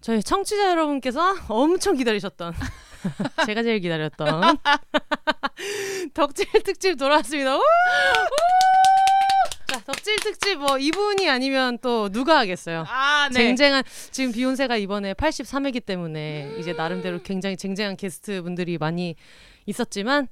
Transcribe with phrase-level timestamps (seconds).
[0.00, 2.54] 저희 청취자 여러분께서 엄청 기다리셨던
[3.46, 4.58] 제가 제일 기다렸던
[6.14, 7.58] 덕질 특집 돌아왔습니다.
[9.68, 12.84] 자, 덕질 특집 뭐 이분이 아니면 또 누가 하겠어요?
[12.88, 13.34] 아, 네.
[13.34, 19.16] 쟁쟁한 지금 비욘세가 이번에 83회기 때문에 이제 나름대로 굉장히 쟁쟁한 게스트 분들이 많이
[19.66, 20.28] 있었지만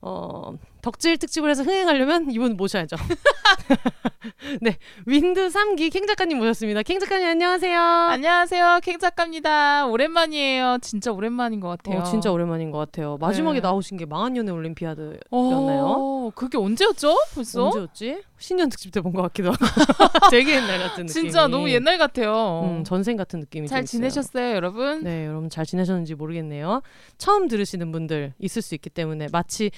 [0.00, 0.52] 어,
[0.84, 2.96] 덕질 특집을 해서 흥행하려면 이분 모셔야죠.
[4.60, 6.82] 네, 윈드 3기 캥 작가님 모셨습니다.
[6.82, 7.80] 캥 작가님 안녕하세요.
[7.80, 8.80] 안녕하세요.
[8.82, 9.86] 캥 작가입니다.
[9.86, 10.76] 오랜만이에요.
[10.82, 12.00] 진짜 오랜만인 것 같아요.
[12.00, 13.16] 어, 진짜 오랜만인 것 같아요.
[13.18, 13.62] 마지막에 네.
[13.62, 15.22] 나오신 게 망한 연애 올림피아드였나요?
[15.30, 17.16] 어, 그게 언제였죠?
[17.34, 17.64] 벌써?
[17.64, 18.22] 언제였지?
[18.38, 19.64] 신년 특집 때 본 것 같기도 하고
[20.30, 21.22] 되게 옛날 같은 느낌.
[21.22, 22.60] 진짜 너무 옛날 같아요.
[22.64, 23.86] 음, 전생 같은 느낌이 잘.
[23.86, 25.02] 지내셨어요, 여러분?
[25.02, 26.82] 네, 여러분 잘 지내셨는지 모르겠네요.
[27.16, 29.70] 처음 들으시는 분들 있을 수 있기 때문에 마치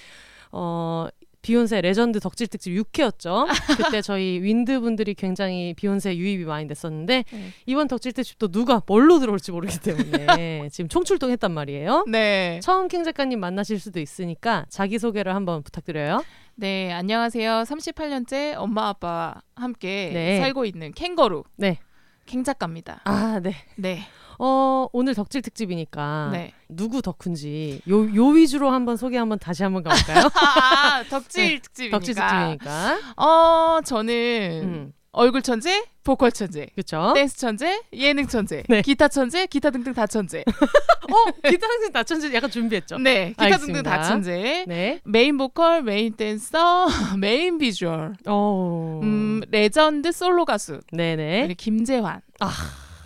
[0.52, 1.08] 어
[1.47, 3.47] 비욘세 레전드 덕질 특집 6회였죠.
[3.77, 7.50] 그때 저희 윈드 분들이 굉장히 비욘세 유입이 많이 됐었는데 네.
[7.66, 12.05] 이번 덕질 특집도 누가 뭘로 들어올지 모르기 때문에 지금 총출동했단 말이에요.
[12.11, 12.58] 네.
[12.64, 16.24] 처음 캥 작가님 만나실 수도 있으니까 자기 소개를 한번 부탁드려요.
[16.56, 17.62] 네, 안녕하세요.
[17.62, 20.41] 38년째 엄마 아빠와 함께 네.
[20.41, 21.44] 살고 있는 캥거루.
[21.55, 21.78] 네.
[22.24, 23.02] 캥 작가입니다.
[23.05, 23.55] 아, 네.
[23.77, 24.00] 네.
[24.39, 26.53] 어, 오늘 덕질 특집이니까 네.
[26.69, 30.29] 누구 덕후인지 요, 요 위주로 한번 소개 한번 다시 한번 가볼까요?
[30.34, 31.98] 아, 덕질 특집이니까.
[31.98, 32.98] 덕질 특집이니까.
[33.17, 36.69] 어, 저는 음, 얼굴 천재, 보컬 천재.
[36.75, 37.12] 그쵸?
[37.14, 38.83] 댄스 천재, 예능 천재, 네.
[38.83, 40.45] 기타 천재, 기타 등등 다 천재.
[41.08, 42.98] 어, 기타 선생 나천재 약간 준비했죠?
[42.98, 43.77] 네, 기타 알겠습니다.
[43.79, 44.64] 등등 다 천재.
[44.67, 45.01] 네.
[45.05, 46.86] 메인 보컬, 메인 댄서,
[47.18, 49.01] 메인 비주얼, 어.
[49.05, 51.55] 음, 레전드 솔로 가수 네네.
[51.57, 52.20] 김재환.
[52.41, 52.51] 아.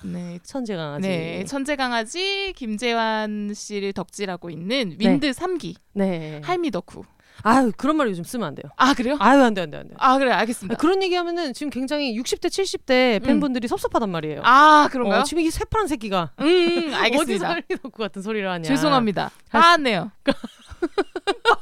[0.02, 1.08] 네, 천재 강아지.
[1.08, 6.40] 네, 천재 강아지 김재환 씨를 덕질하고 있는 윈드 삼 3기 네.
[6.44, 7.02] 할미 덕후.
[7.42, 8.70] 아유, 그런 말 요즘 쓰면 안 돼요.
[8.76, 9.16] 아 그래요?
[9.18, 9.94] 아유, 안 돼, 안 돼, 안 돼.
[9.98, 10.76] 아 그래 아, 알겠습니다.
[10.76, 14.42] 그런 얘기 하면은 지금 굉장히 60대, 70대 팬분들이 섭섭하단 말이에요.
[14.44, 15.20] 아 그런가요?
[15.20, 17.48] 어, 지금 이 새파란 새끼가 음, 음, 어디서 알겠습니다.
[17.48, 18.64] 할리 덕후 같은 소리를 하냐.
[18.64, 19.30] 죄송합니다.
[19.48, 20.10] 할- 빠았네요.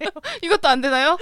[0.42, 1.16] 이것도 안 되나요?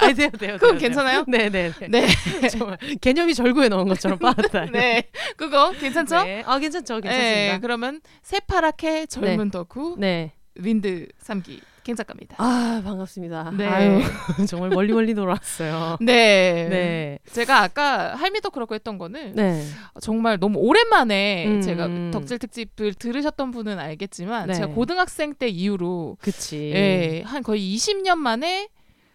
[0.00, 0.54] 아니, 돼요, 돼요.
[0.54, 1.24] 그건 돼요, 괜찮아요?
[1.28, 1.88] 네, 네, 네.
[1.88, 2.06] 네,
[2.48, 4.66] 정말 개념이 절구에 넣은 것처럼 빠졌다.
[4.72, 6.24] 네, 그거 괜찮죠?
[6.24, 6.42] 네.
[6.46, 7.58] 아, 괜찮죠, 네, 괜찮습니다.
[7.60, 10.32] 그러면 새파랗게 젊은 덕후 네.
[10.54, 12.36] 윈드 삼기 ken작가입니다.
[12.38, 13.52] 아, 반갑습니다.
[13.56, 13.66] 네.
[13.66, 14.00] 아유,
[14.48, 15.98] 정말 멀리 멀리 돌아왔어요.
[16.02, 16.68] 네.
[16.68, 17.18] 네.
[17.32, 19.64] 제가 아까 할미 덕후라고 했던 거는 네.
[20.00, 21.60] 정말 너무 오랜만에 음.
[21.60, 24.54] 제가 덕질 특집을 들으셨던 분은 알겠지만 네.
[24.54, 26.70] 제가 고등학생 때 이후로 그치.
[26.74, 28.68] 예, 한 거의 20년 만에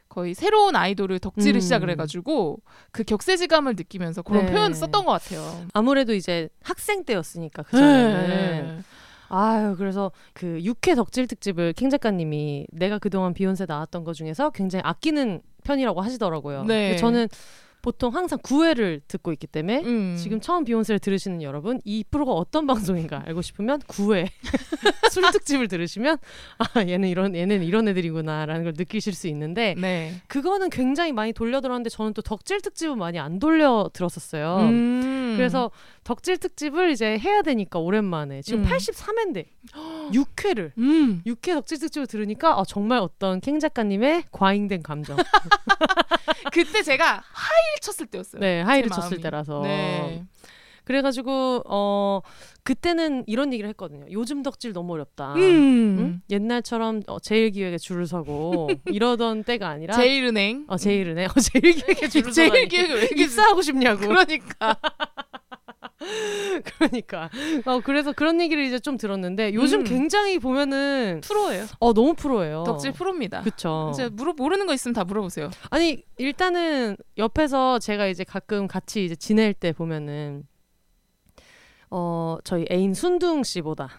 [0.09, 1.59] 거의 새로운 아이돌을 덕질을 음.
[1.59, 2.61] 시작을 해가지고
[2.91, 4.51] 그 격세지감을 느끼면서 그런 네.
[4.53, 5.65] 표현을 썼던 것 같아요.
[5.73, 8.83] 아무래도 이제 학생 때였으니까 그전에는 네.
[9.29, 14.83] 아유 그래서 그 6회 덕질 특집을 캥 작가님이 내가 그동안 비욘세 나왔던 것 중에서 굉장히
[14.85, 16.63] 아끼는 편이라고 하시더라고요.
[16.65, 16.95] 네.
[16.97, 17.27] 저는
[17.85, 20.15] 보통 항상 9회를 듣고 있기 때문에 음.
[20.17, 24.27] 지금 처음 비욘세를 들으시는 여러분 이 프로가 어떤 방송인가 알고 싶으면 9회
[25.11, 26.17] 술 특집을 들으시면
[26.57, 30.15] 아 얘는 이런 얘는 이런 애들이구나라는 걸 느끼실 수 있는데 네.
[30.25, 34.57] 그거는 굉장히 많이 돌려 들었는데 저는 또 덕질 특집은 많이 안 돌려 들었었어요.
[34.61, 35.35] 음.
[35.37, 35.69] 그래서
[36.05, 38.69] 덕질 특집을 이제 해야 되니까 오랜만에 지금 음.
[38.69, 39.45] 83회인데
[40.13, 41.21] 6회를 음.
[41.25, 45.17] 6회 덕질 특집을 들으니까 아, 정말 어떤 캥 작가님의 과잉된 감정.
[46.53, 48.39] 그때 제가 하이를 쳤을 때였어요.
[48.39, 49.19] 네, 하이를 제 쳤을.
[49.19, 49.61] 때라서.
[49.63, 50.23] 네.
[50.83, 52.22] 그래가지고 어
[52.63, 54.05] 그때는 이런 얘기를 했거든요.
[54.11, 55.33] 요즘 덕질 너무 어렵다.
[55.33, 55.39] 음.
[55.99, 56.22] 응?
[56.29, 60.66] 옛날처럼 어, 제일기획에 줄을 서고 이러던 때가 아니라 제일은행.
[60.67, 64.07] 어 제일은행 어 제일기획에 줄을 서고 제일기획을 왜 이렇게 입사하고 싶냐고.
[64.07, 64.78] 그러니까.
[66.63, 67.29] 그러니까
[67.66, 69.84] 어 그래서 그런 얘기를 이제 좀 들었는데 요즘 음.
[69.84, 71.66] 굉장히 보면은 프로예요.
[71.79, 72.63] 어 너무 프로예요.
[72.66, 73.41] 덕질 프로입니다.
[73.41, 73.91] 그쵸.
[73.93, 75.49] 이제 물어 모르는 거 있으면 다 물어보세요.
[75.69, 80.43] 아니 일단은 옆에서 제가 이제 가끔 같이 이제 지낼 때 보면은
[81.90, 83.90] 어 저희 애인 순둥 씨보다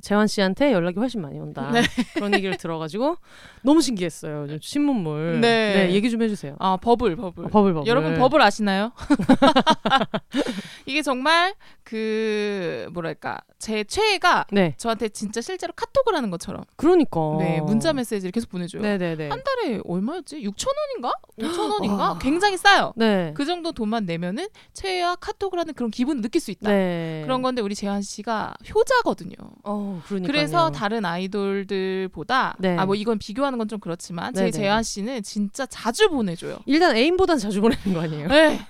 [0.00, 1.70] 재환 씨한테 연락이 훨씬 많이 온다.
[1.72, 1.82] 네.
[2.14, 3.16] 그런 얘기를 들어가지고
[3.62, 4.46] 너무 신기했어요.
[4.60, 5.40] 신문물.
[5.40, 5.90] 네.
[5.92, 6.56] 얘기 좀 해주세요.
[6.58, 7.44] 아 버블 버블.
[7.44, 7.86] 어, 버블 버블.
[7.86, 8.92] 여러분 버블 아시나요?
[10.86, 11.54] 이게 정말
[11.84, 14.74] 그 뭐랄까 제 최애가 네.
[14.78, 17.20] 저한테 진짜 실제로 카톡을 하는 것처럼 그러니까.
[17.38, 18.82] 네 문자 메시지를 계속 보내줘요.
[18.82, 19.28] 네네네.
[19.28, 20.40] 한 달에 얼마였지?
[20.42, 21.12] 6천 원인가?
[21.38, 22.02] 5천 원인가?
[22.12, 22.18] 와.
[22.18, 22.92] 굉장히 싸요.
[22.96, 23.32] 네.
[23.36, 26.70] 그 정도 돈만 내면은 최애와 카톡을 하는 그런 기분을 느낄 수 있다.
[26.70, 27.20] 네.
[27.24, 29.34] 그런 건데 우리 재환 씨가 효자거든요.
[29.64, 30.26] 어, 그러니까.
[30.32, 32.76] 그래서 다른 아이돌들보다 네.
[32.76, 34.50] 아뭐 이건 비교하는 건 좀 그렇지만 제.
[34.50, 36.58] 재환 씨는 진짜 자주 보내줘요.
[36.66, 38.28] 일단 애인보단 자주 보내는 거 아니에요?
[38.28, 38.60] 네,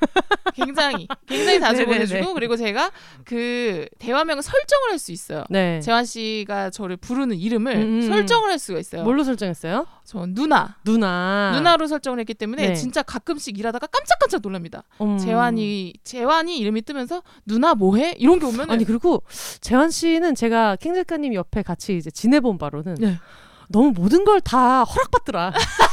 [0.54, 1.84] 굉장히 굉장히 자주.
[1.86, 2.92] 보내주고 그리고 제가
[3.24, 5.44] 그 대화명을 설정을 할 수 있어요.
[5.50, 5.80] 네.
[5.80, 8.02] 재환 씨가 저를 부르는 이름을 음, 음.
[8.06, 9.02] 설정을 할 수가 있어요.
[9.02, 9.86] 뭘로 설정했어요?
[10.04, 11.52] 전 누나 누나.
[11.54, 12.74] 누나로 설정을 했기 때문에 네.
[12.74, 14.84] 진짜 가끔씩 일하다가 깜짝깜짝 놀랍니다.
[15.00, 15.16] 음.
[15.18, 19.22] 재환이 재환이 이름이 뜨면서 누나 뭐해 이런 게 오면은 아니 그리고
[19.60, 23.18] 재환 씨는 제가 킹 작가님 옆에 같이 이제 지내본 바로는 네.
[23.68, 25.52] 너무 모든 걸 다 허락받더라.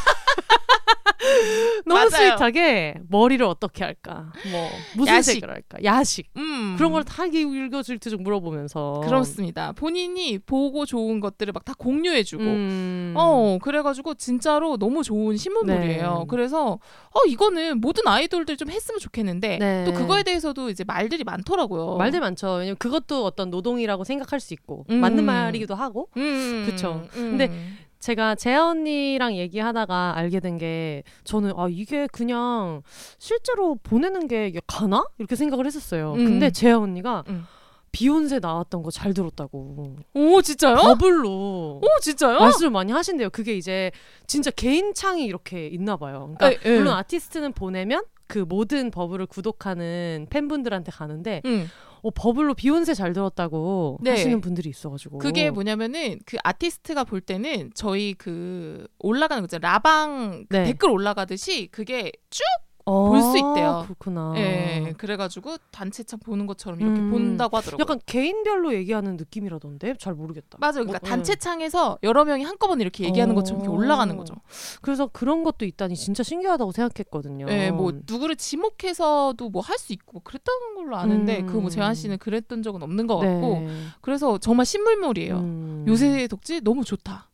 [1.85, 2.09] 너무 맞아요.
[2.37, 5.33] 스윗하게 머리를 어떻게 할까, 뭐 무슨 야식.
[5.35, 6.75] 색을 할까, 야식 음.
[6.77, 9.71] 그런 걸다 읽어질듯 물어보면서 그렇습니다.
[9.73, 12.43] 본인이 보고 좋은 것들을 막 다 공유해주고.
[12.43, 13.13] 음.
[13.15, 16.17] 어 그래가지고 진짜로 너무 좋은 신문물이에요.
[16.19, 16.25] 네.
[16.27, 16.79] 그래서
[17.11, 19.85] 어 이거는 모든 아이돌들 좀 했으면 좋겠는데 네.
[19.85, 21.97] 또 그거에 대해서도 이제 말들이 많더라고요.
[21.97, 22.53] 말들 많죠.
[22.53, 24.95] 왜냐면 그것도 어떤 노동이라고 생각할 수 있고 음.
[24.99, 26.09] 맞는 말이기도 하고.
[26.17, 26.75] 음.
[27.13, 27.51] 근데
[27.99, 32.81] 제가 재아 언니랑 얘기하다가 알게 된 게 저는 아 이게 그냥
[33.17, 36.13] 실제로 보내는 게 가나 이렇게 생각을 했었어요.
[36.13, 36.25] 음.
[36.25, 37.45] 근데 재아 언니가 음.
[37.91, 40.75] 비욘세 나왔던 거 잘 들었다고 오 진짜요?
[40.75, 42.39] 버블로 오 진짜요?
[42.39, 43.29] 말씀을 많이 하신대요.
[43.31, 43.91] 그게 이제
[44.27, 46.33] 진짜 개인 창이 이렇게 있나 봐요.
[46.37, 46.77] 그러니까 에, 에.
[46.77, 51.67] 물론 아티스트는 보내면 그 모든 버블을 구독하는 팬분들한테 가는데 음.
[52.01, 54.11] 어, 버블로 비욘세 잘 들었다고 네.
[54.11, 60.55] 하시는 분들이 있어가지고 그게 뭐냐면은 그 아티스트가 볼 때는 저희 그 올라가는 거죠 라방 그
[60.55, 60.63] 네.
[60.65, 63.83] 댓글 올라가듯이 그게 쭉 어, 볼 수 있대요.
[63.85, 64.33] 그렇구나.
[64.37, 67.11] 예, 그래가지고 단체창 보는 것처럼 이렇게 음.
[67.11, 67.81] 본다고 하더라고요.
[67.81, 70.57] 약간 개인별로 얘기하는 느낌이라던데 잘 모르겠다.
[70.59, 70.85] 맞아요.
[70.85, 73.77] 그러니까 뭐, 단체창에서 여러 명이 한꺼번에 이렇게 얘기하는 것처럼 이렇게 어.
[73.77, 74.35] 올라가는 거죠.
[74.81, 77.45] 그래서 그런 것도 있다니 진짜 신기하다고 생각했거든요.
[77.49, 81.45] 예, 뭐 누구를 지목해서도 뭐 할 수 있고 뭐 그랬다는 걸로 아는데 음.
[81.47, 83.27] 그뭐 재환 씨는 그랬던 적은 없는 것 네.
[83.27, 83.67] 같고
[84.01, 85.37] 그래서 정말 신문물이에요.
[85.37, 85.85] 음.
[85.87, 87.29] 요새 덕질 너무 좋다.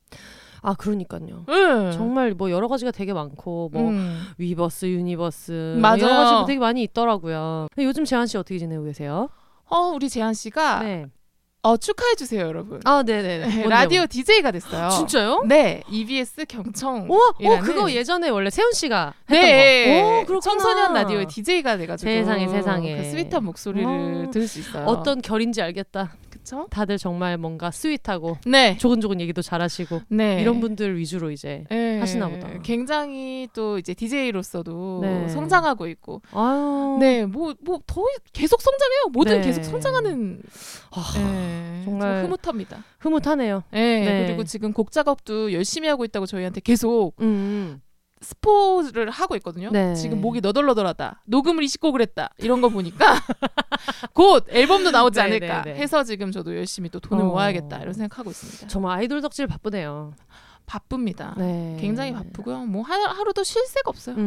[0.66, 1.46] 아 그러니까요.
[1.48, 1.92] 예.
[1.92, 4.20] 정말 뭐 여러 가지가 되게 많고 뭐 음.
[4.40, 6.02] 위버스, 유니버스 맞아요.
[6.02, 7.68] 여러 가지가 되게 많이 있더라고요.
[7.78, 9.30] 요즘 재환 씨 어떻게 지내고 계세요?
[9.70, 11.06] 어, 우리 재환 씨가 네.
[11.66, 12.80] 어, 축하해 주세요, 여러분.
[12.86, 13.68] 아 네네네.
[13.68, 14.90] 라디오 DJ가 됐어요.
[14.90, 15.44] 진짜요?
[15.48, 17.08] 네, EBS 경청.
[17.10, 20.08] 어, 어 그거 예전에 원래 세훈 씨가 했던 네, 거.
[20.22, 20.40] 오, 그렇구나.
[20.42, 22.98] 청소년 라디오의 DJ가 돼가지고 세상에, 세상에.
[22.98, 24.30] 그 sweet한 목소리를 어.
[24.32, 24.86] 들을 수 있어요.
[24.86, 26.14] 어떤 결인지 알겠다.
[26.30, 26.68] 그쵸?
[26.70, 30.42] 다들 정말 뭔가 sweet하고 네, 조근조근 얘기도 잘하시고 네.
[30.42, 32.50] 이런 분들 위주로 이제 네, 하시나 보다.
[32.62, 35.28] 굉장히 또 이제 DJ로서도 네.
[35.30, 36.22] 성장하고 있고.
[36.34, 38.04] 아유 네, 뭐 뭐 더
[38.34, 39.10] 계속 성장해요.
[39.14, 39.48] 뭐든 네.
[39.48, 40.42] 계속 성장하는.
[40.92, 41.02] 아,
[41.56, 42.84] 네, 정말 좀 흐뭇합니다.
[43.00, 43.64] 흐뭇하네요.
[43.72, 44.26] 네, 네.
[44.26, 47.82] 그리고 지금 곡 작업도 열심히 하고 있다고 저희한테 계속 음.
[48.22, 49.70] 스포를 하고 있거든요.
[49.72, 49.94] 네.
[49.94, 51.24] 지금 목이 너덜너덜하다.
[51.26, 52.30] 녹음을 20곡을 했다.
[52.40, 53.16] 이런 거 보니까
[54.14, 55.80] 곧 앨범도 나오지 네, 않을까 네, 네.
[55.80, 57.28] 해서 지금 저도 열심히 또 돈을 어.
[57.28, 58.68] 모아야겠다 이런 생각하고 있습니다.
[58.68, 60.14] 정말 아이돌 덕질 바쁘네요.
[60.66, 61.36] 바쁩니다.
[61.38, 61.78] 네.
[61.80, 62.66] 굉장히 바쁘고요.
[62.66, 64.16] 뭐 하, 하루도 쉴 새가 없어요.
[64.16, 64.22] 음.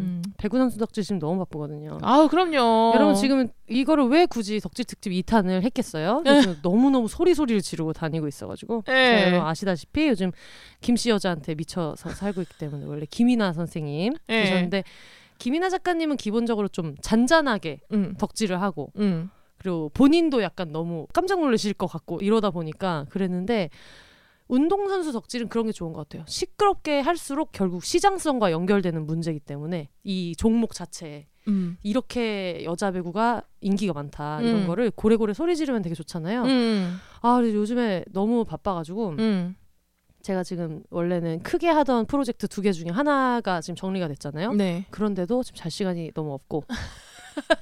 [0.00, 0.22] 음.
[0.38, 1.98] 배구 선수 덕질 지금 너무 바쁘거든요.
[2.02, 2.92] 아우 그럼요.
[2.94, 6.22] 여러분 지금 이거를 왜 굳이 덕질 특집 2탄을 했겠어요?
[6.24, 6.38] 네.
[6.38, 9.20] 요즘 너무 너무 소리 소리를 지르고 다니고 있어가지고 네.
[9.20, 10.32] 자, 여러분 아시다시피 요즘
[10.80, 14.42] 김씨 여자한테 미쳐서 살고 있기 때문에 원래 김이나 선생님 네.
[14.42, 14.84] 계셨는데
[15.38, 18.14] 김이나 작가님은 기본적으로 좀 잔잔하게 음.
[18.18, 19.30] 덕질을 하고 음.
[19.58, 23.70] 그리고 본인도 약간 너무 깜짝 놀라실 것 같고 이러다 보니까 그랬는데
[24.48, 26.24] 운동선수 덕질은 그런 게 좋은 것 같아요.
[26.28, 31.76] 시끄럽게 할수록 결국 시장성과 연결되는 문제이기 때문에 이 종목 자체에 음.
[31.82, 34.66] 이렇게 여자 배구가 인기가 많다 이런 음.
[34.66, 36.42] 거를 고래고래 소리 지르면 되게 좋잖아요.
[36.44, 36.96] 음.
[37.22, 39.56] 아 요즘에 너무 바빠가지고 음.
[40.22, 44.54] 제가 지금 원래는 크게 하던 프로젝트 두 개 중에 하나가 지금 정리가 됐잖아요.
[44.54, 44.84] 네.
[44.90, 46.64] 그런데도 지금 잘 시간이 너무 없고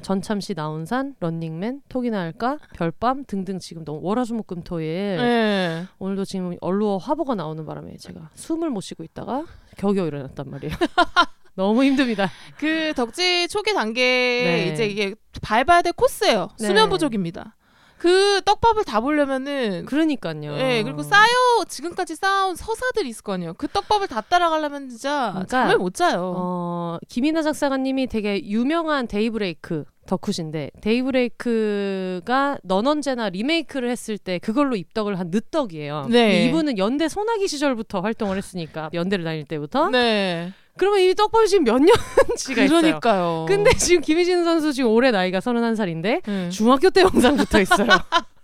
[0.02, 5.84] 전참시 나온산, 런닝맨, 톡이나 할까, 별밤 등등 지금 너무 월화수목금토일 네.
[5.98, 9.44] 오늘도 지금 얼루어 화보가 나오는 바람에 제가 숨을 못 쉬고 있다가
[9.76, 10.74] 겨우겨우 일어났단 말이에요.
[11.56, 12.30] 너무 힘듭니다.
[12.58, 14.72] 그 덕질 초기 단계에 네.
[14.72, 16.48] 이제 이게 밟아야 될 코스예요.
[16.58, 16.66] 네.
[16.66, 17.56] 수면 부족입니다.
[18.04, 20.58] 그 떡밥을 다 보려면은 그러니까요.
[20.58, 21.26] 예, 그리고 쌓여
[21.66, 23.54] 지금까지 쌓아온 서사들이 있을 거 아니에요.
[23.54, 26.34] 그 떡밥을 다 따라가려면 진짜 그러니까, 잠을 못 자요.
[26.36, 35.18] 어, 김이나 작사가님이 되게 유명한 데이브레이크 덕후신데 데이브레이크가 넌 언제나 리메이크를 했을 때 그걸로 입덕을
[35.18, 36.08] 한 늦덕이에요.
[36.10, 36.44] 네.
[36.44, 40.52] 이분은 연대 소나기 시절부터 활동을 했으니까 연대를 다닐 때부터 네.
[40.76, 42.80] 그러면 이미 떡밥이 지금 몇 년치가 있어요.
[42.80, 43.44] 그러니까요.
[43.48, 46.48] 근데 지금 김희진 선수 지금 올해 나이가 31살인데 네.
[46.50, 47.86] 중학교 때 영상부터 있어요.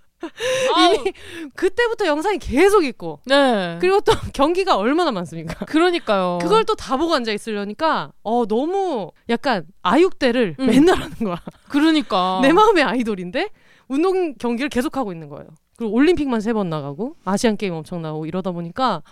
[0.78, 1.12] 이미
[1.54, 3.78] 그때부터 영상이 계속 있고 네.
[3.80, 5.64] 그리고 또 경기가 얼마나 많습니까?
[5.64, 6.38] 그러니까요.
[6.42, 10.66] 그걸 또 다 보고 앉아 있으려니까 어 너무 약간 아육대를 음.
[10.66, 11.40] 맨날 하는 거야.
[11.68, 13.48] 그러니까 내 마음의 아이돌인데
[13.88, 15.46] 운동 경기를 계속 하고 있는 거예요.
[15.76, 19.02] 그리고 올림픽만 세 번 나가고 아시안 게임 엄청 나오고 이러다 보니까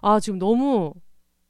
[0.00, 0.92] 아 지금 너무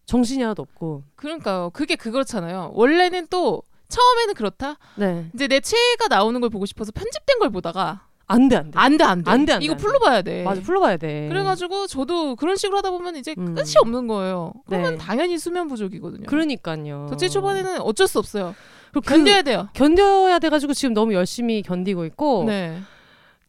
[0.07, 1.71] 정신이 하나도 없고 그러니까요.
[1.73, 2.73] 그게 그렇잖아요.
[2.75, 4.77] 원래는 또 처음에는 그렇다.
[4.97, 8.79] 네 이제 내 최애가 나오는 걸 보고 싶어서 편집된 걸 보다가 안 돼 안 돼.
[8.79, 9.31] 안 돼, 안 돼.
[9.31, 9.77] 안 돼, 안 돼, 이거.
[9.77, 10.45] full로 봐야 돼.
[10.45, 11.29] 맞아 full로 봐야 돼.
[11.29, 13.55] 그래가지고 저도 그런 식으로 하다 보면 이제 음.
[13.55, 14.53] 끝이 없는 거예요.
[14.67, 14.99] 그러면 네.
[14.99, 16.25] 당연히 수면 부족이거든요.
[16.27, 17.07] 그러니까요.
[17.11, 18.55] 덕질 초반에는 어쩔 수 없어요.
[18.93, 19.69] 그 견뎌야 돼요.
[19.75, 22.81] 견뎌야 돼가지고 지금 너무 열심히 견디고 있고 네.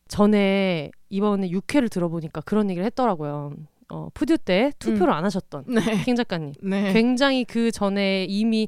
[0.09, 3.53] 전에 이번에 6회를 들어보니까 그런 얘기를 했더라고요.
[3.89, 6.03] 어, 프듀 때 투표를 안 하셨던 네.
[6.03, 6.53] 캥작가님.
[6.63, 6.91] 네.
[6.93, 8.67] 굉장히 그 전에 이미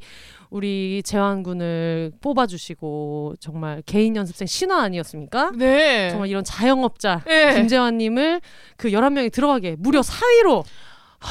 [0.49, 5.51] 우리 재환군을 뽑아주시고 정말 개인 연습생 신화 아니었습니까?
[5.55, 6.09] 네.
[6.11, 7.55] 정말 이런 자영업자 네.
[7.55, 8.41] 김재환님을
[8.77, 10.63] 그 11명이 들어가게 무려 4위로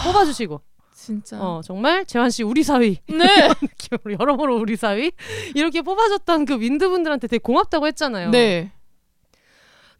[0.05, 0.61] 뽑아주시고
[0.93, 1.40] 진짜.
[1.40, 3.26] 어 정말 재환 씨 우리 사위 네.
[4.19, 5.12] 여러모로 우리 사위
[5.55, 8.31] 이렇게 뽑아줬던 그 윈드분들한테 되게 고맙다고 했잖아요.
[8.31, 8.73] 네.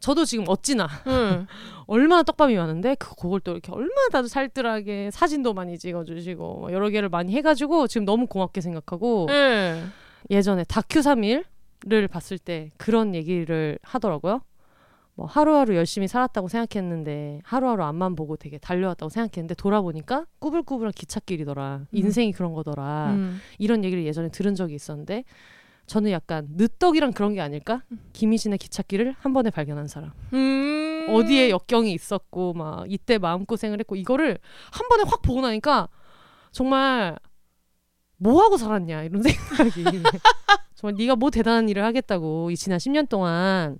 [0.01, 1.47] 저도 지금 어찌나 응.
[1.87, 6.89] 얼마나 떡밥이 많은데 그 그걸 또 이렇게 얼마나 다들 살뜰하게 사진도 많이 찍어주시고 뭐 여러
[6.89, 9.83] 개를 많이 해가지고 지금 너무 고맙게 생각하고 네.
[10.31, 14.41] 예전에 다큐 3일을 봤을 때 그런 얘기를 하더라고요.
[15.17, 21.87] 뭐 하루하루 열심히 살았다고 생각했는데 하루하루 앞만 보고 되게 달려왔다고 생각했는데 돌아보니까 꾸불꾸불한 기찻길이더라.
[21.93, 23.13] 인생이 그런 거더라.
[23.13, 23.41] 음.
[23.59, 25.25] 이런 얘기를 예전에 들은 적이 있었는데
[25.87, 27.83] 저는 약간 늦덕이랑 그런 게 아닐까?
[28.13, 30.13] 김희진의 기찻길을 한 번에 발견한 사람.
[30.33, 31.07] 음.
[31.09, 34.39] 어디에 역경이 있었고 막 이때 마음고생을 했고 이거를
[34.73, 35.89] 한 번에 확 보고 나니까
[36.51, 37.17] 정말
[38.19, 39.85] 뭐 하고 살았냐 이런 생각이
[40.75, 43.79] 정말 네가 뭐 대단한 일을 하겠다고 이 지난 10년 동안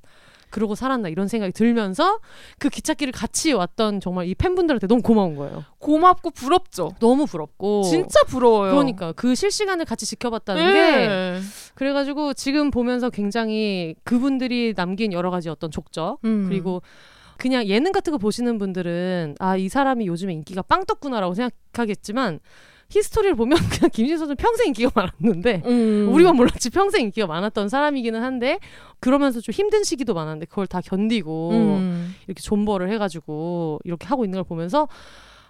[0.57, 2.19] 그러고 살았나 이런 생각이 들면서
[2.59, 5.65] 그 기찻길을 같이 왔던 정말 이 팬분들한테 너무 고마운 거예요.
[5.79, 6.93] 고맙고 부럽죠.
[6.99, 8.71] 너무 부럽고 진짜 부러워요.
[8.73, 11.41] 그러니까 그 실시간을 같이 지켜봤다는 게 네.
[11.75, 16.47] 그래가지고 지금 보면서 굉장히 그분들이 남긴 여러 가지 어떤 족적 음.
[16.49, 16.81] 그리고
[17.37, 22.41] 그냥 예능 같은 거 보시는 분들은 아 이 사람이 요즘에 인기가 빵 떴구나라고 생각하겠지만
[22.89, 26.09] 히스토리를 보면 그냥 김진 선수 는 평생 인기가 많았는데 음.
[26.13, 28.59] 우리만 몰랐지 평생 인기가 많았던 사람이기는 한데
[29.01, 32.15] 그러면서 좀 힘든 시기도 많았는데 그걸 다 견디고 음.
[32.27, 34.89] 이렇게 존버를 해가지고 이렇게 하고 있는 걸 보면서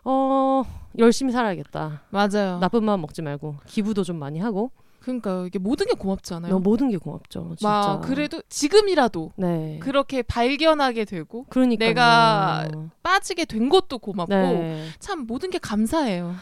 [0.04, 0.64] 어
[0.98, 2.58] 열심히 살아야겠다 맞아요.
[2.60, 6.50] 나쁜 마음 먹지 말고 기부도 좀 많이 하고 그러니까 이게 모든 게 고맙잖아요.
[6.50, 12.68] 너무 모든 게 고맙죠 진짜 막 그래도 지금이라도 네 그렇게 발견하게 되고 그러니까 내가
[13.04, 14.88] 빠지게 된 것도 고맙고 네.
[14.98, 16.34] 참 모든 게 감사해요.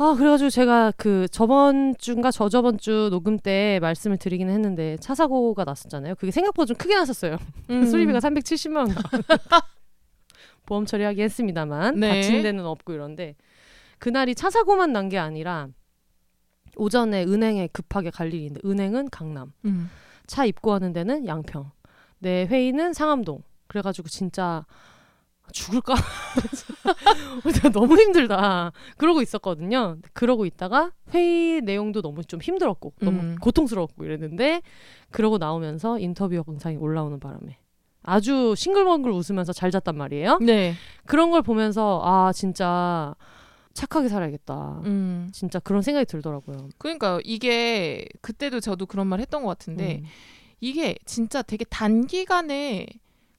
[0.00, 5.64] 아 그래가지고 제가 그 저번 주인가 저저번 주 녹음 때 말씀을 드리기는 했는데 차 사고가
[5.64, 6.14] 났었잖아요.
[6.14, 7.36] 그게 생각보다 좀 크게 났었어요.
[7.70, 7.84] 음.
[7.90, 8.88] 수리비가 370만 원
[10.66, 12.20] 보험 처리하긴 했습니다만 네.
[12.20, 13.34] 다친 데는 없고 이런데
[13.98, 15.68] 그날이 차 사고만 난 게 아니라
[16.76, 19.90] 오전에 은행에 급하게 갈 있는데 은행은 강남 음.
[20.28, 21.70] 차 입고하는 데는 양평
[22.20, 24.64] 내 회의는 상암동 그래가지고 진짜
[25.52, 25.94] 죽을까
[27.72, 33.36] 너무 힘들다 그러고 있었거든요 그러고 있다가 회의 내용도 너무 좀 힘들었고 너무 음.
[33.40, 34.62] 고통스러웠고 이랬는데
[35.10, 37.58] 그러고 나오면서 인터뷰 영상이 올라오는 바람에
[38.02, 40.74] 아주 싱글벙글 웃으면서 잘 잤단 말이에요 네.
[41.06, 43.14] 그런 걸 보면서 아 진짜
[43.74, 45.28] 착하게 살아야겠다 음.
[45.32, 50.04] 진짜 그런 생각이 들더라고요 그러니까 이게 그때도 저도 그런 말 했던 것 같은데 음.
[50.60, 52.86] 이게 진짜 되게 단기간에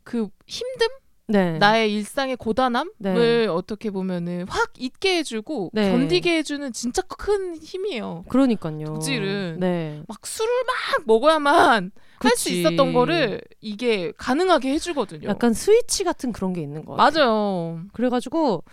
[0.03, 0.89] 그 힘듦
[1.29, 1.59] 네.
[1.59, 3.45] 나의 일상의 고단함을 네.
[3.45, 5.91] 어떻게 보면은 확 잊게 해주고 네.
[5.91, 8.25] 견디게 해주는 진짜 큰 힘이에요.
[8.27, 9.57] 그러니까요 덕질은.
[9.59, 12.49] 네 막 술을 막 먹어야만 할 수.
[12.49, 15.29] 있었던 거를 이게 가능하게 해주거든요.
[15.29, 17.25] 약간 스위치 같은 그런 게 있는 것 같아요.
[17.25, 17.81] 맞아요.
[17.93, 18.63] 그래가지고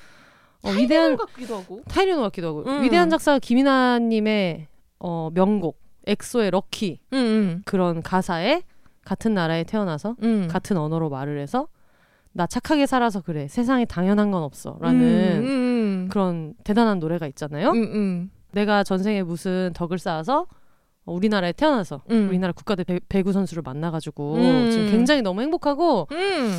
[0.63, 1.83] 어, 위대한 같기도 하고.
[1.89, 2.83] 타이레노 같기도 하고 음.
[2.83, 4.67] 위대한 작사 김이나님의
[4.99, 8.63] 어, 명곡 엑소의 럭키 응, 응, 그런 가사에
[9.05, 10.49] 같은 나라에 태어나서 응.
[10.49, 11.69] 같은 언어로 말을 해서
[12.37, 17.71] 나 착하게 살아서 그래 세상에 당연한 건 음, 없어 라는 응, 그런 대단한 노래가 있잖아요.
[17.71, 20.47] 응, 응, 내가 전생에 무슨 덕을 쌓아서
[21.07, 22.29] 어, 우리나라에 태어나서 응.
[22.29, 24.71] 우리나라 국가대 배, 배구 선수를 만나가지고 음.
[24.71, 26.51] 지금 굉장히 너무 행복하고 응.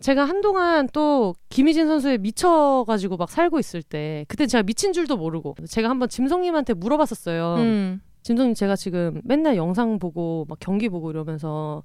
[0.00, 5.54] 제가 한동안 또 김희진 선수에 미쳐가지고 막 살고 있을 때 그때 제가 미친 줄도 모르고
[5.66, 7.54] 제가 한번 짐송님한테 물어봤었어요.
[7.58, 8.00] 응.
[8.22, 11.82] 짐송님 제가 지금 맨날 영상 보고 막 경기 보고 이러면서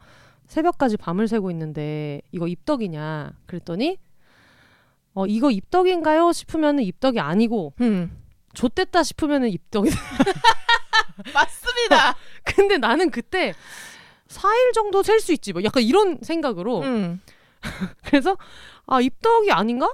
[0.48, 3.98] 새벽까지 밤을 새고 있는데 이거 입덕이냐 그랬더니
[5.14, 8.12] 어 이거 입덕인가요 싶으면 입덕이 아니고 응.
[8.54, 9.90] 좆됐다 싶으면은 입덕이.
[11.34, 12.16] 맞습니다.
[12.44, 13.54] 근데 나는 그때
[14.30, 17.22] 4일 정도 셀 수 있지 뭐 약간 이런 생각으로 음,
[18.06, 18.38] 그래서
[18.86, 19.90] 아 입덕이 아닌가?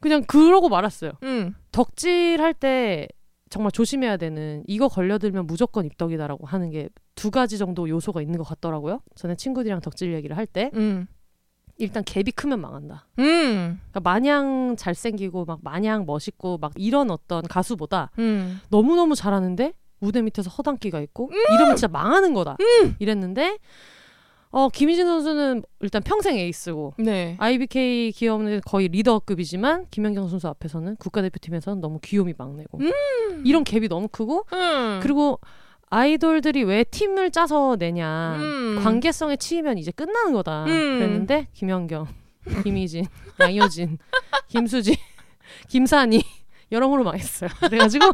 [0.00, 1.12] 그냥 그러고 말았어요.
[1.22, 3.08] 음, 덕질할 때
[3.54, 8.44] 정말 조심해야 되는 이거 걸려들면 무조건 입덕이다라고 하는 게 두 가지 정도 요소가 있는 것
[8.44, 9.00] 같더라고요.
[9.14, 11.06] 전에 친구들이랑 덕질 얘기를 할 때 음,
[11.78, 13.06] 일단 갭이 크면 망한다.
[13.20, 18.60] 음, 그러니까 마냥 잘생기고 막 마냥 멋있고 막 이런 어떤 가수보다 음.
[18.68, 22.56] 너무 너무 잘하는데 무대 밑에서 허당기가 있고 이러면 진짜 망하는 거다.
[22.98, 23.58] 이랬는데
[24.54, 27.34] 어 김희진 선수는 일단 평생 에이스고 네.
[27.40, 32.78] IBK 기업은 거의 리더급이지만 김연경 선수 앞에서는 국가대표팀에서는 너무 귀요미 막내고
[33.44, 35.00] 이런 갭이 너무 크고 음.
[35.02, 35.40] 그리고
[35.90, 38.80] 아이돌들이 왜 팀을 짜서 내냐 음.
[38.84, 40.98] 관계성에 치이면 이제 끝나는 거다 음.
[40.98, 42.06] 그랬는데 김연경,
[42.62, 43.06] 김희진,
[43.40, 43.98] 양효진,
[44.46, 44.96] 김수지,
[45.68, 46.22] 김산이
[46.70, 47.50] 여러모로 망했어요.
[47.58, 48.06] 그래가지고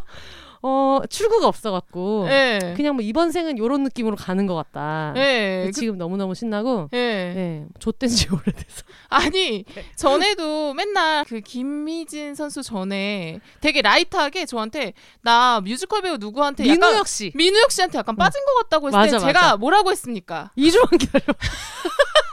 [0.63, 2.75] 어 출구가 없어갖고 네.
[2.77, 5.13] 그냥 뭐 이번 생은 요런 느낌으로 가는 것 같다.
[5.15, 5.71] 네.
[5.73, 7.33] 지금 너무 너무 신나고 네.
[7.35, 9.65] 네 좆된지 오래돼서 아니
[9.97, 17.09] 전에도 맨날 그 김미진 선수 전에 되게 라이트하게 저한테 나 뮤지컬 배우 누구한테 약간 민우혁
[17.09, 19.57] 씨 민우 혁 씨한테 약간 빠진 것 같다고 했을 맞아, 때 제가 맞아.
[19.57, 20.51] 뭐라고 했습니까?
[20.59, 21.25] 2주만 기다려.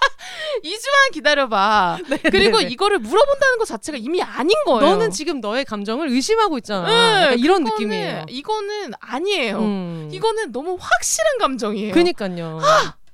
[0.64, 1.98] 2주만 기다려봐.
[2.32, 2.70] 그리고 네네.
[2.72, 4.82] 이거를 물어본다는 것 자체가 이미 아닌 거예요.
[4.82, 7.30] 너는 지금 너의 감정을 의심하고 있잖아.
[7.30, 8.26] 네, 이런 느낌이에요.
[8.30, 9.60] 이거는 아니에요.
[9.60, 10.10] 음.
[10.12, 11.94] 이거는 너무 확실한 감정이에요.
[11.94, 12.60] 그니까요.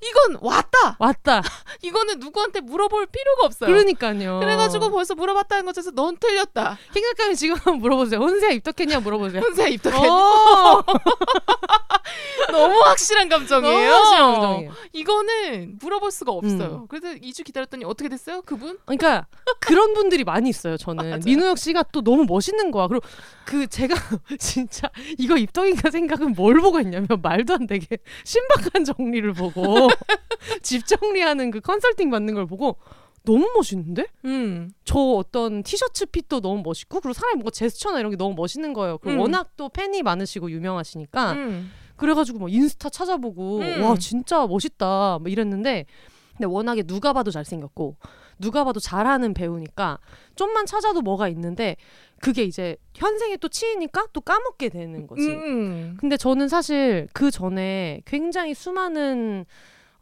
[0.04, 0.96] 이건 왔다.
[1.00, 1.42] 왔다.
[1.82, 3.70] 이거는 누구한테 물어볼 필요가 없어요.
[3.70, 4.40] 그러니까요.
[4.40, 6.78] 그래가지고 벌써 물어봤다는 것에서 넌 틀렸다.
[6.94, 8.20] 생각하면 지금 한번 물어보세요.
[8.20, 9.42] 혼세야 입덕했냐 물어보세요.
[9.44, 10.08] 혼자 입덕해.
[10.08, 10.84] 어,
[12.52, 13.74] 너무 확실한 감정이에요.
[13.74, 14.72] 너무 확실한 감정이에요.
[14.94, 16.82] 이거는 물어볼 수가 없어요.
[16.84, 16.88] 음.
[16.88, 18.42] 그래서 2주 기다렸더니 어떻게 됐어요?
[18.42, 18.78] 그분?
[18.86, 19.28] 그러니까
[19.60, 20.78] 그런 분들이 많이 있어요.
[20.78, 21.22] 저는 맞아요.
[21.26, 22.88] 민우혁 씨가 또 너무 멋있는 거야.
[22.88, 23.06] 그리고
[23.46, 23.96] 그 제가
[24.40, 29.90] 진짜 이거 입덕인가 생각은 뭘 보고 했냐면 말도 안 되게 신박한 정리를 보고
[30.62, 32.78] 집 정리하는 그 컨설팅 받는 걸 보고
[33.24, 34.06] 너무 멋있는데?
[34.26, 34.72] 음.
[34.84, 38.98] 저 어떤 티셔츠 핏도 너무 멋있고 그리고 사람이 뭔가 제스처나 이런 게 너무 멋있는 거예요.
[38.98, 39.22] 그리고 음.
[39.22, 41.72] 워낙 또 팬이 많으시고 유명하시니까 음.
[41.96, 43.84] 그래가지고 막 인스타 찾아보고 음.
[43.84, 45.86] 와 진짜 멋있다 뭐 이랬는데
[46.32, 47.96] 근데 워낙에 누가 봐도 잘생겼고
[48.40, 50.00] 누가 봐도 잘하는 배우니까
[50.36, 51.78] 좀만 찾아도 뭐가 있는데
[52.20, 55.30] 그게 이제 현생에 또 치이니까 또 까먹게 되는 거지.
[55.30, 55.98] 음.
[56.00, 59.46] 근데 저는 사실 그 전에 굉장히 수많은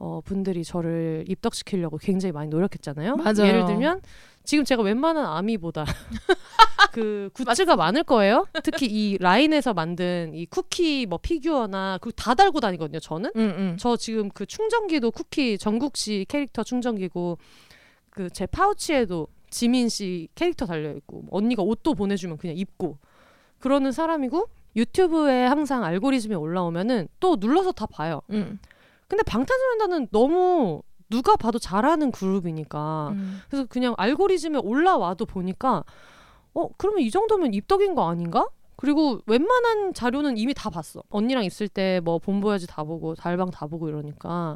[0.04, 3.18] 어, 분들이 저를 입덕시키려고 굉장히 많이 노력했잖아요.
[3.18, 3.46] 맞아요.
[3.46, 4.02] 예를 들면
[4.44, 5.86] 지금 제가 웬만한 아미보다
[6.92, 8.48] 그 굿즈가 많을 거예요.
[8.64, 13.00] 특히 이 라인에서 만든 이 쿠키 뭐 피규어나 그리고 다 달고 다니거든요.
[13.00, 13.42] 저는 음.
[13.42, 13.78] 음.
[13.80, 17.38] 저 지금 그 충전기도 쿠키 정국씨 캐릭터 충전기고
[18.10, 22.98] 그 제 파우치에도 지민 씨 캐릭터 달려 있고 언니가 옷도 보내주면 그냥 입고
[23.60, 28.22] 그러는 사람이고 유튜브에 항상 알고리즘에 올라오면은 또 눌러서 다 봐요.
[28.32, 28.58] 음.
[29.12, 33.42] 근데 방탄소년단은 너무 누가 봐도 잘하는 그룹이니까 음.
[33.50, 35.84] 그래서 그냥 알고리즘에 올라와도 보니까
[36.54, 38.48] 어 그러면 이 정도면 입덕인 거 아닌가?
[38.78, 41.04] 그리고 웬만한 자료는 이미 다 봤어.
[41.10, 44.56] 언니랑 있을 때 뭐 본보야지 다 보고 달방 다 보고 이러니까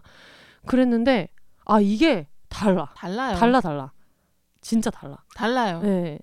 [0.65, 1.27] 그랬는데
[1.65, 3.35] 아 이게 달라 달라요.
[3.35, 3.91] 달라 달라
[4.61, 5.17] 진짜 달라.
[5.35, 5.81] 달라요.
[5.81, 6.17] 네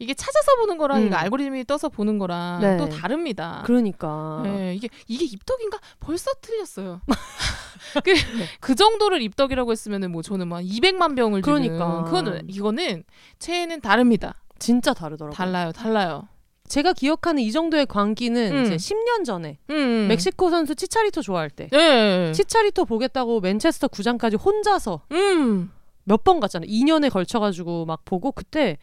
[0.00, 1.06] 이게 찾아서 보는 거랑 음.
[1.06, 2.76] 이거 알고리즘이 떠서 보는 거랑 네.
[2.78, 3.62] 또 다릅니다.
[3.64, 7.00] 그러니까 네, 이게 이게 입덕인가 벌써 틀렸어요.
[8.04, 8.12] 그,
[8.60, 12.04] 그 정도를 입덕이라고 했으면은 뭐 저는 막 200만 병을 그러니까.
[12.04, 13.04] 그거는 이거는
[13.38, 14.34] 최애는 다릅니다.
[14.58, 15.34] 진짜 다르더라고요.
[15.34, 16.28] 달라요, 달라요.
[16.68, 18.64] 제가 기억하는 이 정도의 광기는 음.
[18.64, 20.06] 이제 10년 전에 음.
[20.08, 22.32] 멕시코 선수 치차리토 좋아할 때 네.
[22.32, 25.70] 치차리토 보겠다고 맨체스터 구장까지 혼자서 음.
[26.04, 26.68] 몇번 갔잖아요.
[26.68, 28.78] 2년에 걸쳐가지고 막 보고 그때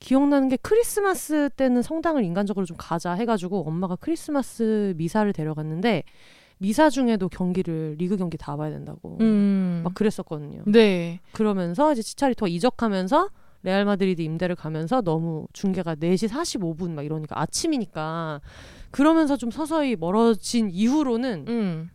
[0.00, 6.02] 기억나는 게 크리스마스 때는 성당을 인간적으로 좀 가자 해가지고 엄마가 크리스마스 미사를 데려갔는데
[6.62, 9.80] 미사 중에도 경기를 리그 경기 다 봐야 된다고 음.
[9.82, 10.62] 막 그랬었거든요.
[10.66, 11.18] 네.
[11.32, 13.30] 그러면서 이제 치차리토가 이적하면서
[13.64, 18.40] 레알 마드리드 임대를 가면서 너무 중계가 4시 45분 막 이러니까 아침이니까
[18.92, 21.90] 그러면서 좀 서서히 멀어진 이후로는 음.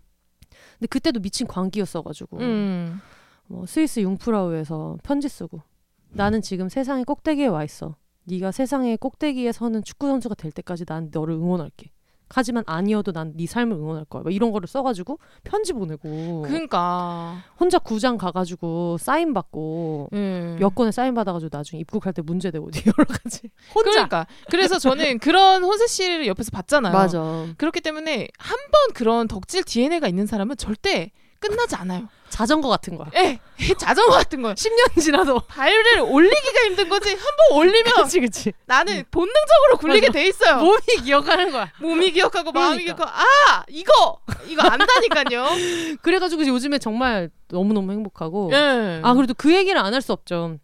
[0.74, 3.00] 근데 그때도 미친 광기였어가지고 음.
[3.48, 5.62] 뭐 스위스 융프라우에서 편지 쓰고
[6.10, 7.96] 나는 지금 세상의 꼭대기에 와 있어.
[8.26, 11.92] 네가 세상의 꼭대기에 서는 축구 선수가 될 때까지 난 너를 응원할게.
[12.30, 14.24] 하지만 아니어도 난 네 삶을 응원할 거야.
[14.24, 17.44] 막 이런 거를 써가지고 편지 보내고 그러니까.
[17.60, 20.58] 혼자 구장 가가지고 사인 받고 예.
[20.60, 24.28] 여권에 사인 받아가지고 나중에 입국할 때 문제되고 여러 가지 혼자 그러니까.
[24.50, 26.94] 그래서 저는 그런 혼세 씨를 옆에서 봤잖아요.
[26.94, 32.08] 맞아 그렇기 때문에 한 번 그런 덕질 DNA가 있는 사람은 절대 끝나지 않아요.
[32.30, 33.10] 자전거 같은 거야.
[33.16, 33.40] 예,
[33.78, 34.54] 자전거 같은 거예요.
[34.56, 37.10] 10년 지나도 발을 올리기가 힘든 거지.
[37.12, 37.20] 한
[37.50, 38.52] 번 올리면 그렇지 그렇지.
[38.66, 40.20] 나는 본능적으로 굴리게 맞아.
[40.20, 40.58] 돼 있어요.
[40.58, 41.72] 몸이 기억하는 거야.
[41.80, 43.06] 몸이 기억하고 마음이 그러니까.
[43.06, 45.48] 기억하고 아 이거 이거 안다니까요.
[46.02, 48.50] 그래가지고 요즘에 정말 너무 너무 행복하고.
[48.54, 49.00] 예.
[49.04, 50.58] 아 그래도 그 얘기를 안 할 수 없죠.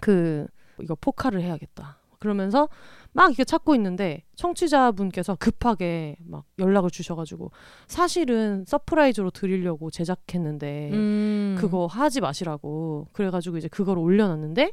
[0.00, 0.46] 그
[0.80, 1.98] 이거 포카를 해야겠다.
[2.18, 2.68] 그러면서
[3.12, 7.50] 막 이렇게 찾고 있는데 청취자분께서 급하게 막 연락을 주셔가지고
[7.88, 11.56] 사실은 surprise로 드리려고 제작했는데 음.
[11.58, 14.72] 그거 하지 마시라고 그래가지고 이제 그걸 올려놨는데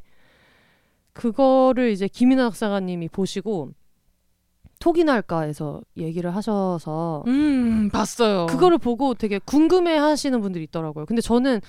[1.13, 3.71] 그거를 이제 김이나 작사가님이 보시고
[4.79, 8.45] 톡이나 할까에서 얘기를 하셔서 음 봤어요.
[8.45, 11.07] 그거를 보고 되게 궁금해하시는 분들이 있더라고요.
[11.07, 11.61] 근데 저는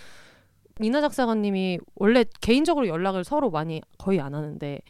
[0.80, 4.80] 이나 작사가님이 원래 개인적으로 연락을 서로 많이 거의 안 하는데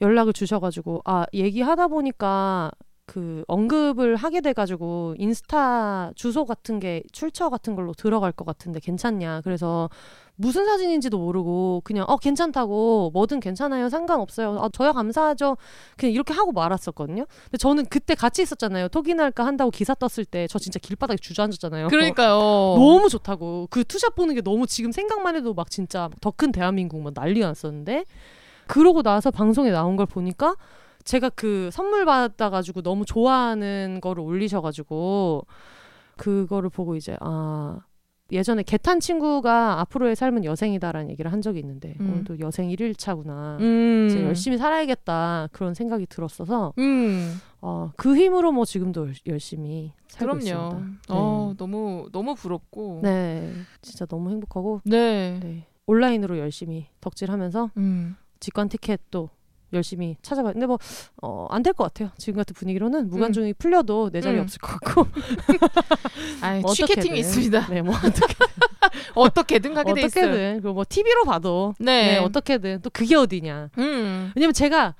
[0.00, 2.70] 연락을 주셔가지고 아 얘기하다 보니까
[3.06, 9.40] 그 언급을 하게 돼가지고 인스타 주소 같은 게 출처 같은 걸로 들어갈 것 같은데 괜찮냐?
[9.42, 9.90] 그래서
[10.36, 14.58] 무슨 사진인지도 모르고 그냥 어 괜찮다고 뭐든 괜찮아요 상관없어요.
[14.62, 15.56] 아 저야 감사하죠.
[15.98, 17.26] 그냥 이렇게 하고 말았었거든요.
[17.46, 18.86] 근데 저는 그때 같이 있었잖아요.
[18.88, 21.88] 톡이나 할까 한다고 기사 떴을 때 저 진짜 길바닥에 주저앉았잖아요.
[21.88, 22.38] 그러니까요.
[22.78, 23.66] 너무 좋다고.
[23.70, 27.12] 그 two shot 보는 게 너무 지금 생각만 해도 막 진짜 더 큰 대한민국 막
[27.14, 28.04] 난리가 났었는데
[28.70, 30.54] 그러고 나서 방송에 나온 걸 보니까
[31.04, 35.46] 제가 그 선물 받아가지고 너무 좋아하는 거를 올리셔가지고
[36.16, 37.80] 그거를 보고 이제 아
[38.32, 42.10] 예전에 개탄 친구가 앞으로의 삶은 여생이다라는 얘기를 한 적이 있는데 음.
[42.12, 44.06] 오늘도 여생 1일차구나 음.
[44.08, 47.40] 이제 열심히 살아야겠다 그런 생각이 들었어서 음.
[47.60, 50.68] 어, 그 힘으로 뭐 지금도 열- 열심히 살고 그럼요.
[50.76, 50.98] 있습니다.
[51.08, 53.00] 어 너무 너무 부럽고.
[53.02, 53.52] 네,
[53.82, 55.40] 진짜 너무 행복하고 네.
[55.42, 55.66] 네.
[55.86, 58.14] 온라인으로 열심히 덕질하면서 음.
[58.40, 59.30] 직관 티켓도
[59.72, 60.52] 열심히 찾아봐요.
[60.54, 60.78] 근데 뭐
[61.22, 62.10] 어, 안 될 것 같아요.
[62.18, 64.42] 지금 같은 분위기로는 무관중이 풀려도 내 자리 음.
[64.42, 65.06] 없을 것 같고
[66.40, 67.16] 아, 뭐 취캐팅이 어떻게든.
[67.16, 67.66] 있습니다.
[67.68, 68.34] 네, 뭐 어떻게,
[69.14, 70.24] 어떻게든 가게 돼 있어요.
[70.24, 72.12] 어떻게든 그리고 뭐 TV로 봐도 네.
[72.12, 73.70] 네, 어떻게든 또 그게 어디냐.
[73.78, 74.32] 음.
[74.34, 74.94] 왜냐면 제가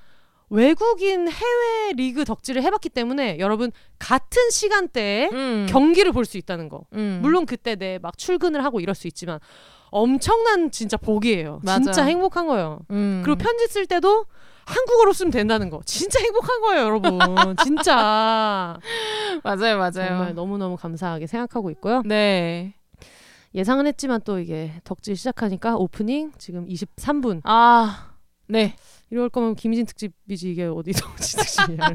[0.51, 5.67] 외국인 해외 리그 덕질을 해봤기 때문에 여러분 같은 시간대에 음.
[5.69, 6.85] 경기를 볼 수 있다는 거.
[6.95, 7.19] 음.
[7.23, 9.39] 물론 그때 내 막 출근을 하고 이럴 수 있지만
[9.91, 11.61] 엄청난 진짜 복이에요.
[11.63, 11.81] 맞아.
[11.81, 12.81] 진짜 행복한 거예요.
[12.91, 13.23] 음.
[13.25, 14.27] 그리고 편지 쓸 때도
[14.65, 15.81] 한국어로 쓰면 된다는 거.
[15.85, 17.19] 진짜 행복한 거예요, 여러분.
[17.65, 18.79] 진짜.
[19.43, 19.91] 맞아요, 맞아요.
[19.93, 22.03] 정말 너무너무 감사하게 생각하고 있고요.
[22.05, 22.75] 네.
[23.55, 27.41] 예상은 했지만 또 이게 덕질 시작하니까 오프닝 지금 23분.
[27.45, 28.11] 아,
[28.47, 28.77] 네.
[29.11, 31.95] 이럴 거면 김희진 특집이지 이게 어디 덕질 특집이야.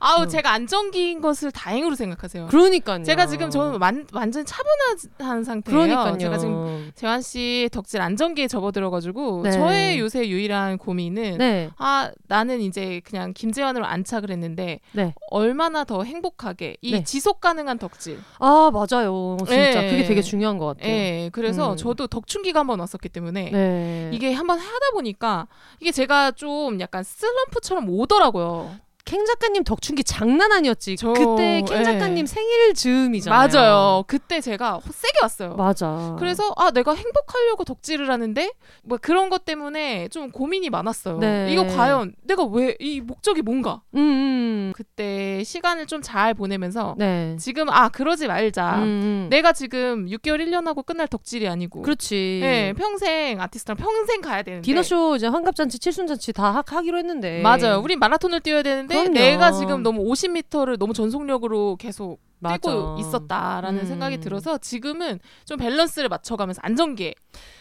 [0.00, 0.28] 아우 음.
[0.28, 2.48] 제가 안정기인 것을 다행으로 생각하세요.
[2.48, 3.04] 그러니까요.
[3.04, 5.78] 제가 지금 저는 완, 완전 차분한 상태예요.
[5.78, 6.18] 그러니까요.
[6.18, 9.52] 제가 지금 재환 씨 덕질 안정기에 접어들어가지고 네.
[9.52, 11.70] 저의 요새 유일한 고민은 네.
[11.76, 15.14] 아 나는 이제 그냥 김재환으로 안착을 했는데 네.
[15.30, 17.04] 얼마나 더 행복하게 이 네.
[17.04, 18.18] 지속 가능한 덕질.
[18.40, 19.36] 아, 맞아요.
[19.46, 19.90] 진짜 예.
[19.90, 20.92] 그게 되게 중요한 것 같아요.
[20.92, 21.76] 예, 그래서 음.
[21.76, 24.10] 저도 덕춘기가 한번 왔었기 때문에 네.
[24.12, 25.46] 이게 한번 하다 보니까
[25.78, 26.47] 이게 제가 좀
[26.80, 28.76] 약간 슬럼프처럼 오더라고요.
[29.08, 30.96] 캥 작가님 덕춘기 장난 아니었지.
[30.96, 31.82] 저- 그때 캥 예.
[31.84, 33.48] 작가님 생일 즈음이잖아요.
[33.48, 34.04] 맞아요.
[34.06, 35.54] 그때 제가 세게 왔어요.
[35.54, 36.14] 맞아.
[36.18, 38.52] 그래서 아 내가 행복하려고 덕질을 하는데
[38.84, 41.18] 뭐 그런 것 때문에 좀 고민이 많았어요.
[41.20, 41.48] 네.
[41.50, 43.80] 이거 과연 내가 왜 이 목적이 뭔가?
[43.94, 44.72] 음, 음.
[44.76, 47.36] 그때 시간을 좀 잘 보내면서 네.
[47.40, 48.76] 지금 아 그러지 말자.
[48.76, 49.26] 음, 음.
[49.30, 52.38] 내가 지금 6개월 1년 하고 끝날 덕질이 아니고 그렇지.
[52.42, 57.40] 네, 평생 아티스트랑 평생 가야 되는데 디너쇼 이제 환갑잔치, 칠순잔치 다 하, 하기로 했는데.
[57.42, 57.80] 맞아요.
[57.82, 59.12] 우린 마라톤을 뛰어야 되는데 그럼요.
[59.14, 62.56] 내가 지금 너무 50m를 너무 전속력으로 계속 맞아.
[62.56, 63.86] 뛰고 있었다라는 음.
[63.86, 67.14] 생각이 들어서 지금은 좀 밸런스를 맞춰가면서 안정기에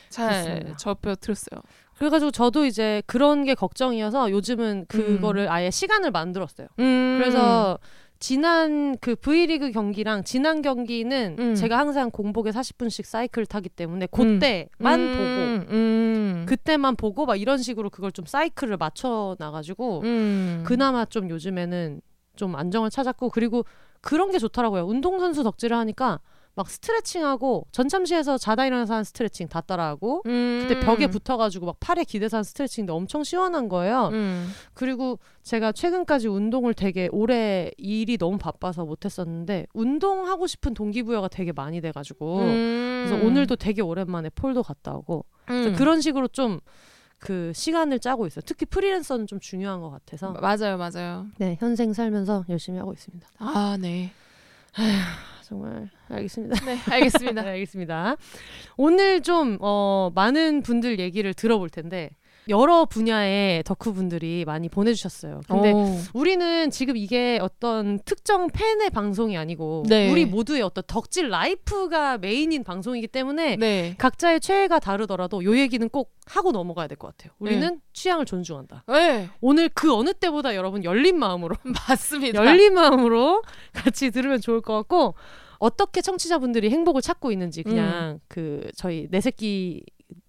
[0.10, 0.78] 잘 그렇습니다.
[0.78, 1.62] 접어들었어요.
[1.98, 6.68] 그래가지고 저도 이제 그런 게 걱정이어서 요즘은 그거를 아예 시간을 만들었어요.
[6.80, 7.18] 음.
[7.20, 7.80] 그래서
[8.20, 11.56] 지난 그 V리그 경기랑 지난 경기는 음.
[11.56, 15.12] 제가 항상 공복에 40분씩 사이클 타기 때문에 그때만 음.
[15.12, 16.46] 보고 음.
[16.48, 20.64] 그때만 보고 막 이런 식으로 그걸 좀 사이클을 맞춰 나가지고 음.
[20.66, 22.02] 그나마 좀 요즘에는
[22.36, 23.66] 좀 안정을 찾았고 그리고
[24.02, 24.86] 그런 게 좋더라고요.
[24.86, 26.20] 운동선수 덕질을 하니까
[26.58, 30.60] 막 스트레칭하고 전참시에서 자다 일어나서 한 스트레칭 다 따라하고 음.
[30.68, 34.10] 그때 벽에 붙어가지고 막 팔에 기대서 한 스트레칭인데 엄청 시원한 거예요.
[34.12, 34.50] 음.
[34.74, 41.80] 그리고 제가 최근까지 운동을 되게 오래 일이 너무 바빠서 못했었는데 운동하고 싶은 동기부여가 되게 많이
[41.80, 43.06] 돼가지고 음.
[43.08, 45.76] 그래서 오늘도 되게 오랜만에 폴도 갔다 오고 음.
[45.78, 46.60] 그런 식으로 좀
[47.20, 48.44] 그 시간을 짜고 있어요.
[48.46, 51.26] 특히 프리랜서는 좀 중요한 것 같아서 맞아요, 맞아요.
[51.38, 53.28] 네 현생 살면서 열심히 하고 있습니다.
[53.40, 54.12] 아, 네.
[55.44, 56.66] 정말 알겠습니다.
[56.66, 57.42] 네, 알겠습니다.
[57.44, 58.16] 네, 알겠습니다.
[58.78, 62.10] 오늘 좀 어, 많은 분들 얘기를 들어볼 텐데
[62.50, 65.42] 여러 분야의 덕후 분들이 많이 보내주셨어요.
[65.50, 65.98] 근데 오.
[66.14, 70.10] 우리는 지금 이게 어떤 특정 팬의 방송이 아니고 네.
[70.10, 73.96] 우리 모두의 어떤 덕질 life가 main인 방송이기 때문에 네.
[73.98, 77.34] 각자의 최애가 다르더라도 요 얘기는 꼭 하고 넘어가야 될 것 같아요.
[77.40, 78.86] 우리는 취향을 존중한다.
[78.88, 79.28] 네.
[79.42, 81.54] 오늘 그 어느 때보다 여러분 열린 마음으로
[81.90, 82.46] 맞습니다.
[82.46, 83.42] 열린 마음으로
[83.74, 85.16] 같이 들으면 좋을 것 같고
[85.60, 89.84] 어떻게 청취자분들이 행복을 찾고 있는지 그냥 그 저희 내 새끼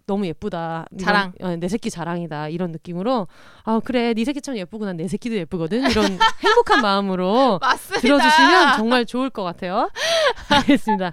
[0.07, 1.33] 너무 예쁘다 이런- 자랑.
[1.43, 3.29] 어, 내 새끼 자랑이다 이런 느낌으로
[3.65, 6.05] 아 그래 네 새끼 참 예쁘구나 내 새끼도 예쁘거든 이런
[6.43, 7.61] 행복한 마음으로.
[8.01, 9.91] 들어주시면 정말 좋을 것 같아요.
[10.49, 11.13] 알겠습니다.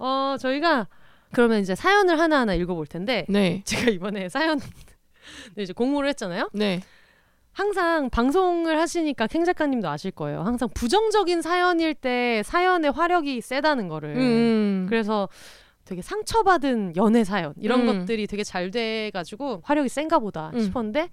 [0.00, 0.86] 어 저희가
[1.32, 3.62] 그러면 이제 사연을 하나 하나 읽어볼 텐데 네.
[3.64, 4.60] 제가 이번에 사연
[5.58, 6.48] 이제 공모를 했잖아요.
[6.52, 6.82] 네.
[7.56, 10.42] 항상 방송을 하시니까 캥 작가님도 아실 거예요.
[10.42, 14.14] 항상 부정적인 사연일 때 사연의 화력이 세다는 거를.
[14.14, 14.86] 음.
[14.90, 15.30] 그래서
[15.86, 18.00] 되게 상처받은 연애 사연 이런 음.
[18.00, 20.60] 것들이 되게 잘 돼가지고 화력이 센가 보다 음.
[20.60, 21.08] 싶었는데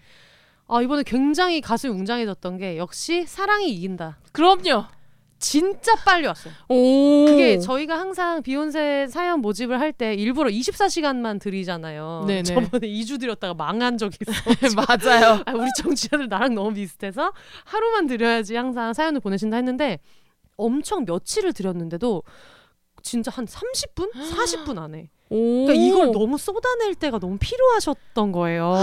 [0.67, 4.17] 아 이번에 굉장히 가슴이 웅장해졌던 게 역시 사랑이 이긴다.
[4.33, 4.83] 그럼요.
[5.43, 6.53] 진짜 빨리 왔어요.
[6.69, 7.25] 오.
[7.27, 12.23] 그게 저희가 항상 비욘세 사연 모집을 할 때 일부러 24시간만 드리잖아요.
[12.25, 12.43] 네네.
[12.43, 14.31] 저번에 2주 드렸다가 망한 적이 있어.
[14.75, 15.43] 맞아요.
[15.45, 17.31] 아, 우리 정치자들 나랑 너무 비슷해서
[17.65, 19.99] 하루만 드려야지 항상 사연을 보내신다 했는데
[20.55, 22.23] 엄청 며칠을 드렸는데도
[23.03, 24.11] 진짜 한 30분?
[24.13, 25.09] 40분 안에.
[25.29, 25.65] 오.
[25.65, 28.75] 그러니까 이걸 너무 쏟아낼 때가 너무 필요하셨던 거예요.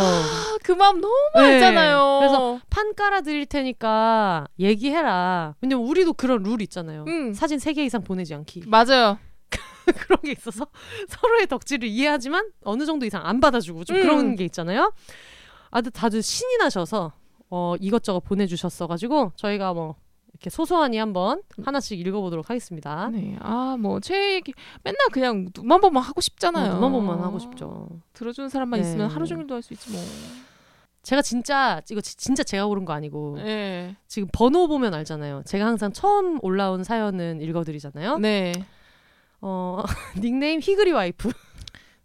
[0.63, 1.41] 그 마음 너무 네.
[1.41, 2.19] 알잖아요.
[2.21, 5.55] 그래서 판 깔아 드릴 테니까 얘기해라.
[5.61, 7.05] 왜냐면 우리도 그런 룰 있잖아요.
[7.09, 7.33] 음.
[7.33, 8.65] 사진 3개 이상 보내지 않기.
[8.69, 9.19] 맞아요.
[9.87, 10.67] 그런 게 있어서
[11.09, 14.03] 서로의 덕질을 이해하지만 어느 정도 이상 안 받아주고 좀 음.
[14.03, 14.93] 그런 게 있잖아요.
[15.71, 17.13] 아들 다들 신이 나셔서
[17.49, 19.97] 어 이것저것 보내주셨어가지고 저희가 뭐
[20.41, 23.11] 이렇게 소소하니 한번 하나씩 읽어보도록 하겠습니다.
[23.11, 23.37] 네.
[23.41, 24.41] 아, 뭐, 최
[24.83, 26.71] 맨날 그냥 눈만 보면 하고 싶잖아요.
[26.71, 27.89] 어, 눈만 보면 하고 싶죠.
[28.15, 28.89] 들어주는 사람만 네.
[28.89, 30.01] 있으면 하루 종일도 할 수 있지 뭐.
[31.03, 33.97] 제가 진짜 이거 지- 진짜 제가 고른 거 아니고 네.
[34.07, 35.43] 지금 번호 보면 알잖아요.
[35.45, 38.19] 제가 항상 처음 올라온 사연은 읽어드리잖아요.
[38.19, 38.53] 네.
[39.43, 39.83] 어
[40.21, 41.31] 닉네임 희그리 와이프.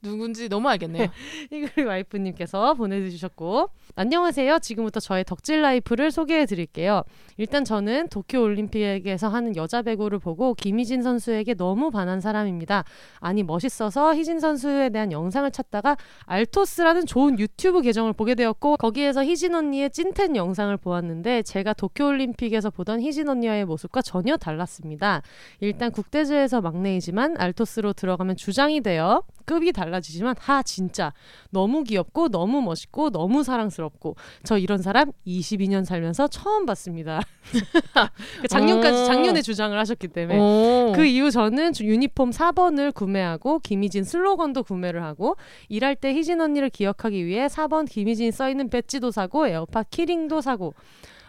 [0.05, 1.07] 누군지 너무 알겠네요.
[1.51, 4.59] 희그리 와이프님께서 보내주셨고 안녕하세요.
[4.59, 7.01] 지금부터 저의 덕질 life를 소개해 드릴게요.
[7.37, 12.83] 일단 저는 도쿄 올림픽에서 하는 여자 배구를 보고 김희진 선수에게 너무 반한 사람입니다.
[13.19, 19.55] 아니 멋있어서 희진 선수에 대한 영상을 찾다가 알토스라는 좋은 유튜브 계정을 보게 되었고 거기에서 희진
[19.55, 25.23] 언니의 찐텐 영상을 보았는데 제가 도쿄 올림픽에서 보던 희진 언니와의 모습과 전혀 달랐습니다.
[25.61, 31.13] 일단 국대에서 막내이지만 알토스로 들어가면 주장이 되어 급이 달라지지만 하 진짜
[31.51, 37.21] 너무 귀엽고 너무 멋있고 너무 사랑스럽고 저 이런 사람 22년 살면서 처음 봤습니다.
[38.41, 39.05] 그 작년까지 오.
[39.05, 40.93] 작년에 주장을 하셨기 때문에 오.
[40.93, 45.35] 그 이후 저는 주- 유니폼 4번을 구매하고 김희진 슬로건도 구매를 하고
[45.69, 50.41] 일할 때 희진 언니를 기억하기 위해 4번 김희진 써 있는 배지도 사고 에어팟 key ring도
[50.41, 50.73] 사고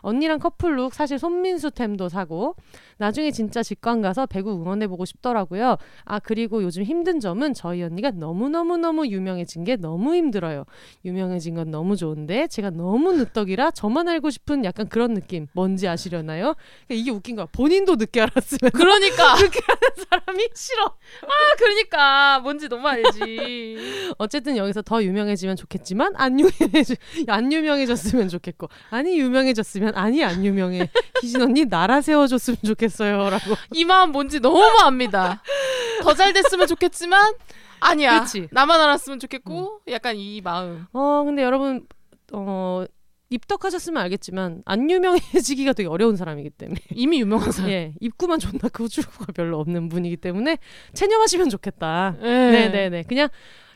[0.00, 2.54] 언니랑 커플룩 사실 손민수템도 사고
[2.98, 5.76] 나중에 진짜 직관 가서 배구 응원해 보고 싶더라고요.
[6.04, 10.64] 아 그리고 요즘 힘든 점은 저희 언니가 너무 너무 너무 유명해진 게 너무 힘들어요.
[11.04, 16.54] 유명해진 건 너무 좋은데 제가 너무 늦덕이라 저만 알고 싶은 약간 그런 느낌 뭔지 아시려나요?
[16.86, 17.46] 그러니까 이게 웃긴 거야.
[17.52, 19.34] 본인도 늦게 알았으면 그러니까.
[19.36, 20.84] 그렇게 하는 사람이 싫어.
[20.86, 22.40] 아, 그러니까.
[22.40, 23.76] 뭔지 너무 알지.
[24.18, 26.94] 어쨌든 여기서 더 유명해지면 좋겠지만 안 유명해져
[27.28, 30.88] 안 유명해졌으면 좋겠고 아니 유명해졌으면 아니 안 유명해
[31.20, 33.54] 희진 언니 나라 세워줬으면 좋겠 어요라고.
[33.74, 35.42] 이 마음 뭔지 너무 압니다.
[36.02, 37.34] 더 잘 됐으면 좋겠지만,
[37.80, 38.20] 아니야.
[38.20, 38.48] 그치.
[38.50, 40.86] 나만 알았으면 좋겠고, 약간 이 마음.
[40.92, 41.86] 어 근데 여러분
[42.32, 42.84] 어
[43.28, 47.70] 입덕하셨으면 알겠지만 안 유명해지기가 되게 어려운 사람이기 때문에 이미 유명한 사람.
[47.70, 50.58] 예 입구만 존나 크주가 별로 없는 분이기 때문에
[50.94, 52.16] 체념하시면 좋겠다.
[52.20, 52.50] 네.
[52.52, 53.28] 네네네 그냥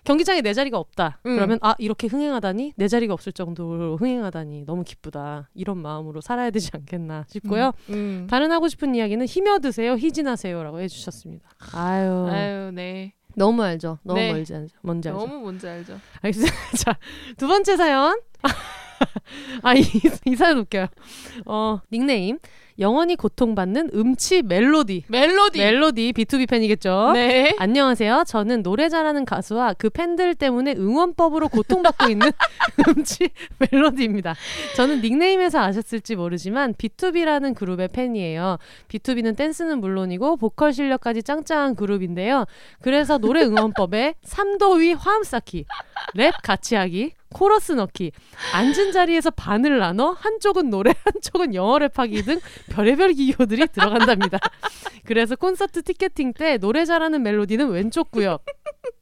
[0.04, 1.20] 경기장에 내 자리가 없다.
[1.26, 1.36] 음.
[1.36, 5.48] 그러면 아 이렇게 흥행하다니 내 자리가 없을 정도로 흥행하다니 너무 기쁘다.
[5.54, 7.72] 이런 마음으로 살아야 되지 않겠나 싶고요.
[7.90, 8.26] 음.
[8.30, 11.48] 다른 하고 싶은 이야기는 힘여 드세요, 희진하세요라고 해주셨습니다.
[11.74, 13.14] 아유, 아유, 네.
[13.36, 13.98] 너무 알죠.
[14.02, 14.32] 너무 네.
[14.32, 14.76] 멀지 알죠.
[14.82, 15.20] 뭔지 알죠.
[15.20, 15.98] 너무 뭔지 알죠.
[16.20, 16.56] 알겠습니다.
[16.76, 16.98] 자,
[17.36, 18.20] 두 번째 사연.
[19.62, 19.82] 아, 이,
[20.26, 20.88] 이 사연 웃겨요.
[21.46, 22.38] 어, 닉네임.
[22.80, 25.04] 영원히 고통받는 음치 멜로디.
[25.08, 25.58] 멜로디.
[25.58, 27.10] 멜로디 B2B 팬이겠죠?
[27.12, 27.54] 네.
[27.58, 28.24] 안녕하세요.
[28.26, 32.32] 저는 노래 잘하는 가수와 그 팬들 때문에 응원법으로 고통받고 있는
[32.88, 34.34] 음치 멜로디입니다.
[34.76, 38.56] 저는 닉네임에서 아셨을지 모르지만 BTOB라는 그룹의 팬이에요.
[38.88, 42.46] BTOB는 댄스는 물론이고 보컬 실력까지 짱짱한 그룹인데요.
[42.80, 45.66] 그래서 노래 응원법에 3도 위 화음 쌓기,
[46.14, 48.12] 랩 같이 하기, 코러스 넣기,
[48.54, 54.38] 앉은 자리에서 반을 나눠 한쪽은 노래, 한쪽은 영어 랩하기 등 별의별 기교들이 들어간답니다.
[55.04, 58.44] 그래서 콘서트 티켓팅 때 노래 잘하는 멜로디는 왼쪽 구역.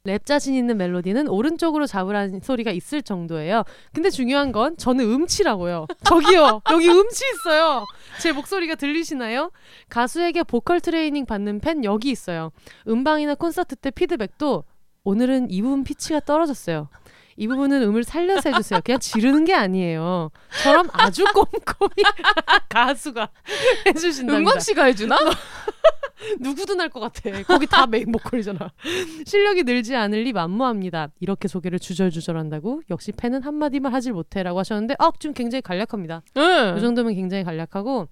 [0.04, 3.64] 랩 자신 있는 멜로디는 오른쪽으로 잡으라는 소리가 있을 정도예요.
[3.92, 5.86] 근데 중요한 건 저는 음치라고요.
[6.04, 6.62] 저기요.
[6.70, 7.84] 여기 음치 있어요.
[8.20, 9.50] 제 목소리가 들리시나요?
[9.90, 12.50] 가수에게 보컬 트레이닝 받는 팬 여기 있어요.
[12.88, 14.64] 음방이나 콘서트 때 피드백도
[15.04, 16.88] 오늘은 이 부분 피치가 떨어졌어요.
[17.38, 18.80] 이 부분은 음을 살려서 해주세요.
[18.84, 20.30] 그냥 지르는 게 아니에요.
[20.62, 22.02] 저럼 아주 꼼꼼히
[22.68, 23.28] 가수가
[23.86, 24.38] 해주신답니다.
[24.38, 25.16] 은광 씨가 해주나?
[26.40, 27.30] 누구도 날 것 같아.
[27.44, 28.58] 거기 다 메인 보컬이잖아.
[29.24, 31.08] 실력이 늘지 않을 리 만무합니다.
[31.20, 32.82] 이렇게 소개를 주절주절한다고?
[32.90, 36.22] 역시 팬은 한마디만 하질 못해라고 하셨는데 어, 좀 굉장히 간략합니다.
[36.36, 36.74] 응.
[36.76, 38.08] 이 정도면 굉장히 간략하고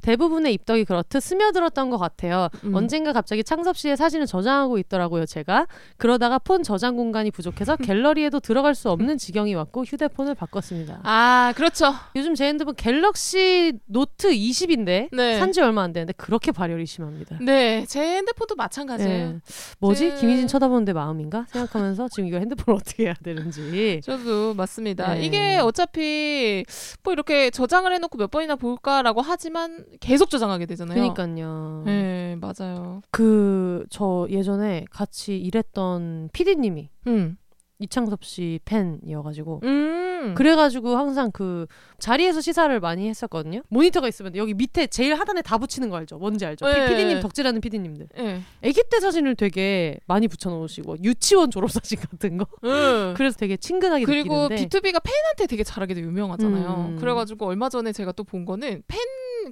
[0.00, 2.48] 대부분의 입덕이 그렇듯 스며들었던 것 같아요.
[2.64, 2.74] 음.
[2.74, 5.66] 언젠가 갑자기 창섭 씨의 사진을 저장하고 있더라고요, 제가.
[5.96, 7.76] 그러다가 폰 저장 공간이 부족해서
[8.10, 11.00] 갤러리에도 들어갈 수 없는 지경이 왔고 휴대폰을 바꿨습니다.
[11.04, 11.92] 아 그렇죠.
[12.16, 15.38] 요즘 제 핸드폰 갤럭시 노트 20인데 네.
[15.38, 17.38] 산지 얼마 안 되는데 그렇게 발열이 심합니다.
[17.40, 19.26] 네, 제 핸드폰도 마찬가지예요.
[19.26, 19.40] 예.
[19.78, 20.10] 뭐지?
[20.10, 21.46] 제- 김희진 쳐다보는데 마음인가?
[21.48, 24.00] 생각하면서 지금 이거 핸드폰 어떻게 해야 되는지.
[24.04, 25.14] 저도 맞습니다.
[25.14, 25.24] 네.
[25.24, 26.64] 이게 어차피
[27.02, 30.94] 뭐 이렇게 저장을 해놓고 몇 번이나 볼까라고 하지만 계속 저장하게 되잖아요.
[31.14, 31.82] 그러니까요.
[31.86, 33.02] 네, 맞아요.
[33.10, 37.36] 그 저 예전에 같이 일했던 PD님이 음,
[37.78, 41.66] 이창섭 씨 팬이어가지고 음, 그래가지고 항상 그
[41.98, 43.62] 자리에서 시사를 많이 했었거든요.
[43.70, 46.18] 모니터가 있으면 여기 밑에 제일 하단에 다 붙이는 거 알죠?
[46.18, 46.66] 뭔지 알죠?
[46.66, 46.88] 네.
[46.90, 48.08] PD님 덕질하는 PD님들.
[48.18, 52.46] 예, 아기 때 사진을 되게 많이 붙여놓으시고 유치원 졸업 사진 같은 거.
[52.64, 53.14] 음.
[53.16, 54.68] 그래서 되게 친근하게 그리고 느끼는데.
[54.78, 56.86] B2B가 팬한테 되게 잘하기도 유명하잖아요.
[56.90, 56.96] 음.
[56.96, 58.98] 그래가지고 얼마 전에 제가 또 본 거는 팬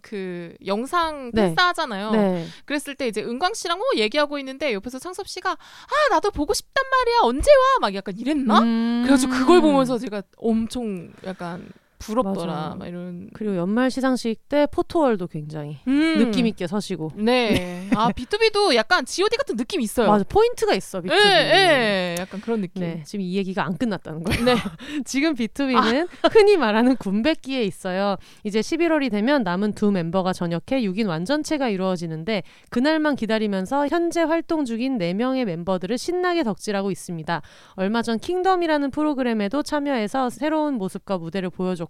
[0.03, 1.43] 그 영상 네.
[1.49, 2.11] 팬싸 하잖아요.
[2.13, 2.47] 네.
[2.65, 6.85] 그랬을 때 이제 은광 씨랑 뭐 얘기하고 있는데 옆에서 창섭 씨가 아 나도 보고 싶단
[6.91, 8.59] 말이야 언제 와 막 약간 이랬나?
[8.61, 9.03] 음.
[9.05, 12.75] 그래가지고 그걸 보면서 제가 엄청 약간 부럽더라 맞아.
[12.77, 16.19] 막 이런 그리고 연말 시상식 때 포토월도 굉장히 음.
[16.19, 17.13] 느낌 있게 서시고.
[17.17, 17.89] 네.
[17.95, 20.09] 아 B2B도 약간 G.O.D 같은 느낌이 있어요.
[20.09, 21.13] 맞아 포인트가 있어 예, B2B.
[21.13, 22.83] 예, 약간 그런 느낌.
[22.83, 24.45] 네, 지금 이 얘기가 안 끝났다는 거예요.
[24.45, 24.55] 네.
[25.05, 28.17] 지금 B2B는 흔히 말하는 군백기에 있어요.
[28.45, 34.99] 이제 11월이 되면 남은 두 멤버가 전역해 6인 완전체가 이루어지는데 그날만 기다리면서 현재 활동 중인
[34.99, 37.43] 4명의 멤버들을 신나게 덕질하고 있습니다.
[37.75, 41.88] 얼마 전 킹덤이라는 프로그램에도 참여해서 새로운 모습과 무대를 보여줬고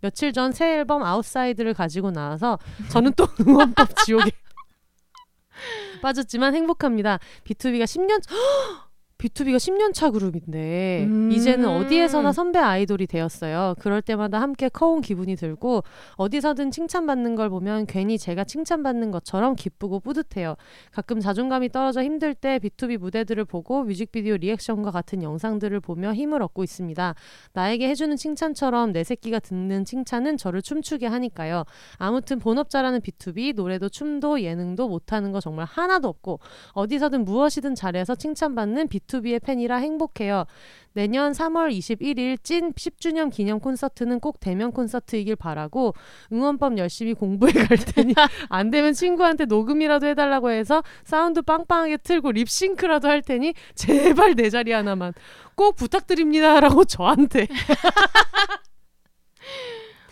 [0.00, 2.58] 며칠 전 새 앨범 Outside를 가지고 나와서
[2.90, 4.30] 저는 또 응원법 지옥에
[6.02, 7.18] 빠졌지만 행복합니다.
[7.44, 8.20] BTOB가 10년
[9.18, 11.32] BTOB가 10년 차 그룹인데 음.
[11.32, 13.74] 이제는 어디에서나 선배 아이돌이 되었어요.
[13.78, 15.84] 그럴 때마다 함께 커온 기분이 들고
[16.16, 20.56] 어디서든 칭찬받는 걸 보면 괜히 제가 칭찬받는 것처럼 기쁘고 뿌듯해요.
[20.92, 26.62] 가끔 자존감이 떨어져 힘들 때 B2B 무대들을 보고 뮤직비디오 리액션과 같은 영상들을 보며 힘을 얻고
[26.62, 27.14] 있습니다.
[27.54, 31.64] 나에게 해주는 칭찬처럼 내 새끼가 듣는 칭찬은 저를 춤추게 하니까요.
[31.96, 36.40] 아무튼 본업자라는 B2B 노래도 춤도 예능도 못하는 거 정말 하나도 없고
[36.72, 40.44] 어디서든 무엇이든 잘해서 칭찬받는 B2B 의 팬이라 행복해요.
[40.92, 45.94] 내년 3월 21일 찐 10주년 기념 콘서트는 꼭 대면 콘서트이길 바라고
[46.32, 48.14] 응원법 열심히 공부해 갈 테니
[48.48, 54.72] 안 되면 친구한테 녹음이라도 해달라고 해서 사운드 빵빵하게 틀고 립싱크라도 할 테니 제발 내 자리
[54.72, 55.12] 하나만
[55.54, 57.46] 꼭 부탁드립니다라고 저한테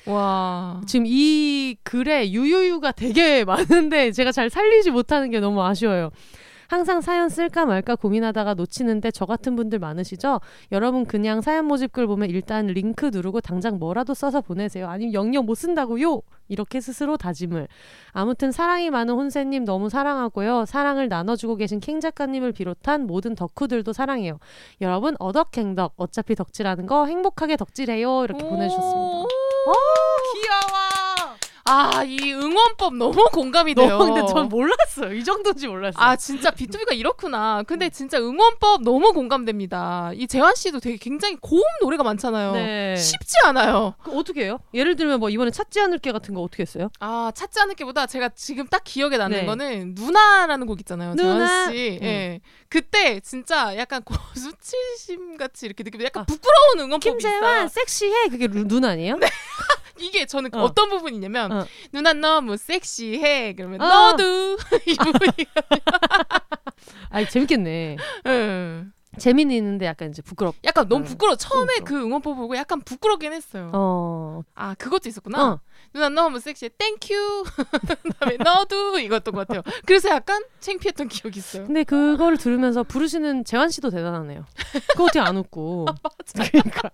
[0.07, 0.83] 와.
[0.87, 6.11] 지금 이 글에 유유유가 되게 많은데 제가 잘 살리지 못하는 게 너무 아쉬워요.
[6.75, 10.41] 항상 사연 쓸까 말까 고민하다가 놓치는데 저 같은 분들 많으시죠?
[10.73, 14.89] 여러분 그냥 사연 모집글 보면 일단 링크 누르고 당장 뭐라도 써서 보내세요.
[14.89, 16.23] 아니면 영영 못 쓴다고요?
[16.49, 17.69] 이렇게 스스로 다짐을.
[18.11, 20.65] 아무튼 사랑이 많은 혼세님 너무 사랑하고요.
[20.67, 24.41] 사랑을 나눠주고 계신 캥 작가님을 비롯한 모든 덕후들도 사랑해요.
[24.81, 28.25] 여러분 어덕행덕 어차피 덕질하는 거 행복하게 덕질해요.
[28.25, 28.99] 이렇게 보내주셨습니다.
[28.99, 29.73] 오,
[30.35, 30.84] 귀여워.
[31.67, 33.99] 아, 이 응원법 너무 공감이 돼요.
[33.99, 35.15] 너무 근데 전 몰랐어요.
[35.15, 36.03] 이 정도인지 몰랐어요.
[36.03, 37.63] 아 진짜 B2B가 이렇구나.
[37.67, 40.13] 근데 진짜 응원법 너무 공감됩니다.
[40.15, 42.53] 이 재환 씨도 되게 굉장히 고음 노래가 많잖아요.
[42.53, 42.97] 네.
[42.97, 43.95] 쉽지 않아요.
[44.03, 44.59] 그 어떻게 해요?
[44.75, 46.91] 예를 들면 뭐 이번에 찾지 않을게 같은 거 어떻게 했어요?
[47.01, 49.47] 아 찾지 않을 게보다 제가 지금 딱 기억에 남는 네.
[49.47, 51.15] 거는 누나라는 곡 있잖아요.
[51.15, 51.47] 누나.
[51.47, 51.99] 재환 씨.
[52.03, 52.07] 응.
[52.07, 52.41] 예.
[52.69, 57.69] 그때 진짜 약간 고수치심 같이 이렇게 느끼면 약간 부끄러운 응원법이 김재환 있어요.
[57.69, 59.17] 섹시해 그게 루, 눈 아니에요?
[59.99, 60.65] 이게 저는 어.
[60.65, 60.75] 어.
[60.75, 61.67] 떤 부분이냐면 어.
[61.93, 63.55] 누나 너무 섹시해.
[63.55, 63.87] 그러면 어.
[63.87, 65.47] 너도 이 부분이.
[67.11, 67.97] 아 재밌겠네.
[68.27, 68.85] 예.
[69.17, 70.57] 재미는 있는데 약간 이제 부끄럽.
[70.65, 71.07] 약간 너무 어.
[71.07, 71.37] 부끄러워.
[71.37, 71.85] 처음에 부끄러워.
[71.85, 73.71] 그 응원법 보고 약간 부끄럽긴 했어요.
[73.73, 74.43] 어.
[74.57, 75.53] 아 그것도 있었구나.
[75.53, 75.61] 어.
[75.93, 76.71] 누나 너무 섹시해.
[76.77, 77.45] Thank you.
[78.03, 79.63] 그다음에 너도 이것던 것 같아요.
[79.87, 81.65] 그래서 약간 창피했던 기억이 있어요.
[81.67, 84.45] 근데 그거를 들으면서 부르시는 재환 씨도 대단하네요.
[84.91, 85.87] 그거 어떻게 안 웃고.
[86.35, 86.91] 그러니까.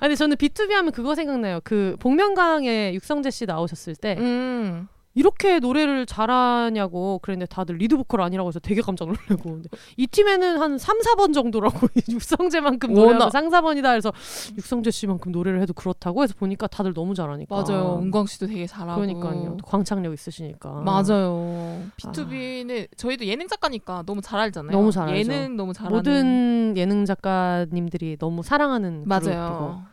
[0.00, 1.60] 아니 저는 BTOB 하면 그거 생각나요.
[1.64, 4.88] 그 복면가왕에 육성재 씨 나오셨을 때 음.
[5.18, 9.60] 이렇게 노래를 잘하냐고 그랬는데 다들 리드 보컬 아니라고 해서 되게 깜짝 놀라고
[9.96, 14.12] 이 팀에는 한 3, 4번 정도라고 육성재만큼 노래하고 워낙- 상사번이다 해서
[14.56, 17.98] 육성재 씨만큼 노래를 해도 그렇다고 해서 보니까 다들 너무 잘하니까 맞아요.
[18.00, 19.00] 은광 씨도 되게 잘하고.
[19.00, 21.82] 그러니까요 또 광착력 있으시니까 맞아요.
[21.96, 24.70] B2B는 저희도 예능 작가니까 너무 잘 알잖아요.
[24.70, 25.18] 너무 잘 알죠.
[25.32, 25.96] 예능 너무 잘하는.
[25.96, 29.84] 모든 예능 작가님들이 너무 사랑하는 맞아요.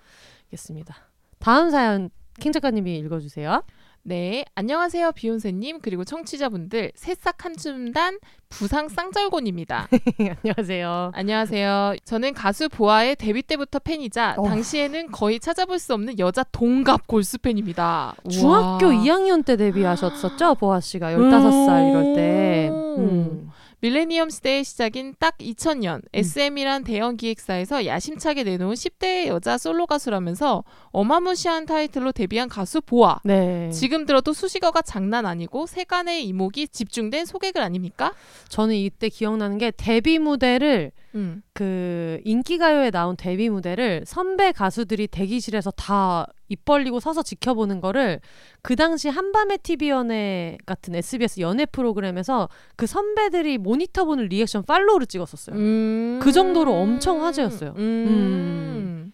[0.44, 0.96] 그룹이겠습니다
[1.40, 2.10] 다음 사연
[2.40, 3.64] 킹 작가님이 읽어주세요
[4.08, 9.88] 네, 안녕하세요 비욘세님 그리고 청취자분들 새싹 한줌단 부상 쌍절곤입니다.
[10.44, 11.96] 안녕하세요 안녕하세요.
[12.06, 14.48] 저는 가수 보아의 데뷔 때부터 팬이자 어.
[14.48, 18.14] 당시에는 거의 찾아볼 수 없는 여자 동갑 골수 팬입니다.
[18.30, 18.96] 중학교 우와.
[18.96, 23.50] 2학년 때 데뷔하셨었죠 보아 씨가 15살 이럴 때 음.
[23.86, 31.68] 밀레니엄 시대의 시작인 딱 2000년 SM이란 대형 기획사에서 야심차게 내놓은 10대의 여자 솔로 가수라면서 어마무시한
[31.68, 33.20] 타이틀로 데뷔한 가수 보아.
[33.24, 33.70] 네.
[33.70, 38.16] 지금 들어도 수식어가 장난 아니고 세간의 이목이 집중된 소개글 아닙니까?
[38.50, 41.42] 저는 이때 기억나는 게 데뷔 무대를 음.
[41.54, 48.20] 그 인기가요에 나온 데뷔 무대를 선배 가수들이 대기실에서 다 입 벌리고 서서 지켜보는 거를
[48.62, 55.08] 그 당시 한밤의 TV 연예 같은 SBS 연예 프로그램에서 그 선배들이 모니터 보는 리액션 팔로우를
[55.08, 55.56] 찍었었어요.
[55.56, 56.20] 음.
[56.22, 57.74] 그 정도로 엄청 화제였어요.
[57.78, 59.12] 음.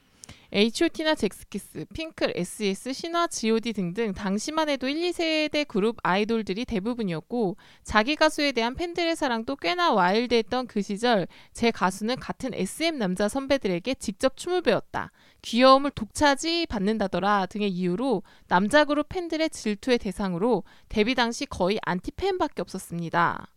[0.53, 8.17] H.O.T나 젝스키스, 핑클, S.E.S, 신화, G.O.D 등등 당시만 해도 1, 2세대 그룹 아이돌들이 대부분이었고 자기
[8.17, 14.35] 가수에 대한 팬들의 사랑도 꽤나 와일드했던 그 시절 제 가수는 같은 SM 남자 선배들에게 직접
[14.35, 15.11] 춤을 배웠다.
[15.41, 23.47] 귀여움을 독차지 받는다더라 등의 이유로 남자 그룹 팬들의 질투의 대상으로 데뷔 당시 거의 안티팬밖에 없었습니다.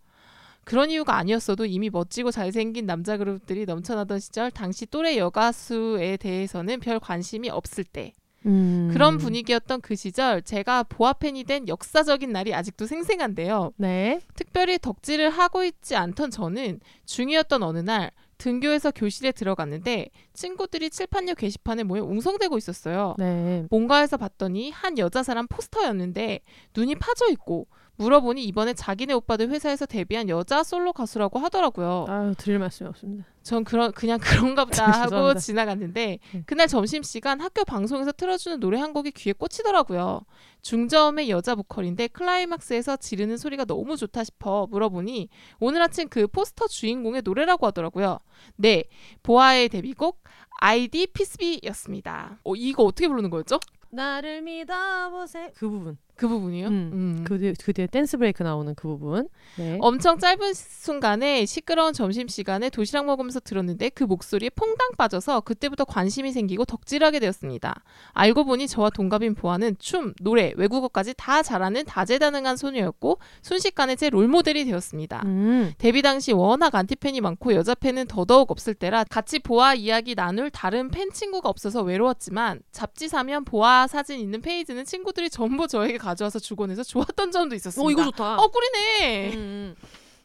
[0.64, 6.98] 그런 이유가 아니었어도 이미 멋지고 잘생긴 남자 그룹들이 넘쳐나던 시절 당시 또래 여가수에 대해서는 별
[6.98, 8.12] 관심이 없을 때
[8.46, 8.90] 음.
[8.92, 13.72] 그런 분위기였던 그 시절 제가 보아 팬이 된 역사적인 날이 아직도 생생한데요.
[13.76, 14.20] 네.
[14.34, 21.84] 특별히 덕질을 하고 있지 않던 저는 중이었던 어느 날 등교해서 교실에 들어갔는데 친구들이 칠판역 게시판에
[21.84, 23.14] 모여 웅성대고 있었어요.
[23.18, 23.66] 네.
[23.70, 26.40] 뭔가 해서 봤더니 한 여자 사람 포스터였는데
[26.76, 27.66] 눈이 파져 있고
[27.96, 32.06] 물어보니 이번에 자기네 오빠들 회사에서 데뷔한 여자 솔로 가수라고 하더라고요.
[32.08, 33.24] 아유 드릴 말씀이 없습니다.
[33.42, 35.34] 전 그런 그냥 그런가 보다 하고.
[35.38, 36.42] 지나갔는데 네.
[36.46, 40.22] 그날 점심 시간 학교 방송에서 틀어주는 노래 한 곡이 귀에 꽂히더라고요.
[40.62, 45.28] 중저음의 여자 보컬인데 클라이막스에서 지르는 소리가 너무 좋다 싶어 물어보니
[45.60, 48.18] 오늘 아침 그 포스터 주인공의 노래라고 하더라고요.
[48.56, 48.84] 네,
[49.22, 50.22] 보아의 데뷔곡
[50.60, 52.38] ID; Peace B였습니다.
[52.44, 53.60] 어, 이거 어떻게 부르는 거였죠?
[53.90, 55.50] 나를 믿어보세요.
[55.54, 55.98] 그 부분.
[56.16, 56.68] 그 부분이요?
[56.68, 56.90] 음.
[56.92, 57.24] 음.
[57.24, 59.28] 그 뒤에, 그 뒤에 dance break 나오는 그 부분.
[59.56, 59.78] 네.
[59.80, 66.30] 엄청 짧은 순간에 시끄러운 점심 시간에 도시락 먹으면서 들었는데 그 목소리에 퐁당 빠져서 그때부터 관심이
[66.30, 67.82] 생기고 덕질하게 되었습니다.
[68.12, 74.64] 알고 보니 저와 동갑인 보아는 춤, 노래, 외국어까지 다 잘하는 다재다능한 소녀였고 순식간에 제 롤모델이
[74.66, 75.22] 되었습니다.
[75.24, 75.72] 음.
[75.78, 80.90] 데뷔 당시 워낙 안티팬이 많고 여자 팬은 더더욱 없을 때라 같이 보아 이야기 나눌 다른
[80.90, 86.70] 팬 친구가 없어서 외로웠지만 잡지 사면 보아 사진 있는 페이지는 친구들이 전부 저에게 가져와서 주곤
[86.70, 87.86] 해서 좋았던 점도 있었습니다.
[87.86, 88.36] 어 이거 좋다.
[88.36, 89.36] 어 꿀이네.
[89.36, 89.74] 음.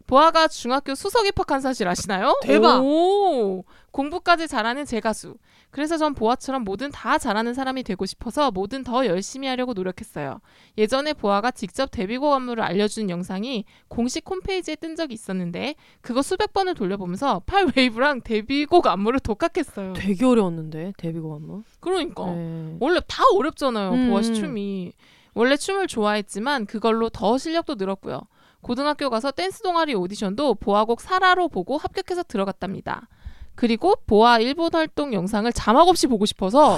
[0.10, 2.36] 보아가 중학교 수석 입학한 사실 아시나요?
[2.42, 2.84] 대박!
[2.84, 5.36] 오, 공부까지 잘하는 제 가수.
[5.70, 10.42] 그래서 전 보아처럼 뭐든 다 잘하는 사람이 되고 싶어서 뭐든 더 열심히 하려고 노력했어요.
[10.80, 16.74] 예전에 보아가 직접 데뷔곡 안무를 알려준 영상이 공식 홈페이지에 뜬 적이 있었는데 그거 수백 번을
[16.74, 19.94] 돌려보면서 팔 웨이브랑 데뷔곡 안무를 독학했어요.
[19.94, 21.62] 되게 어려웠는데 데뷔곡 안무.
[21.82, 22.78] 그러니까 네.
[22.80, 23.92] 원래 다 어렵잖아요.
[23.92, 24.10] 음.
[24.10, 24.94] 보아 씨 춤이.
[25.40, 28.24] 원래 춤을 좋아했지만 그걸로 더 실력도 늘었고요.
[28.60, 33.08] 고등학교 가서 댄스 동아리 오디션도 보아곡 사라로 보고 합격해서 들어갔답니다.
[33.56, 36.78] 그리고 보아 일본 활동 영상을 자막 없이 보고 싶어서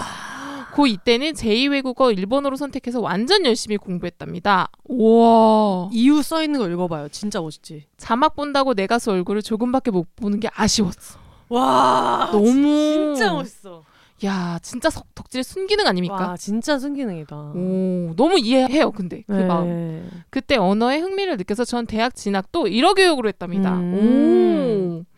[0.76, 4.70] 고 이때는 제2외국어 일본어로 선택해서 완전 열심히 공부했답니다.
[4.84, 5.89] 우와.
[5.91, 7.09] 이유 써 있는 거 읽어봐요.
[7.09, 7.88] 진짜 멋있지.
[7.97, 11.18] 자막 본다고 내 가수 얼굴을 조금밖에 못 보는 게 아쉬웠어.
[11.49, 13.84] 와 너무 진짜 멋있어.
[14.26, 16.15] 야, 진짜 석- 덕질의 순기능 아닙니까?
[16.15, 17.36] 와 진짜 순기능이다.
[17.36, 18.91] 오, 너무 이해해요.
[18.91, 19.45] 근데 그 네.
[19.45, 20.09] 마음.
[20.30, 23.76] 그때 언어에 흥미를 느껴서 전 대학 진학도 1어 교육으로 했답니다.
[23.78, 25.03] 음.
[25.07, 25.11] 오.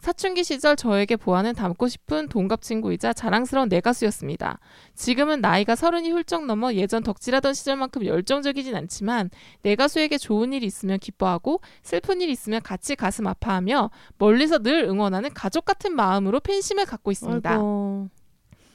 [0.00, 4.60] 사춘기 시절 저에게 보아는 닮고 싶은 동갑 친구이자 자랑스러운 내 가수였습니다.
[4.94, 9.28] 지금은 나이가 서른이 훌쩍 넘어 예전 덕질하던 시절만큼 열정적이진 않지만
[9.62, 15.30] 내 가수에게 좋은 일이 있으면 기뻐하고 슬픈 일이 있으면 같이 가슴 아파하며 멀리서 늘 응원하는
[15.34, 17.50] 가족 같은 마음으로 팬심을 갖고 있습니다.
[17.50, 18.08] 아이고.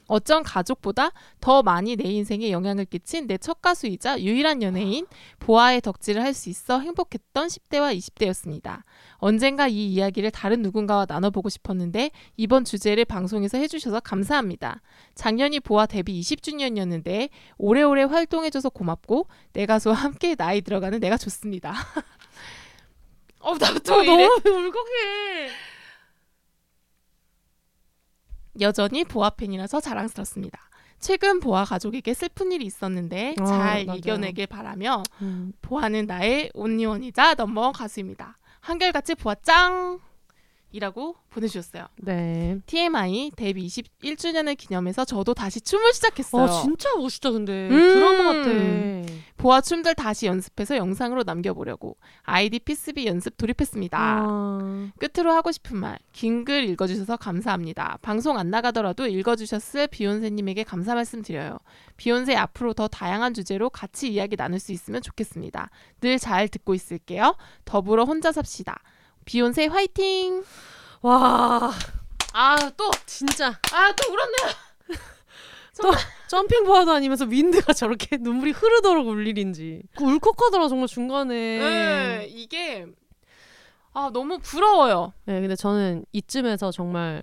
[0.08, 5.06] 어쩐 가족보다 더 많이 내 인생에 영향을 끼친 내 첫 가수이자 유일한 연예인
[5.40, 8.82] 보아의 덕질을 할 수 있어 행복했던 10대와 20대였습니다.
[9.18, 14.82] 언젠가 이 이야기를 다른 누군가와 나눠보고 싶었는데 이번 주제를 방송에서 해주셔서 감사합니다.
[15.16, 21.74] 작년이 보아 데뷔 20주년이었는데 오래오래 활동해줘서 고맙고 내 가수와 함께 나이 들어가는 내가 좋습니다.
[23.40, 24.04] 어, 나또 어.
[24.04, 25.73] 너무 울컥해.
[28.60, 30.60] 여전히 보아 팬이라서 자랑스럽습니다.
[31.00, 33.98] 최근 보아 가족에게 슬픈 일이 있었는데 아, 잘 맞아요.
[33.98, 35.52] 이겨내길 바라며 음.
[35.62, 38.38] 보아는 나의 온리원이자 넘버원 가수입니다.
[38.62, 40.00] 한결같이 보아 짱!
[40.74, 41.86] 이라고 보내주셨어요.
[41.98, 42.58] 네.
[42.66, 46.44] TMI 데뷔 21주년을 기념해서 저도 다시 춤을 시작했어요.
[46.44, 47.78] 아 진짜 멋있다 근데 음.
[47.94, 48.50] 드라마 같아.
[49.38, 53.98] 보아 춤들 다시 연습해서 영상으로 남겨보려고 아이디 피스비 연습 돌입했습니다.
[54.00, 54.90] 아.
[54.98, 58.00] 끝으로 하고 싶은 말, 긴 글 읽어주셔서 감사합니다.
[58.02, 61.60] 방송 안 나가더라도 읽어주셨을 비욘세님에게 감사 말씀 드려요.
[61.98, 65.70] 비욘세 앞으로 더 다양한 주제로 같이 이야기 나눌 수 있으면 좋겠습니다.
[66.02, 67.36] 늘 잘 듣고 있을게요.
[67.66, 68.78] 더불어 혼자 삽시다.
[69.26, 70.44] 비욘세 화이팅!
[71.02, 71.72] 와
[72.34, 74.56] 아, 또, 진짜 아, 또 울었네요.
[76.28, 81.34] 점핑 보아도 아니면서 윈드가 저렇게 눈물이 흐르도록 울 일인지 그 울컥하더라 정말 중간에.
[81.34, 82.88] 네, 이게,
[83.94, 85.14] 아, 너무 부러워요.
[85.26, 87.22] 네, 근데 저는 이쯤에서 정말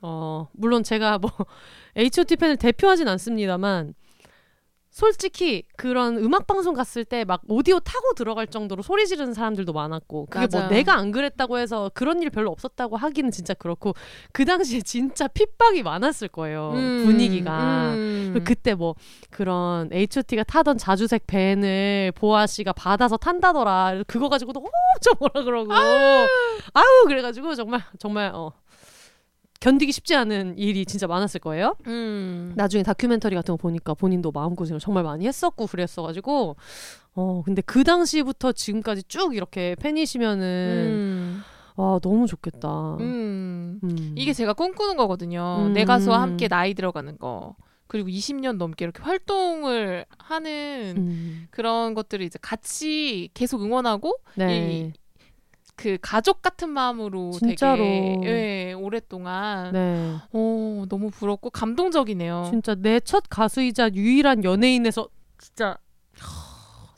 [0.00, 1.30] 어 물론 제가 뭐
[1.96, 3.94] H.O.T 팬을 대표하진 않습니다만
[4.92, 10.26] 솔직히 그런 음악 방송 갔을 때 막 오디오 타고 들어갈 정도로 소리 지르는 사람들도 많았고
[10.26, 10.70] 그게 뭐 맞아요.
[10.70, 13.94] 내가 안 그랬다고 해서 그런 일 별로 없었다고 하기는 진짜 그렇고
[14.32, 18.42] 그 당시에 진짜 핍박이 많았을 거예요 음, 분위기가 음.
[18.44, 18.94] 그때 뭐
[19.30, 24.02] 그런 H.O.T가 타던 자주색 밴을 보아 씨가 받아서 탄다더라.
[24.06, 28.52] 그거 가지고도 엄청 뭐라 그러고 아우 그래가지고 정말 정말 어
[29.62, 31.76] 견디기 쉽지 않은 일이 진짜 많았을 거예요.
[31.86, 32.52] 음.
[32.56, 36.56] 나중에 다큐멘터리 같은 거 보니까 본인도 마음고생을 정말 많이 했었고 그랬어가지고
[37.14, 40.42] 어 근데 그 당시부터 지금까지 쭉 이렇게 팬이시면은
[40.90, 41.42] 음.
[41.76, 42.96] 와 너무 좋겠다.
[42.98, 43.78] 음.
[43.84, 44.14] 음.
[44.16, 45.66] 이게 제가 꿈꾸는 거거든요.
[45.68, 45.72] 음.
[45.74, 47.54] 내 가수와 함께 나이 들어가는 거.
[47.86, 51.46] 그리고 20년 넘게 이렇게 활동을 하는 음.
[51.50, 54.86] 그런 것들을 이제 같이 계속 응원하고 네.
[54.88, 54.92] 이-
[55.74, 57.82] 그 가족 같은 마음으로 진짜로.
[57.84, 60.16] 되게 예, 오랫동안 네.
[60.32, 62.46] 어, 너무 부럽고 감동적이네요.
[62.50, 65.08] 진짜 내 첫 가수이자 유일한 연예인에서
[65.38, 65.76] 진짜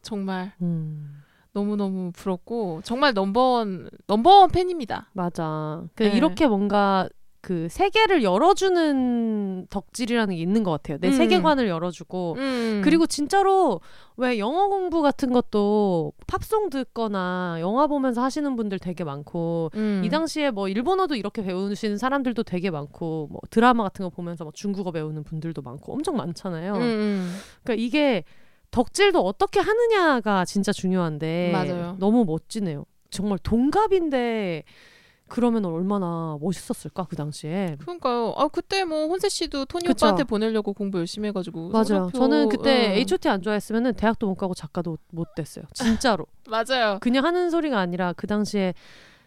[0.02, 1.22] 정말 음.
[1.52, 5.08] 너무너무 부럽고 정말 넘버원 넘버원 팬입니다.
[5.12, 5.84] 맞아.
[5.94, 6.16] 그 네.
[6.16, 7.08] 이렇게 뭔가
[7.44, 10.96] 그 세계를 열어주는 덕질이라는 게 있는 것 같아요.
[10.96, 11.12] 내 음.
[11.12, 12.80] 세계관을 열어주고 음.
[12.82, 13.82] 그리고 진짜로
[14.16, 20.00] 왜 영어 공부 같은 것도 팝송 듣거나 영화 보면서 하시는 분들 되게 많고 음.
[20.02, 24.52] 이 당시에 뭐 일본어도 이렇게 배우시는 사람들도 되게 많고 뭐 드라마 같은 거 보면서 뭐
[24.54, 26.76] 중국어 배우는 분들도 많고 엄청 많잖아요.
[26.76, 27.36] 음, 음.
[27.62, 28.24] 그러니까 이게
[28.70, 31.96] 덕질도 어떻게 하느냐가 진짜 중요한데 맞아요.
[31.98, 32.86] 너무 멋지네요.
[33.10, 34.64] 정말 동갑인데
[35.28, 37.76] 그러면 얼마나 멋있었을까 그 당시에.
[37.80, 38.34] 그러니까요.
[38.36, 40.06] 아 그때 뭐 혼세 씨도 토니 그쵸.
[40.06, 41.84] 오빠한테 보내려고 공부 열심히 해가지고 맞아요.
[41.84, 42.98] 성적표, 저는 그때 응.
[42.98, 45.64] H.O.T 안 좋아했으면은 대학도 못 가고 작가도 못 됐어요.
[45.72, 46.26] 진짜로.
[46.48, 46.98] 맞아요.
[47.00, 48.74] 그냥 하는 소리가 아니라 그 당시에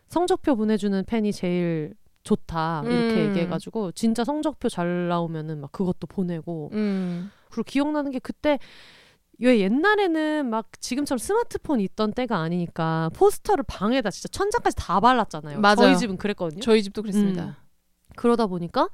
[0.07, 1.93] 성적표 보내주는 팬이 제일
[2.23, 3.29] 좋다 이렇게 음.
[3.29, 7.31] 얘기해가지고 진짜 성적표 잘 나오면은 막 그것도 보내고 음.
[7.49, 8.59] 그리고 기억나는 게 그때
[9.39, 15.59] 왜 옛날에는 막 지금처럼 스마트폰 있던 때가 아니니까 포스터를 방에다 진짜 천장까지 다 발랐잖아요.
[15.59, 15.75] 맞아요.
[15.75, 16.61] 저희 집은 그랬거든요.
[16.61, 17.45] 저희 집도 그랬습니다.
[17.45, 17.53] 음.
[18.15, 18.89] 그러다 보니까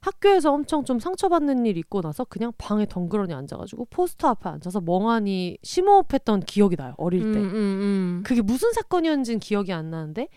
[0.00, 5.58] 학교에서 엄청 좀 상처받는 일 있고 나서 그냥 방에 덩그러니 앉아가지고 포스터 앞에 앉아서 멍하니
[5.62, 6.94] 심호흡했던 기억이 나요.
[6.98, 7.38] 어릴 때.
[7.38, 8.22] 음, 음, 음.
[8.24, 10.28] 그게 무슨 사건이었는지는 기억이 안 나는데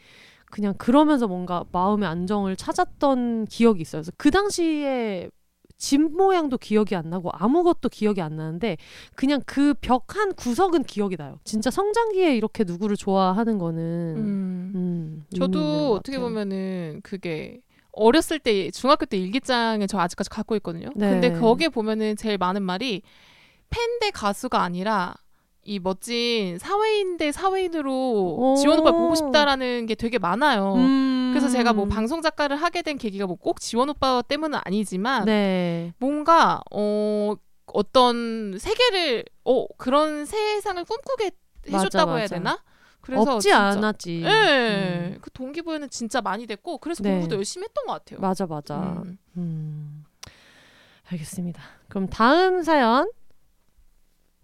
[0.46, 4.02] 그냥 그러면서 뭔가 마음의 안정을 찾았던 기억이 있어요.
[4.02, 5.30] 그래서 그 당시에
[5.78, 8.78] 집 모양도 기억이 안 나고 아무것도 기억이 안 나는데
[9.16, 11.40] 그냥 그 벽 한 구석은 기억이 나요.
[11.44, 14.72] 진짜 성장기에 이렇게 누구를 좋아하는 거는 음.
[14.76, 16.18] 음, 저도 것 어떻게.
[16.20, 17.60] 보면은 그게
[17.92, 20.90] 어렸을 때 중학교 때 일기장을 저 아직까지 갖고 있거든요.
[20.96, 21.10] 네.
[21.12, 23.02] 근데 거기에 보면은 제일 많은 말이
[23.70, 25.16] 팬대 가수가 아니라
[25.70, 28.56] 이 멋진 사회인 대 사회인으로 오.
[28.56, 30.76] 지원 오빠를 보고 싶다라는 게 되게 많아요.
[30.76, 31.32] 음.
[31.34, 35.94] 그래서 제가 뭐 방송 작가를 하게 된 계기가 뭐 꼭 지원 오빠 때문은 아니지만 네.
[36.00, 37.36] 뭔가 어
[37.68, 41.32] 어떤 세계를 어 그런 세상을 꿈꾸게
[41.70, 42.36] 해줬다고 해야 맞아.
[42.36, 42.64] 되나?
[43.02, 44.24] 그래서 없지 진짜- 않았지.
[44.24, 45.18] 예, 음.
[45.22, 47.12] 그 동기부여는 진짜 많이 됐고 그래서 네.
[47.12, 48.20] 공부도 열심히 했던 것 같아요.
[48.22, 49.02] 맞아 맞아.
[49.06, 49.18] 음.
[49.36, 50.04] 음.
[51.12, 51.62] 알겠습니다.
[51.90, 53.10] 그럼 다음 사연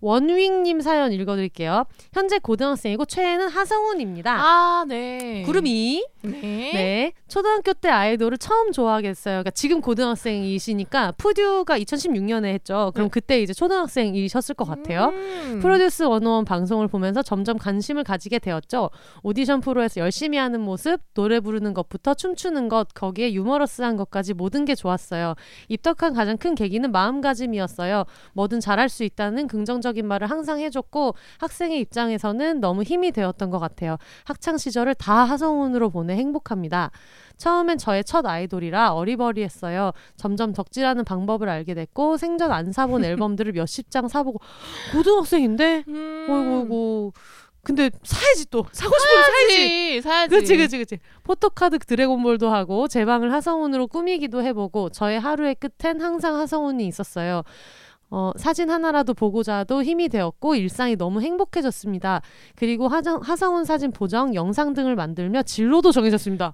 [0.04, 1.86] 원윙님 사연 읽어드릴게요.
[2.12, 4.34] 현재 고등학생이고 최애는 하성운입니다.
[4.34, 5.44] 아, 네.
[5.44, 6.32] 구름이 네.
[6.42, 9.34] 네 초등학교 때 아이돌을 처음 좋아하게 됐어요.
[9.38, 12.92] 그러니까 지금 고등학생이시니까 푸듀가 2016년에 했죠.
[12.94, 13.10] 그럼 네.
[13.12, 15.06] 그때 이제 초등학생이셨을 것 같아요.
[15.06, 15.60] 음.
[15.60, 18.92] 프로듀스 101 방송을 보면서 점점 관심을 가지게 되었죠.
[19.24, 24.76] 오디션 프로에서 열심히 하는 모습, 노래 부르는 것부터 춤추는 것, 거기에 유머러스한 것까지 모든 게
[24.76, 25.34] 좋았어요.
[25.70, 28.04] 입덕한 가장 큰 계기는 마음가짐이었어요.
[28.34, 33.98] 뭐든 잘할 수 있다는 긍정적인 말을 항상 해줬고 학생의 입장에서는 너무 힘이 되었던 것 같아요.
[34.24, 36.92] 학창 시절을 다 하성운으로 보내 행복합니다.
[37.44, 39.92] 처음엔 저의 첫 아이돌이라 어리버리했어요.
[40.16, 44.40] 점점 덕질하는 방법을 알게 됐고 생전 안 사본 앨범들을 몇십 장 사보고
[44.94, 46.28] 고등학생인데 음.
[46.30, 47.12] 어이구 어이구
[47.62, 50.02] 근데 사야지 또 사고 싶으면 사야지 사야지.
[50.02, 50.30] 사야지.
[50.30, 56.38] 그렇지 그렇지 그렇지 포토카드 드래곤볼도 하고 제 방을 하성운으로 꾸미기도 해보고 저의 하루의 끝엔 항상
[56.38, 57.44] 하성운이 있었어요
[58.10, 62.22] 어, 사진 하나라도 보고자도 힘이 되었고 일상이 너무 행복해졌습니다.
[62.56, 66.54] 그리고 하정, 하성운 사진 보정, 영상 등을 만들며 진로도 정해졌습니다.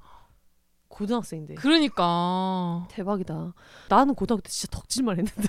[1.00, 2.86] 고등학생인데 그러니까.
[2.92, 3.54] 대박이다.
[3.88, 5.48] 나는 고등학교 때 진짜 덕질만 했는데.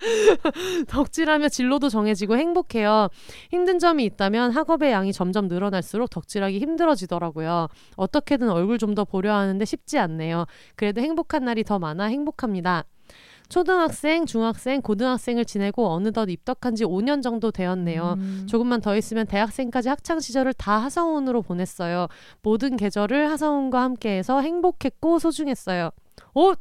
[0.88, 3.08] 덕질하며 진로도 정해지고 행복해요.
[3.50, 7.68] 힘든 점이 있다면 학업의 양이 점점 늘어날수록 덕질하기 힘들어지더라고요.
[7.96, 10.44] 어떻게든 얼굴 좀 더 보려 하는데 쉽지 않네요.
[10.76, 12.84] 그래도 행복한 날이 더 많아 행복합니다.
[13.52, 18.14] 초등학생, 중학생, 고등학생을 지내고 어느덧 입덕한 지 5년 정도 되었네요.
[18.16, 18.46] 음.
[18.48, 22.06] 조금만 더 있으면 대학생까지 학창 시절을 다 하성운으로 보냈어요.
[22.40, 25.90] 모든 계절을 하성운과 함께해서 행복했고 소중했어요.
[26.34, 26.52] 어?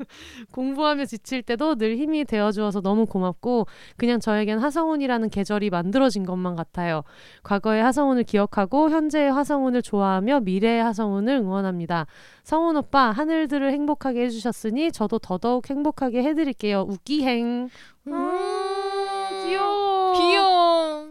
[0.52, 6.56] 공부하며 지칠 때도 늘 힘이 되어 주어서 너무 고맙고 그냥 저에겐 하성운이라는 계절이 만들어진 것만
[6.56, 7.02] 같아요.
[7.42, 12.06] 과거의 하성운을 기억하고 현재의 하성운을 좋아하며 미래의 하성운을 응원합니다.
[12.42, 16.86] 성운 오빠 하늘들을 행복하게 해주셨으니 저도 더더욱 행복하게 해드릴게요.
[16.88, 17.68] 우기행.
[18.06, 18.40] 음.
[19.44, 20.12] 귀여워.
[20.14, 21.10] 귀여워.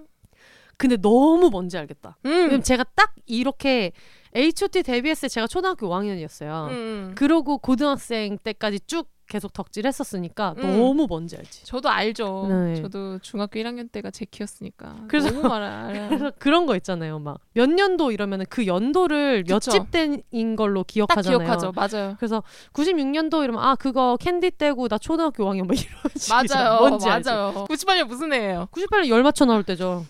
[0.78, 2.18] 근데 너무 뭔지 알겠다.
[2.26, 2.30] 음.
[2.30, 3.92] 왜냐면 제가 딱 이렇게
[4.36, 6.70] H.O.T 데뷔했을 때 제가 초등학교 5학년이었어요.
[6.70, 7.12] 음.
[7.16, 10.62] 그러고 고등학생 때까지 쭉 계속 덕질했었으니까 음.
[10.80, 11.64] 너무 뭔지 알지.
[11.64, 12.48] 저도 알죠.
[12.50, 12.82] 네.
[12.82, 14.96] 저도 중학교 1학년 때가 제 키였으니까.
[15.08, 15.90] 그래서- 너무 알아.
[16.10, 17.20] 그래서 그런 거 있잖아요.
[17.20, 19.70] 막 몇 년도 이러면은 그 연도를 몇 그쵸.
[19.72, 21.38] 집 때인 걸로 딱 기억하잖아요.
[21.40, 21.74] 기억하죠.
[21.76, 22.16] 맞아요.
[22.18, 22.42] 그래서
[22.74, 26.00] 96년도 이러면 아 그거 캔디 때고 나 초등학교 5학년 막 식이잖아.
[26.72, 26.80] 맞아요.
[26.90, 27.30] 뭔지 알지?
[27.30, 27.66] 맞아요.
[27.70, 28.68] 98년 무슨 해예요?
[28.72, 30.06] 98년 열 맞춰 나올 때죠.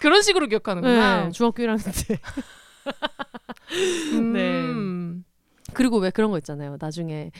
[0.00, 1.24] 그런 식으로 기억하는구나.
[1.24, 2.18] 네, 중학교 1학년 때.
[4.12, 5.24] 음.
[5.72, 6.76] 그리고 왜 그런 거 있잖아요.
[6.80, 7.30] 나중에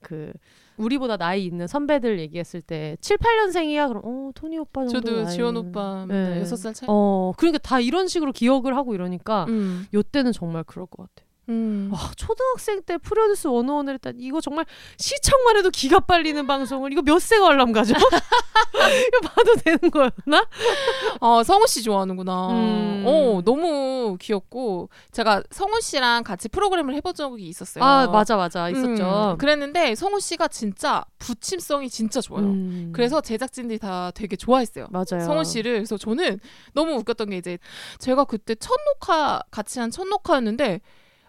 [0.00, 0.32] 그
[0.76, 3.88] 우리보다 나이 있는 선배들 얘기했을 때 7, 8년생이야.
[3.88, 5.30] 그럼 어 토니 오빠 정도 저도 나이는.
[5.30, 6.40] 지원 오빠 네.
[6.40, 6.88] 여섯 살 차이.
[6.90, 9.86] 어 그러니까 다 이런 식으로 기억을 하고 이러니까 음.
[9.94, 11.23] 요때는 정말 그럴 것 같아.
[11.48, 11.90] 음.
[11.92, 14.10] 와 초등학생 때 프로듀스 원어원을 했다.
[14.18, 14.64] 이거 정말
[14.98, 17.94] 시청만 해도 기가 빨리는 방송을 이거 몇 세가 알람 가죠?
[17.94, 20.46] 이거 봐도 되는 거였나?
[21.20, 22.50] 아 성우 씨 좋아하는구나.
[22.50, 23.04] 음.
[23.06, 27.82] 어 너무 귀엽고 제가 성우 씨랑 같이 프로그램을 해본 적이 있었어요.
[27.84, 29.32] 아 맞아 맞아 있었죠.
[29.32, 32.44] 음, 그랬는데 성우 씨가 진짜 부침성이 진짜 좋아요.
[32.44, 32.92] 음.
[32.94, 34.88] 그래서 제작진들이 다 되게 좋아했어요.
[34.90, 35.24] 맞아요.
[35.24, 36.40] 성우 씨를 그래서 저는
[36.74, 37.58] 너무 웃겼던 게 이제
[37.98, 40.80] 제가 그때 첫 녹화 같이 한 첫 녹화였는데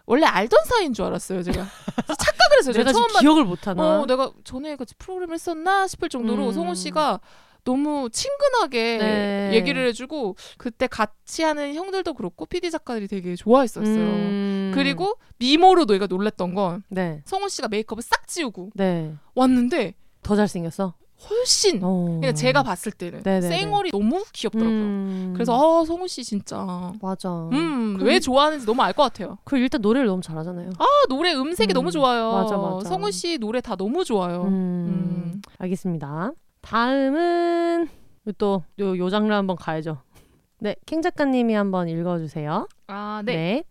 [0.06, 1.66] 원래 알던 사이인 줄 알았어요 제가
[2.06, 4.00] 착각을 했어요 제가 처음 기억을 못 하나.
[4.00, 6.52] 어, 내가 전에 같이 프로그램 했었나 싶을 정도로 음.
[6.52, 7.20] 성우 씨가
[7.64, 9.50] 너무 친근하게 네.
[9.54, 13.92] 얘기를 해주고 그때 같이 하는 형들도 그렇고 PD 작가들이 되게 좋아했었어요.
[13.92, 14.70] 음.
[14.72, 17.22] 그리고 미모로 너희가 놀랬던 건 네.
[17.24, 19.12] 성우 씨가 메이크업을 싹 지우고 네.
[19.34, 20.94] 왔는데 더 잘생겼어.
[21.28, 22.18] 훨씬 어.
[22.20, 23.60] 그냥 제가 봤을 때는 네네네.
[23.60, 24.70] 쌩얼이 너무 귀엽더라고요.
[24.70, 25.32] 음.
[25.34, 27.30] 그래서 아 성우 씨 진짜 맞아.
[27.52, 29.38] 음, 왜 좋아하는지 너무 알 것 같아요.
[29.44, 30.70] 그 일단 노래를 너무 잘하잖아요.
[30.78, 32.32] 아, 노래 음색이 음, 너무 좋아요.
[32.32, 32.88] 맞아, 맞아.
[32.88, 34.42] 성우 씨 노래 다 너무 좋아요.
[34.44, 34.48] 음.
[34.52, 35.42] 음.
[35.58, 36.32] 알겠습니다.
[36.60, 37.88] 다음은
[38.38, 39.98] 또 요 요 장르 한번 가야죠.
[40.58, 42.66] 네, 캥 작가님이 한번 읽어주세요.
[42.88, 43.32] 아, 네.
[43.34, 43.64] 네.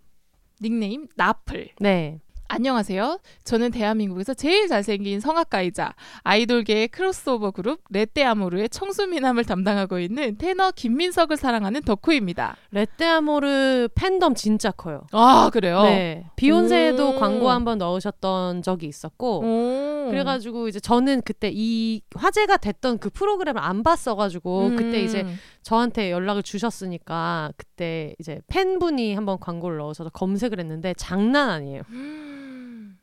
[0.61, 1.69] 닉네임 나플.
[1.79, 2.19] 네.
[2.47, 3.19] 안녕하세요.
[3.43, 5.93] 저는 대한민국에서 제일 잘생긴 성악가이자
[6.23, 12.55] 아이돌계의 크로스오버 그룹 레떼아모르의 청수미남을 담당하고 있는 테너 김민석을 사랑하는 덕후입니다.
[12.71, 15.07] 레떼아모르 팬덤 진짜 커요.
[15.11, 15.83] 아 그래요?
[15.83, 16.25] 네.
[16.35, 17.19] 비욘세에도 오.
[17.19, 20.09] 광고 한번 넣으셨던 적이 있었고 오.
[20.11, 24.75] 그래가지고 이제 저는 그때 이 화제가 됐던 그 프로그램을 안 봤어가지고 음.
[24.75, 25.25] 그때 이제
[25.65, 31.81] 저한테 연락을 주셨으니까 그때 이제 팬분이 한번 광고를 넣으셔서 검색을 했는데 장난 아니에요.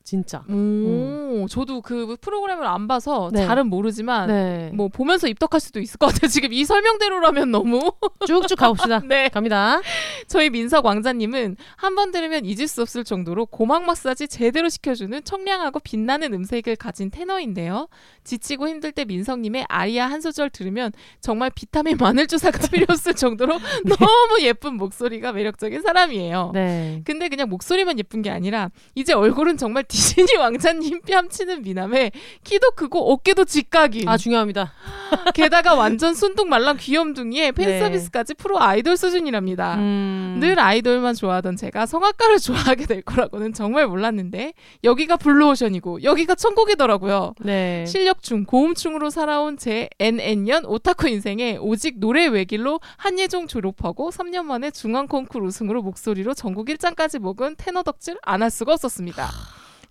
[0.03, 0.05] 음.
[0.05, 0.45] 진짜.
[0.49, 3.47] 오, 저도 그 프로그램을 안 봐서 네.
[3.47, 4.71] 잘은 모르지만 네.
[4.75, 6.29] 뭐 보면서 입덕할 수도 있을 것 같아요.
[6.29, 7.93] 지금 이 설명대로라면 너무.
[8.27, 9.01] 쭉쭉 가봅시다.
[9.09, 9.29] 네.
[9.29, 9.81] 갑니다.
[10.27, 15.79] 저희 민석 왕자님은 한 번 들으면 잊을 수 없을 정도로 고막 마사지 제대로 시켜주는 청량하고
[15.81, 17.89] 빛나는 음색을 가진 테너인데요.
[18.25, 20.91] 지치고 힘들 때 민석님의 아리아 한 소절 들으면
[21.21, 26.51] 정말 비타민 마늘 주사가 필요 없을 정도로 너무 예쁜 목소리가 매력적인 사람이에요.
[26.55, 27.03] 네.
[27.05, 32.13] 근데 그냥 목소리만 예쁜 게 아니라 이제 얼굴은 정말 디즈니 왕자님 뺨치는 미남에
[32.45, 34.73] 키도 크고 어깨도 직각인 아 중요합니다.
[35.35, 37.79] 게다가 완전 순둥 말랑 귀염둥이에 팬 네.
[37.79, 39.75] 서비스까지 프로 아이돌 수준이랍니다.
[39.75, 40.39] 음.
[40.41, 47.35] 늘 아이돌만 좋아하던 제가 성악가를 좋아하게 될 거라고는 정말 몰랐는데 여기가 블루오션이고 여기가 천국이더라고요.
[47.41, 47.85] 네.
[47.87, 55.07] 실력충, 고음충으로 살아온 제 NN년 오타쿠 인생에 오직 노래 외길로 한예종 졸업하고 3년 만에 중앙
[55.07, 59.29] 콩쿠르 우승으로 목소리로 전국 1짱까지 먹은 테너 덕질 안 할 수가 없었습니다.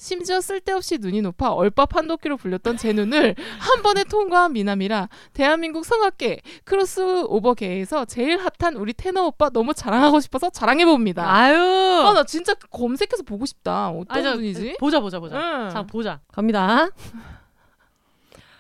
[0.01, 6.41] 심지어 쓸데없이 눈이 높아 얼빠 한도끼로 불렸던 제 눈을 한 번에 통과한 미남이라 대한민국 성악계
[6.63, 11.31] 크로스오버계에서 제일 핫한 우리 테너 오빠 너무 자랑하고 싶어서 자랑해봅니다.
[11.31, 11.55] 아유.
[11.55, 13.89] 아, 나 진짜 검색해서 보고 싶다.
[13.89, 14.77] 어떤 아, 저, 분이지?
[14.79, 15.35] 보자 보자 보자.
[15.37, 15.69] 응.
[15.69, 16.19] 자 보자.
[16.33, 16.89] 갑니다.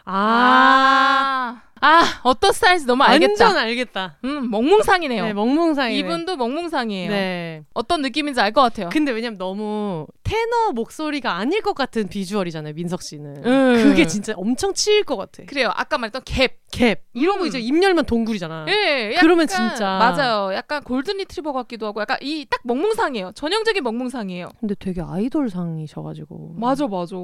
[0.05, 3.45] 아, 아, 아, 어떤 스타일인지 너무 알겠다.
[3.45, 4.17] 완전 알겠다.
[4.23, 5.25] 음, 멍뭉상이네요.
[5.25, 5.97] 네, 멍멍상이.
[5.97, 7.09] 이분도 멍뭉상이에요.
[7.11, 7.63] 네.
[7.73, 8.89] 어떤 느낌인지 알 것 같아요.
[8.91, 13.45] 근데 왜냐면 너무 테너 목소리가 아닐 것 같은 비주얼이잖아요, 민석 씨는.
[13.45, 13.73] 음.
[13.83, 15.43] 그게 진짜 엄청 치일 것 같아.
[15.47, 15.71] 그래요.
[15.75, 16.51] 아까 말했던 갭.
[16.71, 16.97] 갭.
[17.13, 17.47] 이러고 음.
[17.47, 18.65] 이제 입 열면 동굴이잖아.
[18.69, 19.97] 예, 그러면 진짜.
[19.97, 20.53] 맞아요.
[20.53, 23.31] 약간 골든 리트리버 같기도 하고 약간 이 딱 멍뭉상이에요.
[23.33, 24.49] 전형적인 멍뭉상이에요.
[24.59, 26.55] 근데 되게 아이돌상이셔가지고.
[26.57, 27.15] 맞아, 맞아.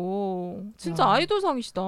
[0.78, 1.08] 진짜 야.
[1.12, 1.82] 아이돌상이시다.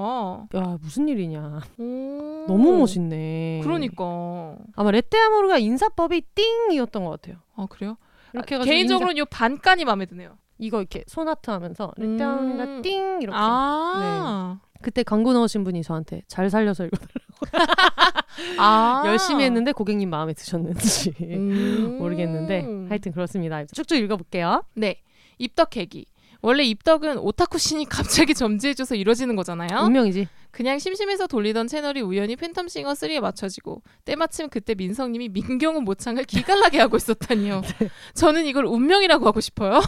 [0.55, 1.61] 야 무슨 일이냐.
[1.77, 2.45] 오.
[2.63, 3.61] 너무 멋있네.
[3.63, 4.57] 그러니까.
[4.75, 7.37] 아마 레떼아모르가 인사법이 띵이었던 것 같아요.
[7.55, 7.97] 아, 그래요?
[8.33, 10.37] 이렇게 아, 개인적으로는 요 반간이 마음에 드네요.
[10.57, 12.81] 이거 이렇게 소나트 하면서 레떼아모르가 음.
[12.81, 13.37] 띵 이렇게.
[13.37, 14.59] 아.
[14.81, 16.97] 그때 광고 넣으신 분이 저한테 잘 살려서 이거
[18.59, 19.03] 아.
[19.07, 21.97] 열심히 했는데 고객님 마음에 드셨는지 음.
[21.99, 23.65] 모르겠는데 하여튼 그렇습니다.
[23.65, 24.63] 쭉쭉 읽어볼게요.
[24.75, 25.01] 네.
[25.37, 26.05] 입덕 계기.
[26.41, 29.85] 원래 입덕은 오타쿠 신이 갑자기 점지해줘서 이루어지는 거잖아요.
[29.85, 30.27] 운명이지.
[30.51, 36.97] 그냥 심심해서 돌리던 채널이 우연히 팬텀싱어 3에 맞춰지고 때마침 그때 민성님이 민경훈 모창을 기깔나게 하고
[36.97, 37.61] 있었다니요.
[38.15, 39.81] 저는 이걸 운명이라고 하고 싶어요.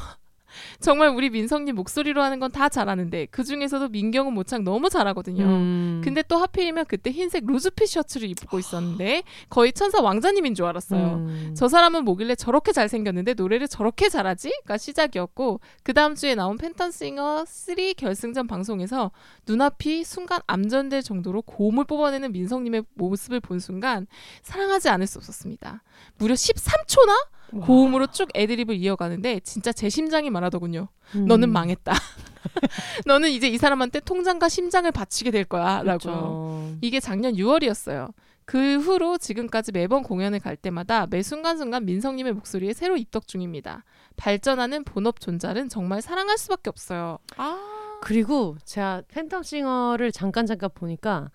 [0.80, 5.46] 정말 우리 민성님 목소리로 하는 건 다 잘하는데 그 중에서도 민경훈 모창 너무 잘하거든요.
[5.46, 6.02] 음.
[6.04, 11.16] 근데 또 하필이면 그때 흰색 루즈핏 셔츠를 입고 있었는데 거의 천사 왕자님인 줄 알았어요.
[11.16, 11.54] 음.
[11.56, 17.76] 저 사람은 뭐길래 저렇게 잘생겼는데 노래를 저렇게 잘하지?가 시작이었고 그 다음 주에 나온 팬텀싱어 3
[17.98, 19.12] 결승전 방송에서
[19.48, 24.08] 눈앞이 순간 암전될 정도로 고음을 뽑아내는 민성님의 모습을 본 순간
[24.42, 25.84] 사랑하지 않을 수 없었습니다.
[26.18, 27.66] 무려 13초나 와.
[27.66, 30.88] 고음으로 쭉 애드립을 이어가는데 진짜 제 심장이 말하더군요.
[31.16, 31.26] 음.
[31.26, 31.94] 너는 망했다.
[33.06, 35.84] 너는 이제 이 사람한테 통장과 심장을 바치게 될 거야.
[35.84, 36.00] 라고.
[36.00, 36.76] 그렇죠.
[36.82, 38.14] 이게 작년 6월이었어요.
[38.46, 43.86] 그 후로 지금까지 매번 공연을 갈 때마다 매 순간순간 민성님의 목소리에 새로 입덕 중입니다.
[44.18, 47.20] 발전하는 본업 존잘은 정말 사랑할 수밖에 없어요.
[47.38, 51.32] 아, 그리고 제가 팬텀싱어를 잠깐 잠깐 보니까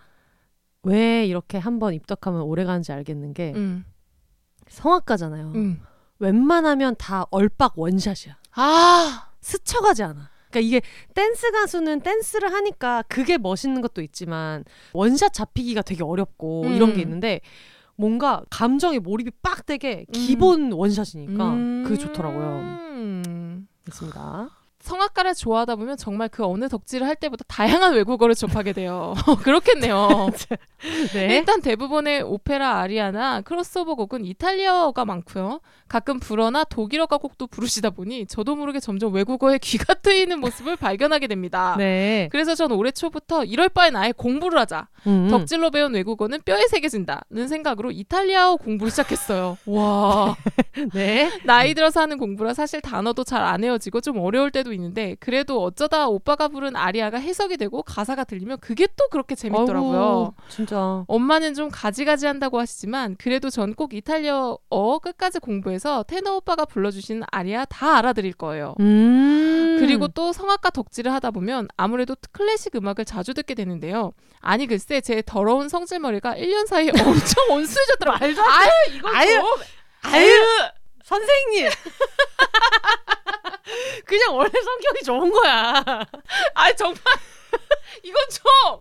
[0.83, 3.85] 왜 이렇게 한번 입덕하면 오래 가는지 알겠는 게 음,
[4.69, 5.53] 성악가잖아요.
[5.55, 5.81] 음.
[6.19, 8.37] 웬만하면 다 얼빡 원샷이야.
[8.55, 10.31] 아, 스쳐가지 않아.
[10.51, 10.81] 그러니까 이게
[11.15, 16.73] 댄스 가수는 댄스를 하니까 그게 멋있는 것도 있지만 원샷 잡히기가 되게 어렵고 음.
[16.73, 17.41] 이런 게 있는데
[17.97, 21.55] 뭔가 감정에 몰입이 빡 되게 기본 원샷이니까
[21.85, 22.61] 그게 좋더라고요.
[22.61, 23.69] 음.
[23.89, 24.51] 있습니다.
[24.87, 29.15] 성악가를 좋아하다 보면 정말 그 어느 덕질을 할 때보다 다양한 외국어를 접하게 돼요.
[29.43, 30.31] 그렇겠네요.
[31.13, 31.37] 네.
[31.37, 35.61] 일단 대부분의 오페라 아리아나 크로스오버 곡은 이탈리아어가 많고요.
[35.89, 41.75] 가끔 불어나 독일어가 곡도 부르시다 보니 저도 모르게 점점 외국어에 귀가 트이는 모습을 발견하게 됩니다.
[41.79, 42.29] 네.
[42.31, 44.89] 그래서 전 올해 초부터 이럴 바엔 아예 공부를 하자.
[45.07, 45.29] 음.
[45.29, 49.59] 덕질로 배운 외국어는 뼈에 새겨진다는 생각으로 이탈리아어 공부를 시작했어요.
[49.67, 50.37] 와.
[50.93, 51.31] 네.
[51.45, 56.49] 나이 들어서 하는 공부라 사실 단어도 잘안 외워지고 좀 어려울 때도 있는데 그래도 어쩌다 오빠가
[56.49, 59.99] 부른 아리아가 해석이 되고 가사가 들리면 그게 또 그렇게 재밌더라고요.
[59.99, 61.05] 아이고, 진짜.
[61.09, 67.65] 엄마는 좀 가지가지 한다고 하시지만 그래도 전 꼭 이탈리아어 끝까지 공부해서 테너 오빠가 불러주시는 아리아
[67.67, 68.75] 다 알아들을 거예요.
[68.81, 69.77] 음.
[69.81, 74.13] 그리고 또 성악가 덕질을 하다 보면 아무래도 클래식 음악을 자주 듣게 되는데요.
[74.41, 78.29] 아니 글쎄 제 더러운 성질머리가 1년 사이에 엄청 온수해졌더라고요.
[78.49, 79.45] 아유 이거 아유, 좀
[80.13, 80.31] 아유,
[81.05, 81.69] 선생님.
[84.05, 85.83] 그냥 원래 성격이 좋은 거야.
[86.55, 87.01] 아 정말
[88.03, 88.81] 이건 좀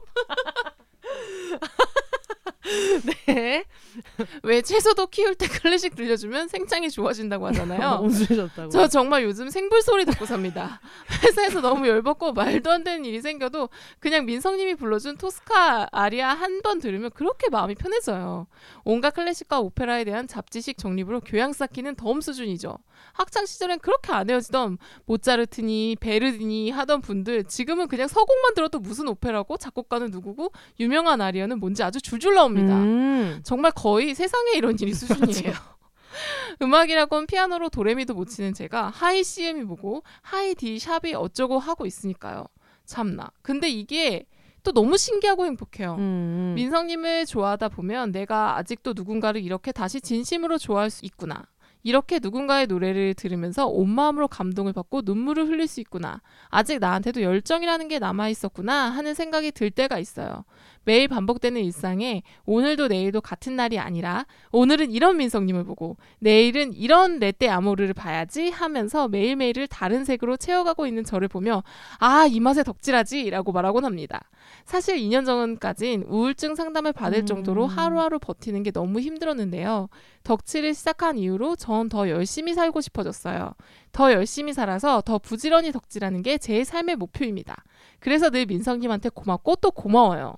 [3.28, 3.64] 네.
[4.44, 8.02] 왜 채소도 키울 때 클래식 들려주면 생창이 좋아진다고 하잖아요.
[8.06, 8.70] 웃으셨다고.
[8.70, 10.80] 저 정말 요즘 생불 소리 듣고 삽니다.
[11.24, 13.70] 회사에서 너무 열받고 말도 안 되는 일이 생겨도
[14.00, 18.48] 그냥 민성님이 불러준 토스카 아리아 한 번 들으면 그렇게 마음이 편해져요.
[18.86, 22.78] 온갖 클래식과 오페라에 대한 잡지식 정립으로 교양 쌓기는 덤 수준이죠.
[23.14, 29.58] 학창 시절엔 그렇게 안 헤어지던 모차르트니 베르디니 하던 분들 지금은 그냥 서곡만 들어도 무슨 오페라고
[29.58, 32.74] 작곡가는 누구고 유명한 아리아는 뭔지 아주 줄줄 나옵니다.
[32.76, 33.42] 음.
[33.44, 35.54] 정말 거의 세상에 이런 일이 수준이에요.
[36.62, 42.46] 음악이라곤 피아노로 도레미도 못 치는 제가 하이 CM이 보고 하이 D 샵이 어쩌고 하고 있으니까요.
[42.86, 43.32] 참나.
[43.42, 44.26] 근데 이게
[44.64, 45.96] 또 너무 신기하고 행복해요.
[46.00, 46.54] 음.
[46.56, 51.46] 민성님을 좋아하다 보면 내가 아직도 누군가를 이렇게 다시 진심으로 좋아할 수 있구나.
[51.84, 56.20] 이렇게 누군가의 노래를 들으면서 온 마음으로 감동을 받고 눈물을 흘릴 수 있구나.
[56.50, 60.46] 아직 나한테도 열정이라는 게 남아 있었구나 하는 생각이 들 때가 있어요.
[60.86, 67.50] 매일 반복되는 일상에 오늘도 내일도 같은 날이 아니라 오늘은 이런 민성님을 보고 내일은 이런 레떼
[67.50, 71.64] 아모르를 봐야지 하면서 매일매일을 다른 색으로 채워가고 있는 저를 보며
[72.00, 74.30] 아 이 맛에 덕질하지 라고 말하곤 합니다.
[74.66, 77.26] 사실 2년 전까진 우울증 상담을 받을 음.
[77.26, 79.90] 정도로 하루하루 버티는 게 너무 힘들었는데요.
[80.24, 83.54] 덕질을 시작한 이후로 전 더 열심히 살고 싶어졌어요.
[83.92, 87.64] 더 열심히 살아서 더 부지런히 덕질하는 게 제 삶의 목표입니다.
[88.00, 90.36] 그래서 늘 민성님한테 고맙고 또 고마워요.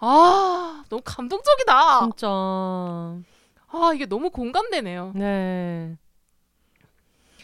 [0.00, 2.00] 아, 너무 감동적이다.
[2.00, 2.26] 진짜.
[2.28, 5.12] 아, 이게 너무 공감되네요.
[5.14, 5.96] 네.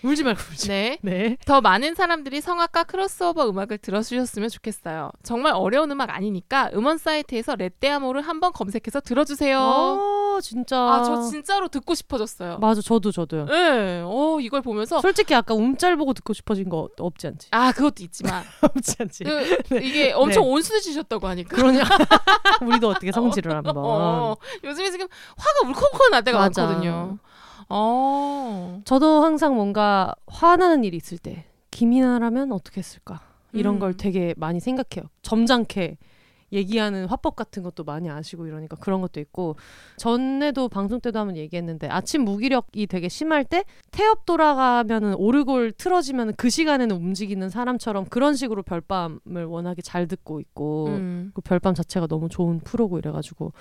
[0.05, 0.69] 울지 말고 울지.
[0.69, 0.99] 네.
[1.03, 1.37] 네.
[1.47, 5.11] 더 많은 사람들이 성악과 크로스오버 음악을 들어주셨으면 좋겠어요.
[5.23, 9.59] 정말 어려운 음악 아니니까 음원 사이트에서 레떼아모를 한번 검색해서 들어주세요.
[9.59, 10.77] 어, 진짜.
[10.79, 12.59] 아, 저 진짜로 듣고 싶어졌어요.
[12.59, 13.47] 맞아, 저도 저도요.
[13.47, 17.49] 네, 어, 이걸 보면서 솔직히 아까 움짤 보고 듣고 싶어진 거 없지 않지?
[17.53, 19.25] 아, 그것도 있지만 없지 않지?
[19.25, 21.57] 그, 이게 엄청 온순해지셨다고 하니까.
[21.57, 21.83] 그러냐?
[22.63, 23.75] 우리도 어떻게 성질을 한번.
[23.79, 26.65] 어, 요즘에 지금 화가 울컥울컥 날 때가 맞아.
[26.67, 27.19] 많거든요.
[27.69, 28.81] 어.
[28.85, 33.21] 저도 항상 뭔가 화나는 일이 있을 때 김이나라면 어떻게 했을까
[33.53, 33.79] 이런 음.
[33.81, 35.09] 걸 되게 많이 생각해요.
[35.23, 35.99] 점잖게
[36.53, 39.57] 얘기하는 화법 같은 것도 많이 아시고 이러니까 그런 것도 있고
[39.97, 46.51] 전에도 방송 때도 한번 얘기했는데 아침 무기력이 되게 심할 때 태엽 돌아가면은 오르골 틀어지면 그
[46.51, 51.33] 시간에는 움직이는 사람처럼 그런 식으로 별밤을 워낙에 잘 듣고 있고 음.
[51.35, 53.53] 그 별밤 자체가 너무 좋은 프로고 이래가지고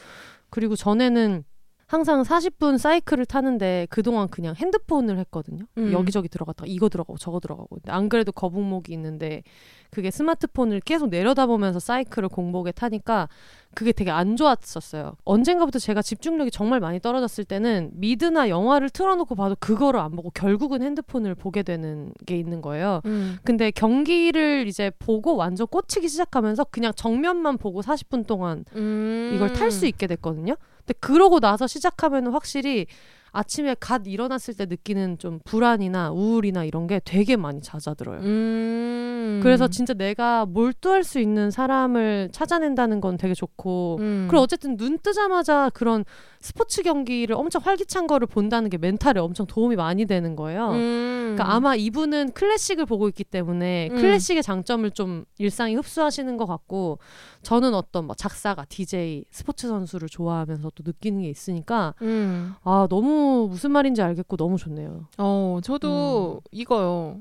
[0.50, 1.44] 그리고 전에는
[1.88, 5.66] 항상 40분 사이클을 타는데 그동안 그냥 핸드폰을 했거든요.
[5.78, 5.92] 음.
[5.92, 7.78] 여기저기 들어갔다가 이거 들어가고 저거 들어가고.
[7.88, 9.44] 안 그래도 거북목이 있는데
[9.92, 13.30] 그게 스마트폰을 계속 내려다보면서 사이클을 공복에 타니까
[13.76, 15.16] 그게 되게 안 좋았었어요.
[15.24, 20.82] 언젠가부터 제가 집중력이 정말 많이 떨어졌을 때는 미드나 영화를 틀어놓고 봐도 그거를 안 보고 결국은
[20.82, 23.02] 핸드폰을 보게 되는 게 있는 거예요.
[23.06, 23.38] 음.
[23.44, 29.32] 근데 경기를 이제 보고 완전 꽂히기 시작하면서 그냥 정면만 보고 40분 동안 음.
[29.36, 30.56] 이걸 탈 수 있게 됐거든요.
[30.86, 32.88] 근데 그러고 나서 시작하면 확실히
[33.34, 38.20] 아침에 갓 일어났을 때 느끼는 좀 불안이나 우울이나 이런 게 되게 많이 잦아들어요.
[38.20, 39.40] 음.
[39.42, 44.28] 그래서 진짜 내가 몰두할 수 있는 사람을 찾아낸다는 건 되게 좋고 음.
[44.30, 46.06] 그리고 어쨌든 눈 뜨자마자 그런
[46.40, 50.72] 스포츠 경기를 엄청 활기찬 거를 본다는 게 멘탈에 엄청 도움이 많이 되는 거예요.
[50.72, 51.34] 음.
[51.34, 53.96] 그러니까 아마 이분은 클래식을 보고 있기 때문에 음.
[53.96, 57.00] 클래식의 장점을 좀 일상이 흡수하시는 것 같고
[57.42, 62.54] 저는 어떤 뭐 작사가, DJ, 스포츠 선수를 좋아하면서 또 느끼는 게 있으니까 음.
[62.64, 65.08] 아 너무 무슨 말인지 알겠고 너무 좋네요.
[65.18, 67.20] 어, 저도 이거요.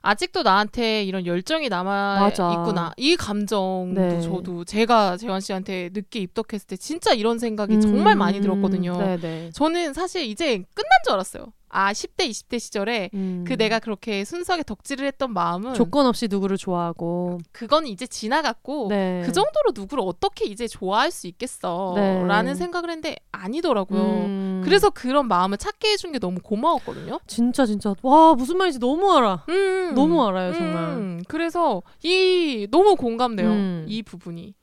[0.00, 2.52] 아직도 나한테 이런 열정이 남아 맞아.
[2.52, 2.92] 있구나.
[2.96, 4.20] 이 감정도 네.
[4.20, 8.96] 저도 제가 재환 씨한테 늦게 입덕했을 때 진짜 이런 생각이 음, 정말 많이 들었거든요.
[8.96, 9.50] 네네.
[9.52, 11.52] 저는 사실 이제 끝난 줄 알았어요.
[11.68, 13.44] 아, 10대, 20대 시절에 음.
[13.46, 19.22] 그 내가 그렇게 순수하게 덕질을 했던 마음은 조건 없이 누구를 좋아하고 그건 이제 지나갔고 네.
[19.24, 22.22] 그 정도로 누구를 어떻게 이제 좋아할 수 있겠어 네.
[22.24, 24.00] 라는 생각을 했는데 아니더라고요.
[24.00, 24.62] 음.
[24.64, 27.20] 그래서 그런 마음을 찾게 해준 게 너무 고마웠거든요.
[27.26, 29.44] 진짜 진짜 와 무슨 말인지 너무 알아.
[29.48, 29.94] 음.
[29.94, 30.82] 너무 알아요 정말.
[30.96, 33.48] 음, 그래서 이 너무 공감돼요.
[33.48, 33.84] 음.
[33.88, 34.54] 이 부분이.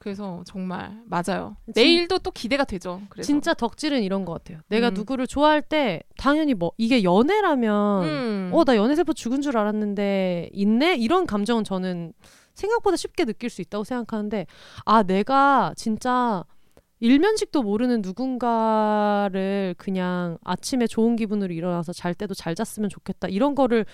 [0.00, 1.56] 그래서 정말 맞아요.
[1.66, 3.02] 진- 내일도 또 기대가 되죠.
[3.10, 3.26] 그래서.
[3.26, 4.60] 진짜 덕질은 이런 것 같아요.
[4.68, 4.94] 내가 음.
[4.94, 8.50] 누구를 좋아할 때 당연히 뭐 이게 연애라면 음.
[8.54, 12.14] 어나 연애 세포 죽은 줄 알았는데 있네 이런 감정은 저는
[12.54, 14.46] 생각보다 쉽게 느낄 수 있다고 생각하는데
[14.86, 16.44] 아 내가 진짜
[17.00, 23.84] 일면식도 모르는 누군가를 그냥 아침에 좋은 기분으로 일어나서 잘 때도 잘 잤으면 좋겠다 이런 거를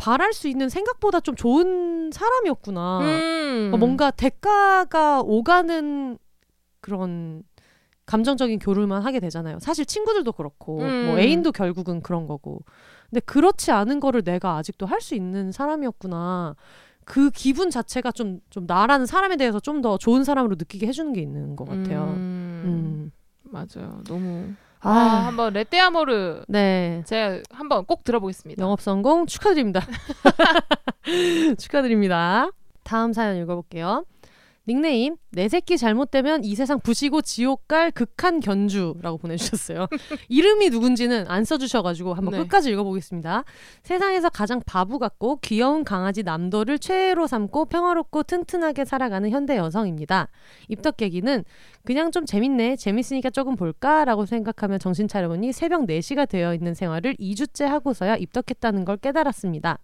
[0.00, 3.00] 바랄 수 있는 생각보다 좀 좋은 사람이었구나.
[3.00, 3.70] 음.
[3.74, 6.16] 어, 뭔가 대가가 오가는
[6.80, 7.42] 그런
[8.06, 9.58] 감정적인 교류만 하게 되잖아요.
[9.60, 11.06] 사실 친구들도 그렇고 음.
[11.06, 12.60] 뭐 애인도 결국은 그런 거고.
[13.08, 16.56] 근데 그렇지 않은 거를 내가 아직도 할 수 있는 사람이었구나.
[17.04, 21.20] 그 기분 자체가 좀 좀 나라는 사람에 대해서 좀 더 좋은 사람으로 느끼게 해주는 게
[21.20, 22.04] 있는 것 같아요.
[22.16, 22.62] 음.
[22.64, 23.12] 음.
[23.42, 24.00] 맞아요.
[24.06, 27.02] 너무 아, 아, 한번 레떼아모르 네.
[27.06, 28.62] 제가 한번 꼭 들어보겠습니다.
[28.62, 29.86] 영업 성공 축하드립니다.
[31.58, 32.50] 축하드립니다.
[32.82, 34.04] 다음 사연 읽어볼게요.
[34.66, 39.86] 닉네임 내 새끼 잘못되면 이 세상 부시고 지옥 갈 극한 견주라고 보내주셨어요.
[40.28, 42.38] 이름이 누군지는 안 써주셔가지고 한번 네.
[42.38, 43.44] 끝까지 읽어보겠습니다.
[43.82, 50.28] 세상에서 가장 바보 같고 귀여운 강아지 남도를 최애로 삼고 평화롭고 튼튼하게 살아가는 현대 여성입니다.
[50.68, 51.44] 입덕 계기는
[51.84, 57.64] 그냥 좀 재밌네 재밌으니까 조금 볼까라고 생각하며 정신 차려보니 새벽 4시가 되어 있는 생활을 2주째
[57.64, 59.78] 하고서야 입덕했다는 걸 깨달았습니다.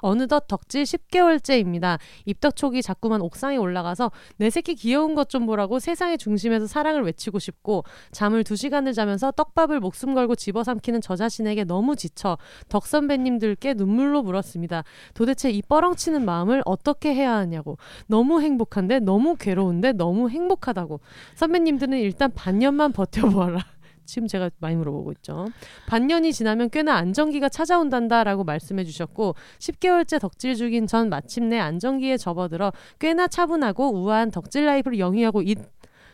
[0.00, 1.98] 어느덧 덕질 10개월째입니다.
[2.26, 7.38] 입덕 초기 자꾸만 옥상에 올라가서 내 새끼 귀여운 것 좀 보라고 세상의 중심에서 사랑을 외치고
[7.38, 12.36] 싶고 잠을 2시간을 자면서 떡밥을 목숨 걸고 집어삼키는 저 자신에게 너무 지쳐
[12.68, 14.84] 덕 선배님들께 눈물로 물었습니다.
[15.14, 17.78] 도대체 이 뻐렁치는 마음을 어떻게 해야 하냐고.
[18.06, 21.00] 너무 행복한데 너무 괴로운데 너무 행복하다고.
[21.36, 23.64] 선배님들은 일단 반년만 버텨보아라.
[24.10, 25.46] 지금 제가 많이 물어보고 있죠.
[25.86, 33.28] 반년이 지나면 꽤나 안정기가 찾아온단다라고 말씀해 주셨고 10개월째 덕질 중인 전 마침내 안정기에 접어들어 꽤나
[33.28, 35.56] 차분하고 우아한 덕질 라이프를 영위하고 있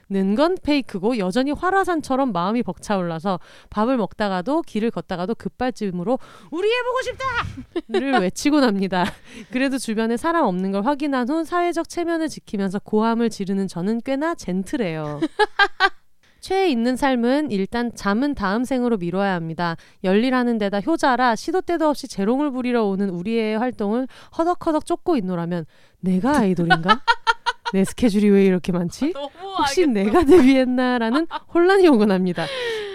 [0.09, 3.41] 는 건 페이크고 여전히 활화산처럼 마음이 벅차올라서
[3.71, 6.19] 밥을 먹다가도 길을 걷다가도 급발진으로
[6.53, 9.05] 우리 해보고 싶다를 외치곤 합니다.
[9.51, 15.21] 그래도 주변에 사람 없는 걸 확인한 후 사회적 체면을 지키면서 고함을 지르는 저는 꽤나 젠틀해요.
[16.41, 19.77] 최애 있는 삶은 일단 잠은 다음 생으로 미뤄야 합니다.
[20.05, 24.07] 열일하는 데다 효자라 시도 때도 없이 재롱을 부리러 오는 우리의 활동을
[24.37, 25.67] 허덕허덕 쫓고 있노라면
[26.01, 27.01] 내가 아이돌인가?
[27.73, 29.13] 내 스케줄이 왜 이렇게 많지?
[29.59, 32.47] 혹시 내가 데뷔했나라는 혼란이 오곤 합니다.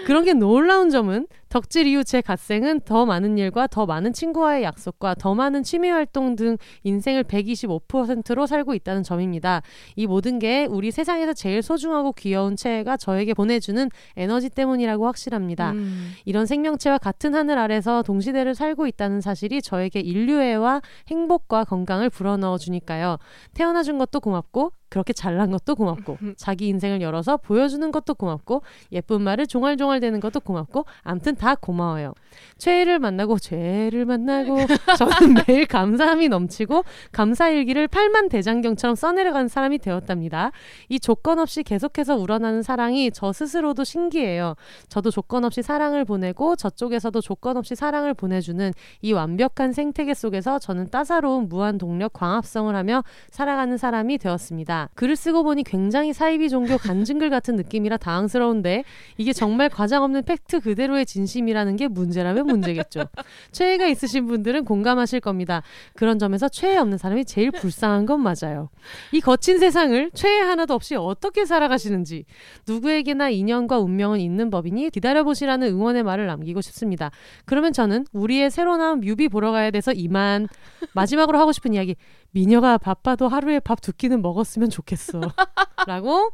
[0.06, 5.16] 그런 게 놀라운 점은 덕질 이후 제 갓생은 더 많은 일과 더 많은 친구와의 약속과
[5.16, 9.60] 더 많은 취미 활동 등 인생을 125%로 살고 있다는 점입니다.
[9.94, 13.86] 이 모든 게 우리 세상에서 제일 소중하고 귀여운 채가 저에게 보내주는
[14.16, 15.72] 에너지 때문이라고 확실합니다.
[15.72, 16.12] 음.
[16.24, 23.18] 이런 생명체와 같은 하늘 아래서 동시대를 살고 있다는 사실이 저에게 인류애와 행복과 건강을 불어넣어 주니까요.
[23.52, 28.62] 태어나 준 것도 고맙고 그렇게 잘난 것도 고맙고 자기 인생을 열어서 보여주는 것도 고맙고
[28.92, 32.12] 예쁜 말을 종알종알 대는 것도 고맙고 암튼 다 고마워요.
[32.58, 34.58] 최애를 만나고 죄를 만나고
[34.98, 40.52] 저는 매일 감사함이 넘치고 감사 일기를 팔만 대장경처럼 써내려가는 사람이 되었답니다.
[40.90, 44.56] 이 조건 없이 계속해서 우러나는 사랑이 저 스스로도 신기해요.
[44.88, 50.90] 저도 조건 없이 사랑을 보내고 저쪽에서도 조건 없이 사랑을 보내주는 이 완벽한 생태계 속에서 저는
[50.90, 54.81] 따사로운 무한 동력 광합성을 하며 살아가는 사람이 되었습니다.
[54.94, 58.84] 글을 쓰고 보니 굉장히 사이비 종교 간증글 같은 느낌이라 당황스러운데
[59.16, 63.04] 이게 정말 과장 없는 팩트 그대로의 진심이라는 게 문제라면 문제겠죠.
[63.52, 65.62] 최애가 있으신 분들은 공감하실 겁니다.
[65.94, 68.68] 그런 점에서 최애 없는 사람이 제일 불쌍한 건 맞아요.
[69.12, 72.24] 이 거친 세상을 최애 하나도 없이 어떻게 살아가시는지
[72.66, 77.10] 누구에게나 인연과 운명은 있는 법이니 기다려보시라는 응원의 말을 남기고 싶습니다.
[77.44, 80.48] 그러면 저는 우리의 새로 나온 뮤비 보러 가야 돼서 이만
[80.94, 81.96] 마지막으로 하고 싶은 이야기
[82.32, 85.20] 미녀가 바빠도 하루에 밥 두 끼는 먹었으면 좋겠어
[85.86, 86.30] 라고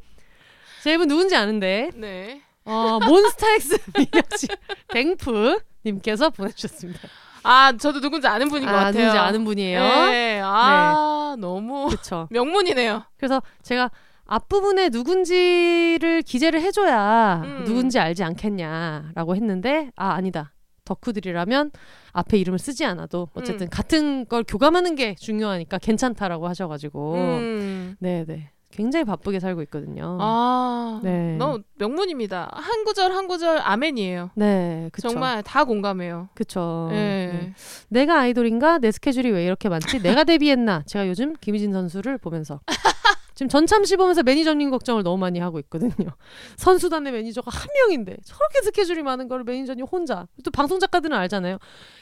[0.83, 2.43] 제 이분 누군지 아는데 네.
[2.65, 4.49] 어, 몬스타엑스 미녀씨
[4.89, 7.01] 댕프 님께서 보내주셨습니다.
[7.45, 8.93] 아, 저도 누군지 아는 분인 것 아, 같아요.
[8.93, 9.81] 누군지 아는 분이에요.
[9.81, 10.41] 네.
[10.45, 12.29] 아, 너무 그렇죠.
[12.33, 13.05] 명문이네요.
[13.17, 13.91] 그래서 제가
[14.27, 17.65] 앞부분에 누군지를 기재를 해줘야 음.
[17.65, 20.53] 누군지 알지 않겠냐라고 했는데 아 아니다
[20.89, 21.71] 덕후들이라면
[22.13, 23.71] 앞에 이름을 쓰지 않아도 어쨌든 음.
[23.71, 27.97] 같은 걸 교감하는 게 중요하니까 괜찮다라고 하셔가지고 음.
[28.01, 30.19] 네네 굉장히 바쁘게 살고 있거든요.
[30.21, 31.37] 아, 네.
[31.37, 32.51] 너무 명문입니다.
[32.53, 34.31] 한 구절 한 구절 아멘이에요.
[34.35, 35.09] 네, 그쵸.
[35.09, 36.29] 정말 다 공감해요.
[36.35, 36.89] 그쵸.
[36.91, 37.31] 네.
[37.33, 37.55] 네.
[37.89, 38.79] 내가 아이돌인가?
[38.79, 40.01] 내 스케줄이 왜 이렇게 많지?
[40.03, 40.83] 내가 데뷔했나?
[40.87, 42.61] 제가 요즘 김희진 선수를 보면서
[43.39, 45.93] 지금 전참시 보면서 매니저님 걱정을 너무 많이 하고 있거든요.
[46.59, 50.27] 선수단의 매니저가 한 명인데 저렇게 스케줄이 많은 걸 매니저님 혼자.
[50.43, 51.59] 또 방송 작가들은 알잖아요.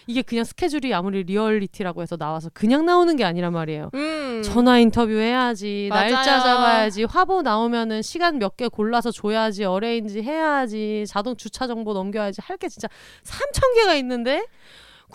[0.07, 3.91] 이게 그냥 스케줄이 아무리 리얼리티라고 해서 나와서 그냥 나오는 게 아니란 말이에요.
[3.93, 4.41] 음.
[4.43, 6.15] 전화 인터뷰 해야지, 맞아요.
[6.15, 12.41] 날짜 잡아야지, 화보 나오면은 시간 몇 개 골라서 줘야지, arrange 해야지, 자동 주차 정보 넘겨야지,
[12.43, 12.89] 할 게 진짜
[13.25, 14.47] 3천 개가 있는데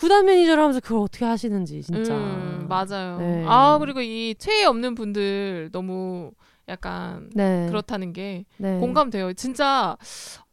[0.02, 2.12] 구단 매니저를 하면서 그걸 어떻게 하시는지 진짜.
[2.12, 3.18] 음, 맞아요.
[3.20, 3.44] 네.
[3.46, 6.32] 아 그리고 이 최애 없는 분들 너무
[6.68, 7.68] 약간 네.
[7.68, 8.80] 그렇다는 게 네.
[8.80, 9.32] 공감돼요.
[9.34, 9.96] 진짜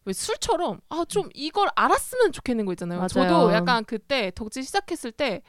[0.05, 2.99] 왜 술처럼 아 좀 이걸 알았으면 좋겠는 거 있잖아요.
[2.99, 3.07] 맞아요.
[3.07, 5.41] 저도 약간 그때 덕질 시작했을 때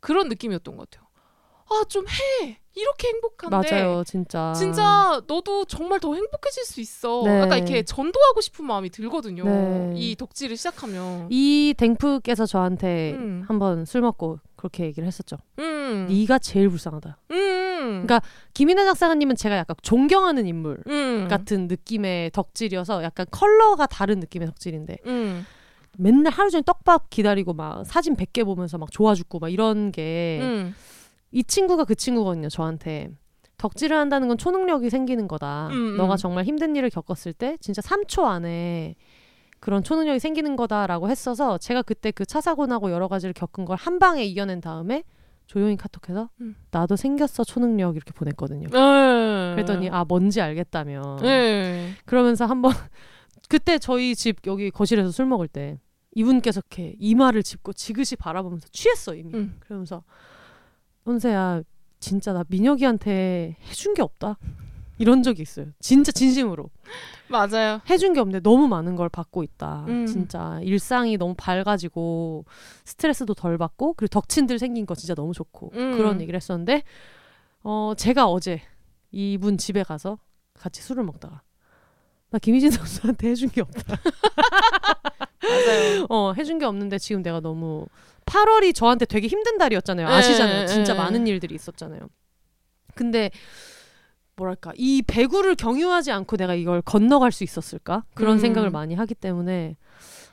[0.00, 1.07] 그런 느낌이었던 것 같아요.
[1.70, 2.58] 아 좀 해.
[2.74, 4.52] 이렇게 행복한데 맞아요, 진짜.
[4.56, 7.22] 진짜 너도 정말 더 행복해질 수 있어.
[7.24, 7.40] 네.
[7.40, 9.44] 약간 이렇게 전도하고 싶은 마음이 들거든요.
[9.44, 9.92] 네.
[9.96, 11.26] 이 덕질을 시작하면.
[11.28, 13.44] 이 댕프께서 저한테 음.
[13.48, 15.38] 한번 술 먹고 그렇게 얘기를 했었죠.
[15.58, 16.06] 음.
[16.08, 17.18] 네가 제일 불쌍하다.
[17.32, 18.04] 음.
[18.06, 18.20] 그러니까
[18.54, 21.26] 김이나 작사가님은 제가 약간 존경하는 인물 음.
[21.28, 25.44] 같은 느낌의 덕질이어서 약간 컬러가 다른 느낌의 덕질인데 음.
[25.96, 30.38] 맨날 하루 종일 떡밥 기다리고 막 사진 100개 보면서 막 좋아 죽고 막 이런 게
[31.30, 31.42] 이 음.
[31.46, 33.10] 친구가 그 친구거든요 저한테
[33.58, 36.16] 덕질을 한다는 건 초능력이 생기는 거다 음, 너가 음.
[36.16, 38.94] 정말 힘든 일을 겪었을 때 진짜 3초 안에
[39.60, 43.76] 그런 초능력이 생기는 거다라고 했어서 제가 그때 그 차 사고 나고 여러 가지를 겪은 걸
[43.76, 45.02] 한 방에 이겨낸 다음에
[45.46, 46.54] 조용히 카톡해서 음.
[46.70, 49.52] 나도 생겼어 초능력 이렇게 보냈거든요 네.
[49.54, 51.92] 그랬더니 아 뭔지 알겠다며 네.
[52.04, 52.72] 그러면서 한번
[53.48, 55.80] 그때 저희 집 여기 거실에서 술 먹을 때
[56.14, 59.56] 이분께서 이렇게 이마를 짚고 지그시 바라보면서 취했어 이미 음.
[59.60, 60.04] 그러면서
[61.08, 61.62] 혼세야
[62.00, 64.36] 진짜 나 민혁이한테 해준 게 없다
[64.98, 66.68] 이런 적이 있어요 진짜 진심으로
[67.28, 67.80] 맞아요.
[67.88, 70.06] 해준 게 없는데 너무 많은 걸 받고 있다 음.
[70.06, 72.44] 진짜 일상이 너무 밝아지고
[72.84, 75.96] 스트레스도 덜 받고 그리고 덕친들 생긴 거 진짜 너무 좋고 음.
[75.96, 76.82] 그런 얘기를 했었는데
[77.62, 78.60] 어 제가 어제
[79.10, 80.18] 이분 집에 가서
[80.54, 81.42] 같이 술을 먹다가
[82.30, 83.96] 나 김희진 선수한테 해준 게 없다.
[85.42, 86.06] 맞아요.
[86.10, 87.86] 어 해준 게 없는데 지금 내가 너무
[88.28, 90.06] 8월이 저한테 되게 힘든 달이었잖아요.
[90.06, 90.66] 네, 아시잖아요.
[90.66, 90.98] 진짜 네.
[90.98, 92.00] 많은 일들이 있었잖아요.
[92.94, 93.30] 근데
[94.36, 98.38] 뭐랄까 이 배구를 경유하지 않고 내가 이걸 건너갈 수 있었을까 그런 음.
[98.38, 99.76] 생각을 많이 하기 때문에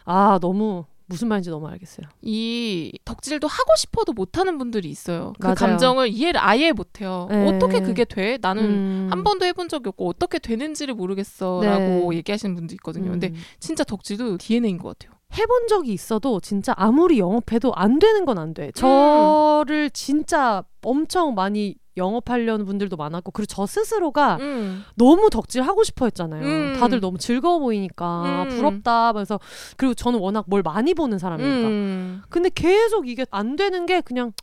[0.03, 2.07] 아 너무 무슨 말인지 너무 알겠어요.
[2.21, 5.33] 이 덕질도 하고 싶어도 못하는 분들이 있어요.
[5.39, 5.55] 그 맞아요.
[5.55, 7.27] 감정을 이해를 아예 못해요.
[7.29, 7.47] 네.
[7.47, 8.39] 어떻게 그게 돼?
[8.41, 9.07] 나는 음.
[9.11, 12.17] 한 번도 해본 적이 없고 어떻게 되는지를 모르겠어라고 네.
[12.17, 13.11] 얘기하시는 분도 있거든요.
[13.11, 13.35] 근데 음.
[13.59, 15.14] 진짜 덕질도 DNA인 것 같아요.
[15.37, 18.71] 해본 적이 있어도 진짜 아무리 영업해도 안 되는 건 안 돼.
[18.73, 24.83] 저를 진짜 엄청 많이 영업하려는 분들도 많았고 그리고 저 스스로가 음.
[24.95, 26.43] 너무 덕질 하고 싶어 했잖아요.
[26.43, 26.75] 음.
[26.79, 28.49] 다들 너무 즐거워 보이니까 음.
[28.49, 29.39] 부럽다 하면서
[29.77, 31.67] 그리고 저는 워낙 뭘 많이 보는 사람이니까.
[31.67, 32.21] 음.
[32.29, 34.33] 근데 계속 이게 안 되는 게 그냥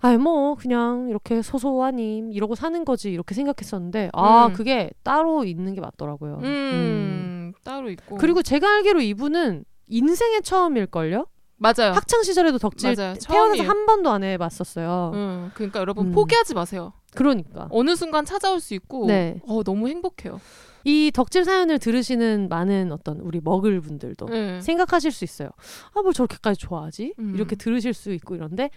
[0.00, 4.52] 아이 뭐 그냥 이렇게 소소하니 이러고 사는 거지 이렇게 생각했었는데 아 음.
[4.54, 6.38] 그게 따로 있는 게 맞더라고요.
[6.38, 6.44] 음.
[6.44, 7.52] 음.
[7.64, 11.26] 따로 있고 그리고 제가 알기로 이분은 인생의 처음일걸요?
[11.58, 11.92] 맞아요.
[11.92, 13.14] 학창 시절에도 덕질 맞아요.
[13.14, 13.68] 태어나서 처음이에요.
[13.68, 15.12] 한 번도 안 해봤었어요.
[15.14, 15.50] 음.
[15.54, 16.12] 그러니까 여러분 음.
[16.12, 16.92] 포기하지 마세요.
[17.14, 19.40] 그러니까 어느 순간 찾아올 수 있고 네.
[19.46, 20.40] 어, 너무 행복해요.
[20.84, 24.60] 이 덕질 사연을 들으시는 많은 어떤 우리 먹을 분들도 네.
[24.60, 25.50] 생각하실 수 있어요.
[25.94, 27.14] 아 뭘 저렇게까지 좋아하지?
[27.20, 27.34] 음.
[27.36, 28.70] 이렇게 들으실 수 있고 이런데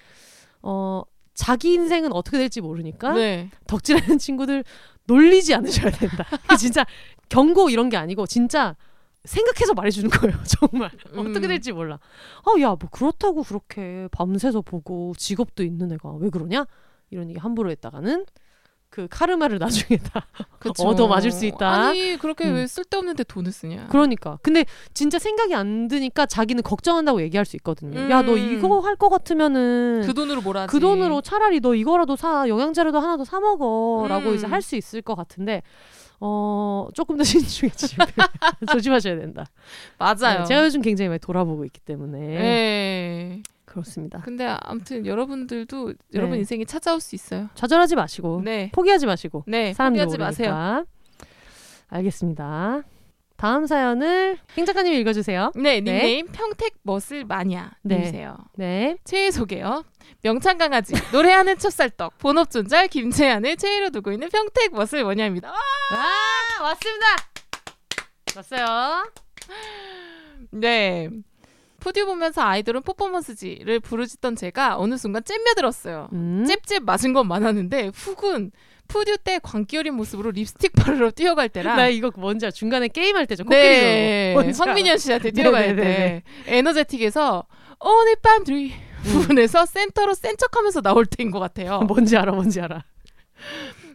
[0.61, 1.01] 어
[1.33, 3.49] 자기 인생은 어떻게 될지 모르니까 네.
[3.65, 4.63] 덕질하는 친구들
[5.05, 6.23] 놀리지 않으셔야 된다.
[6.59, 6.85] 진짜
[7.29, 8.75] 경고 이런 게 아니고 진짜
[9.25, 10.37] 생각해서 말해주는 거예요.
[10.47, 11.19] 정말 음.
[11.19, 11.99] 어떻게 될지 몰라.
[12.45, 16.65] 아야 뭐 그렇다고 그렇게 밤새서 보고 직업도 있는 애가 왜 그러냐?
[17.11, 18.25] 이런 얘기 함부로 했다가는
[18.89, 20.25] 그 카르마를 나중에 다.
[20.79, 21.69] 얻어 맞을 수 있다.
[21.69, 22.55] 아니 그렇게 음.
[22.55, 23.87] 왜 쓸데없는데 돈을 쓰냐.
[23.89, 27.99] 그러니까 근데 진짜 생각이 안 드니까 자기는 걱정한다고 얘기할 수 있거든요.
[27.99, 28.09] 음.
[28.09, 30.71] 야너 이거 할것 같으면은 그 돈으로 뭘 하지.
[30.71, 34.35] 그 돈으로 차라리 너 이거라도 사 영양제라도 하나 더 사 먹어라고 음.
[34.35, 35.61] 이제 할 수 있을 것 같은데
[36.19, 38.05] 어 조금 더 신중해 지금
[38.71, 39.45] 조심하셔야 된다.
[39.97, 40.39] 맞아요.
[40.39, 43.43] 네, 제가 요즘 굉장히 많이 돌아보고 있기 때문에 네.
[43.65, 44.21] 그렇습니다.
[44.21, 46.39] 근데 아무튼 여러분들도 여러분 네.
[46.39, 47.49] 인생이 찾아올 수 있어요.
[47.55, 48.71] 좌절하지 마시고 네.
[48.73, 49.73] 포기하지 마시고 네.
[49.73, 50.25] 포기하지 모르니까.
[50.25, 50.85] 마세요.
[51.89, 52.83] 알겠습니다.
[53.37, 55.51] 다음 사연을 행 작가님 읽어주세요.
[55.55, 57.95] 네, 닉네임 평택 머슬 마니아 네.
[57.97, 58.37] 님이세요.
[58.55, 58.97] 네.
[59.03, 59.83] 최애 소개요.
[60.21, 65.49] 명창 강아지 노래하는 찹쌀떡 본업 존잘 김채연을 최애로 두고 있는 평택 머슬 마니아입니다.
[65.51, 65.57] 와!
[65.57, 67.05] 아 왔습니다.
[68.35, 69.11] 왔어요.
[70.51, 71.09] 네.
[71.79, 76.09] 푸듀 보면서 아이돌은 퍼포먼스지를 부르짖던 제가 어느 순간 잼며들었어요.
[76.13, 76.45] 음.
[76.47, 78.51] 잽잽 맞은 건 많았는데 훅은
[78.87, 82.51] 푸듀 때 광기 어린 모습으로 립스틱 바르러 뛰어갈 때랑 나 이거 뭔지 알아.
[82.51, 83.43] 중간에 게임할 때죠.
[83.43, 84.35] 코끼리 네.
[84.57, 85.83] 황민현 씨한테 뛰어갈 네네네네.
[85.85, 87.45] 때 에너제틱에서
[87.81, 88.71] 오늘 밤 둘이
[89.03, 91.79] 부분에서 센터로 센 척하면서 나올 때인 것 같아요.
[91.87, 92.31] 뭔지 알아.
[92.31, 92.83] 뭔지 알아.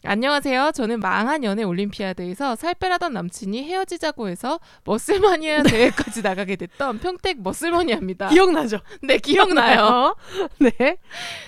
[0.02, 0.72] 안녕하세요.
[0.72, 8.28] 저는 망한 연애 올림피아드에서 살 빼라던 남친이 헤어지자고 해서 머슬마니아 대회까지 나가게 됐던 평택 머슬머니아입니다.
[8.28, 8.78] 기억나죠?
[9.02, 10.16] 네, 기억나요.
[10.58, 10.96] 네.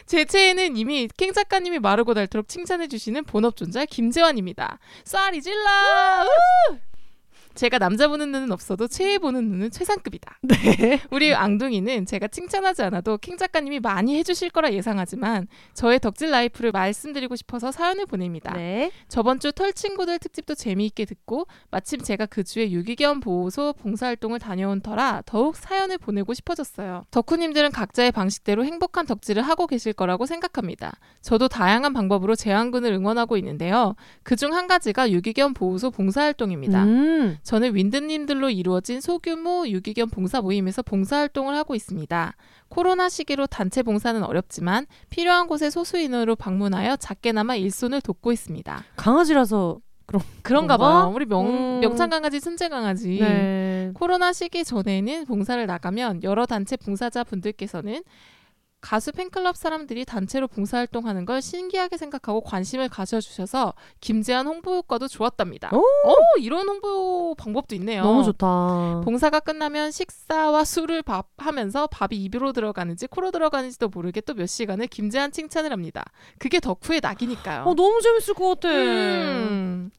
[0.04, 4.78] 제 최애는 이미 캥 작가님이 마르고 닳도록 칭찬해주시는 본업 존잘 김재환입니다.
[5.04, 5.60] 쏴리 질러!
[7.52, 7.54] 우!
[7.54, 10.38] 제가 남자 보는 눈은 없어도 최애 보는 눈은 최상급이다.
[10.42, 11.00] 네.
[11.10, 17.36] 우리 앙둥이는 제가 칭찬하지 않아도 캥 작가님이 많이 해주실 거라 예상하지만 저의 덕질 life를 말씀드리고
[17.36, 18.52] 싶어서 사연을 보냅니다.
[18.54, 18.90] 네.
[19.08, 24.80] 저번 주 털 친구들 특집도 재미있게 듣고 마침 제가 그 주에 유기견 보호소 봉사활동을 다녀온
[24.80, 27.04] 터라 더욱 사연을 보내고 싶어졌어요.
[27.10, 30.92] 덕후님들은 각자의 방식대로 행복한 덕질을 하고 계실 거라고 생각합니다.
[31.20, 33.94] 저도 다양한 방법으로 제왕군을 응원하고 있는데요.
[34.22, 36.84] 그중 한 가지가 유기견 보호소 봉사활동입니다.
[36.84, 37.36] 음.
[37.42, 42.36] 저는 윈드님들로 이루어진 소규모 유기견 봉사 모임에서 봉사활동을 하고 있습니다.
[42.68, 48.84] 코로나 시기로 단체 봉사는 어렵지만 필요한 곳에 소수인으로 방문하여 작게나마 일손을 돕고 있습니다.
[48.96, 49.78] 강아지라서
[50.42, 51.02] 그런가 뭔가?
[51.04, 51.12] 봐요.
[51.14, 51.80] 우리 명, 음.
[51.80, 53.18] 명창 강아지, 순재 강아지.
[53.18, 53.90] 네.
[53.94, 58.02] 코로나 시기 전에는 봉사를 나가면 여러 단체 봉사자 분들께서는
[58.82, 65.70] 가수 팬클럽 사람들이 단체로 봉사활동하는 걸 신기하게 생각하고 관심을 가져주셔서 김재한 홍보 효과도 좋았답니다.
[65.72, 65.78] 오!
[65.78, 68.02] 오, 이런 홍보 방법도 있네요.
[68.02, 69.02] 너무 좋다.
[69.04, 74.88] 봉사가 끝나면 식사와 술을 밥 하면서 밥이 입으로 들어가는지 코로 들어가는지도 모르게 또 몇 시간을
[74.88, 76.04] 김재한 칭찬을 합니다.
[76.38, 77.62] 그게 덕후의 낙이니까요.
[77.64, 78.68] 어 너무 재밌을 것 같아.
[78.74, 79.90] 음.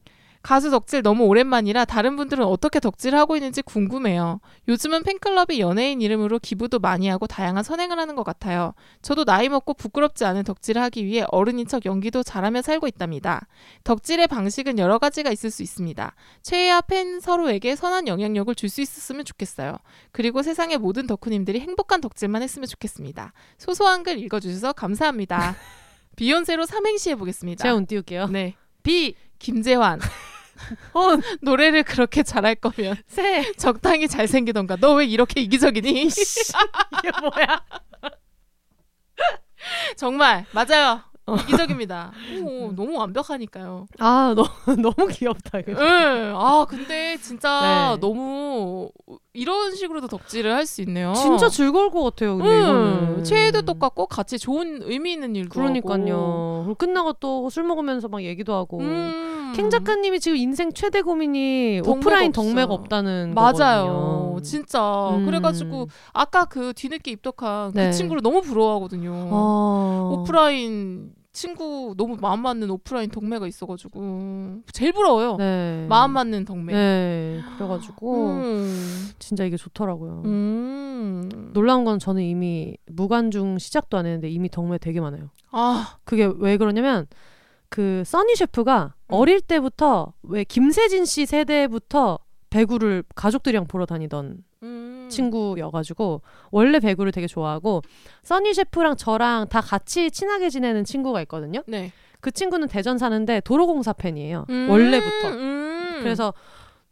[0.44, 4.40] 가수 덕질 너무 오랜만이라 다른 분들은 어떻게 덕질을 하고 있는지 궁금해요.
[4.68, 8.74] 요즘은 팬클럽이 연예인 이름으로 기부도 많이 하고 다양한 선행을 하는 것 같아요.
[9.00, 13.46] 저도 나이 먹고 부끄럽지 않은 덕질을 하기 위해 어른인 척 연기도 잘하며 살고 있답니다.
[13.84, 16.14] 덕질의 방식은 여러 가지가 있을 수 있습니다.
[16.42, 19.78] 최애와 팬 서로에게 선한 영향력을 줄 수 있었으면 좋겠어요.
[20.10, 23.32] 그리고 세상의 모든 덕후님들이 행복한 덕질만 했으면 좋겠습니다.
[23.56, 25.54] 소소한 글 읽어주셔서 감사합니다.
[26.16, 27.62] 비욘세로 삼행시 해보겠습니다.
[27.62, 28.26] 제가 운 띄울게요.
[28.26, 28.56] 네.
[28.82, 30.00] 비, 김재환.
[30.94, 31.00] 어,
[31.42, 33.52] 노래를 그렇게 잘할 거면 세.
[33.54, 34.76] 적당히 잘생기던가.
[34.76, 35.90] 너 왜 이렇게 이기적이니?
[36.08, 37.62] 이게 뭐야?
[39.96, 41.00] 정말 맞아요.
[41.26, 41.36] 어.
[41.36, 42.12] 이기적입니다.
[42.42, 43.86] 오, 너무 완벽하니까요.
[43.98, 44.44] 아, 너,
[44.76, 45.62] 너무 귀엽다.
[45.62, 45.74] 네.
[46.34, 48.00] 아 근데 진짜 네.
[48.00, 48.90] 너무
[49.36, 51.12] 이런 식으로도 덕질을 할 수 있네요.
[51.14, 52.36] 진짜 즐거울 것 같아요.
[52.36, 55.50] 근데 음, 이거는 최애도 똑같고 같이 좋은 의미 있는 일도.
[55.50, 56.62] 그러니까요.
[56.64, 58.78] 그리고 끝나고 또 술 먹으면서 막 얘기도 하고.
[58.80, 59.52] 음.
[59.54, 62.42] 캥 작가님이 지금 인생 최대 고민이 오프라인 없어.
[62.42, 63.84] 덕매가 없다는 맞아요.
[64.32, 64.40] 거거든요.
[64.42, 65.10] 진짜.
[65.10, 65.26] 음.
[65.26, 67.86] 그래가지고 아까 그 뒤늦게 입덕한 네.
[67.86, 69.12] 그 친구를 너무 부러워하거든요.
[69.32, 70.10] 아.
[70.12, 75.36] 오프라인 친구 너무 마음 맞는 오프라인 덕매가 있어가지고 제일 부러워요.
[75.36, 75.84] 네.
[75.88, 76.72] 마음 맞는 덕매.
[76.72, 77.42] 네.
[77.58, 79.10] 그래가지고 음.
[79.18, 80.22] 진짜 이게 좋더라고요.
[80.24, 81.50] 음.
[81.52, 85.28] 놀라운 건 저는 이미 무관중 시작도 안 했는데 이미 덕매 되게 많아요.
[85.50, 87.06] 아, 그게 왜 그러냐면
[87.68, 89.14] 그 써니 셰프가 음.
[89.14, 92.20] 어릴 때부터 왜 김세진 씨 세대부터
[92.50, 94.44] 배구를 가족들이랑 보러 다니던
[95.04, 95.08] 음.
[95.08, 97.82] 친구여가지고 원래 배구를 되게 좋아하고
[98.22, 101.62] 써니 셰프랑 저랑 다 같이 친하게 지내는 친구가 있거든요.
[101.66, 101.92] 네.
[102.20, 104.46] 그 친구는 대전 사는데 도로공사 팬이에요.
[104.48, 104.68] 음.
[104.70, 105.28] 원래부터.
[105.28, 105.98] 음.
[106.02, 106.32] 그래서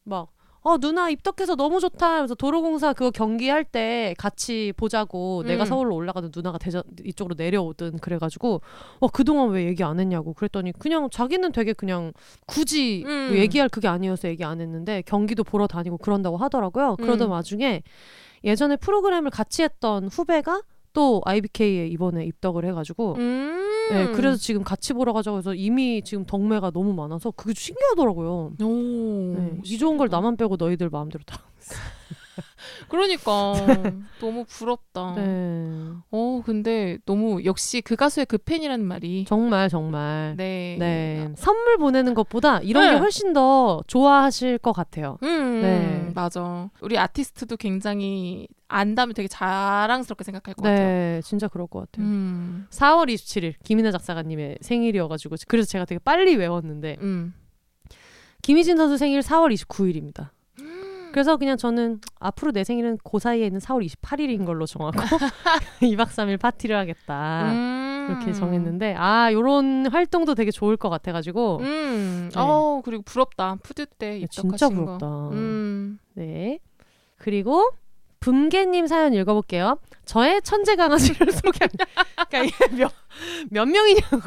[0.04, 0.28] 막
[0.62, 2.18] 어 누나 입덕해서 너무 좋다.
[2.18, 5.66] 그래서 도로공사 그거 경기할 때 같이 보자고 내가 음.
[5.66, 8.60] 서울로 올라가든 누나가 대전 이쪽으로 내려오든 그래가지고
[9.00, 12.12] 어 그동안 왜 얘기 안 했냐고 그랬더니 그냥 자기는 되게 그냥
[12.46, 13.28] 굳이 음.
[13.28, 16.96] 뭐 얘기할 그게 아니어서 얘기 안 했는데 경기도 보러 다니고 그런다고 하더라고요.
[16.96, 17.32] 그러던 음.
[17.32, 17.82] 와중에
[18.44, 20.62] 예전에 프로그램을 같이 했던 후배가
[20.92, 23.88] 또 IBK에 이번에 입덕을 해가지고 음.
[23.90, 27.54] 네, 그래서 지금 같이 보러 가자고 해서 이미 지금 덕매가 너무 많아서 그게 오.
[27.54, 28.52] 신기하더라고요.
[28.58, 30.08] 네, 이 좋은 걸.
[30.08, 31.40] 나만 빼고 너희들 마음대로 다.
[32.88, 33.52] 그러니까
[34.20, 35.14] 너무 부럽다.
[35.16, 35.68] 네.
[36.10, 40.34] 어, 근데 너무 역시 그 가수의 그 팬이라는 말이 정말 정말.
[40.36, 40.76] 네.
[40.78, 41.32] 네.
[41.36, 42.92] 선물 보내는 것보다 이런 네.
[42.92, 45.18] 게 훨씬 더 좋아하실 것 같아요.
[45.22, 46.12] 음, 네.
[46.14, 46.70] 맞아.
[46.80, 50.78] 우리 아티스트도 굉장히 안다면 되게 자랑스럽게 생각할 것 같아요.
[50.86, 52.06] 네, 진짜 그럴 것 같아요.
[52.06, 52.66] 음.
[52.70, 57.34] 4월 27일 김인혜 작사가님의 생일이어가지고 그래서 제가 되게 빨리 외웠는데 음.
[58.42, 60.30] 김희진 선수 생일 4월 29일입니다.
[61.12, 64.98] 그래서 그냥 저는 앞으로 내 생일은 그 사이에 있는 4월 28일인 걸로 정하고
[65.82, 67.52] 2박 3일 파티를 하겠다.
[67.52, 68.06] 음.
[68.10, 72.30] 이렇게 정했는데 아 요런 활동도 되게 좋을 것 같아가지고 음.
[72.32, 72.40] 네.
[72.40, 73.56] 어, 그리고 부럽다.
[73.62, 74.74] 푸드 때 입덕하신 진짜 거.
[74.74, 75.06] 부럽다.
[75.32, 75.98] 음.
[76.14, 76.58] 네.
[77.18, 77.70] 그리고
[78.22, 79.78] 붐개님 사연 읽어볼게요.
[80.04, 81.84] 저의 천재 강아지를 소개합니다.
[82.28, 82.92] 그러니까 이게 몇,
[83.50, 84.20] 몇 명이냐고.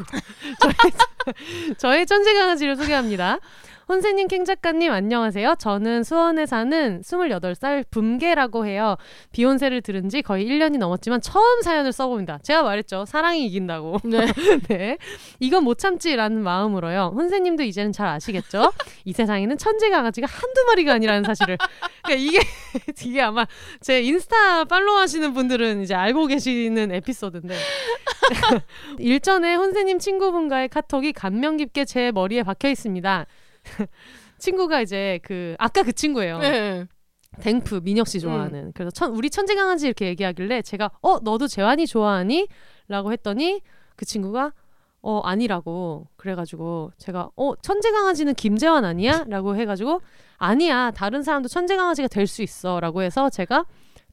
[0.60, 3.38] 저의, 저의 천재 강아지를 소개합니다.
[3.88, 5.54] 혼세님, 캥 작가님, 안녕하세요.
[5.60, 8.96] 저는 수원에 사는 28살 붐개라고 해요.
[9.30, 12.40] 비욘세를 들은 지 거의 1년이 넘었지만 처음 사연을 써봅니다.
[12.42, 13.04] 제가 말했죠.
[13.06, 13.98] 사랑이 이긴다고.
[14.02, 14.26] 네.
[14.68, 14.98] 네.
[15.38, 17.12] 이건 못 참지라는 마음으로요.
[17.14, 18.72] 혼세님도 이제는 잘 아시겠죠?
[19.04, 21.56] 이 세상에는 천재 강아지가 한두 마리가 아니라는 사실을.
[22.02, 22.40] 그러니까 이게,
[23.08, 23.46] 이게 아마
[23.80, 27.54] 제 인스타 팔로우 하시는 분들은 이제 알고 계시는 에피소드인데.
[28.98, 33.26] 일전에 혼세님 친구분과의 카톡이 감명 깊게 제 머리에 박혀 있습니다.
[34.38, 36.38] 친구가 이제 그, 아까 그 친구예요.
[36.38, 36.86] 네.
[37.40, 41.86] 댕프 민혁 씨 좋아하는 그래서 천, 우리 천재 강아지 이렇게 얘기하길래 제가 어 너도 재환이
[41.86, 42.48] 좋아하니?
[42.88, 43.60] 라고 했더니
[43.94, 44.52] 그 친구가
[45.02, 49.24] 어 아니라고 그래가지고 제가 어 천재 강아지는 김재환 아니야?
[49.28, 50.00] 라고 해가지고
[50.38, 53.66] 아니야 다른 사람도 천재 강아지가 될 수 있어라고 해서 제가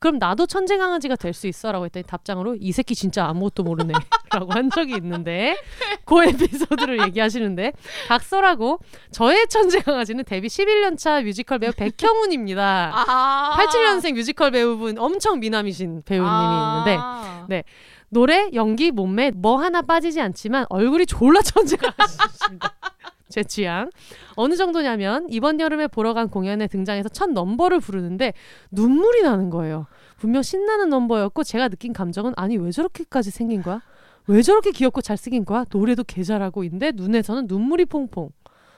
[0.03, 3.93] 그럼 나도 천재 강아지가 될 수 있어라고 했더니 답장으로 이 새끼 진짜 아무것도 모르네
[4.33, 5.57] 라고 한 적이 있는데
[6.05, 7.71] 그 에피소드를 얘기하시는데
[8.09, 8.79] 각설하고
[9.11, 12.91] 저의 천재 강아지는 데뷔 11년 차 뮤지컬 배우 백형훈입니다.
[12.93, 13.57] 아.
[13.57, 17.45] 87년생 뮤지컬 배우분 엄청 미남이신 배우님이 있는데 아.
[17.47, 17.63] 네.
[18.09, 22.75] 노래, 연기, 몸매 뭐 하나 빠지지 않지만 얼굴이 졸라 천재 강아지입니다.
[23.33, 23.89] 제 취향.
[24.35, 28.33] 어느 정도냐면 이번 여름에 보러 간 공연에 등장해서 첫 넘버를 부르는데
[28.69, 29.87] 눈물이 나는 거예요.
[30.17, 33.81] 분명 신나는 넘버였고 제가 느낀 감정은 아니 왜 저렇게까지 생긴 거야?
[34.27, 35.65] 왜 저렇게 귀엽고 잘생긴 거야?
[35.71, 38.29] 노래도 개 잘하고 인데 눈에서는 눈물이 퐁퐁.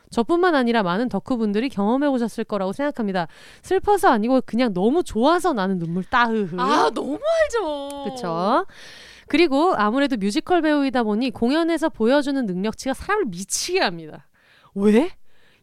[0.09, 3.27] 저뿐만 아니라 많은 덕후분들이 경험해 보셨을 거라고 생각합니다.
[3.61, 6.55] 슬퍼서 아니고 그냥 너무 좋아서 나는 눈물 따흐흐.
[6.57, 8.05] 아 너무 알죠.
[8.05, 8.65] 그쵸.
[9.27, 14.25] 그리고 아무래도 뮤지컬 배우이다 보니 공연에서 보여주는 능력치가 사람을 미치게 합니다.
[14.75, 15.11] 왜?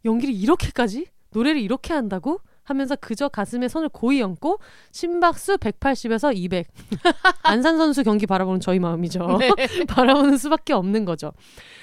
[0.05, 1.07] 연기를 이렇게까지?
[1.31, 2.41] 노래를 이렇게 한다고?
[2.65, 4.59] 하면서 그저 가슴에 손을 고이 얹고
[4.93, 6.67] 심박수 180에서 200.
[7.43, 9.27] 안산 선수 경기 바라보는 저희 마음이죠.
[9.41, 9.51] 네.
[9.89, 11.33] 바라보는 수밖에 없는 거죠.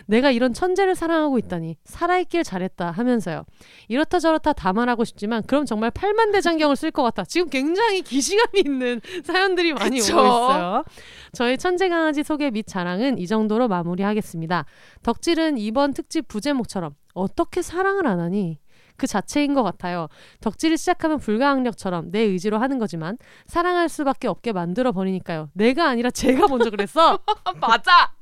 [0.06, 3.44] 내가 이런 천재를 사랑하고 있다니 살아있길 잘했다 하면서요.
[3.90, 7.26] 이렇다 저렇다 다 말하고 싶지만 그럼 정말 팔만 대장경을 쓸 것 같다.
[7.26, 10.18] 지금 굉장히 기시감이 있는 사연들이 많이 그쵸?
[10.18, 10.84] 오고 있어요.
[11.32, 14.66] 저의 천재 강아지 소개 및 자랑은 이 정도로 마무리하겠습니다.
[15.04, 18.60] 덕질은 이번 특집 부제목처럼 어떻게 사랑을 안 하니?
[18.98, 20.10] 그 자체인 것 같아요.
[20.42, 25.50] 덕질을 시작하면 불가항력처럼 내 의지로 하는 거지만 사랑할 수밖에 없게 만들어 버리니까요.
[25.54, 27.20] 내가 아니라 제가 먼저 그랬어.
[27.62, 28.14] 맞아.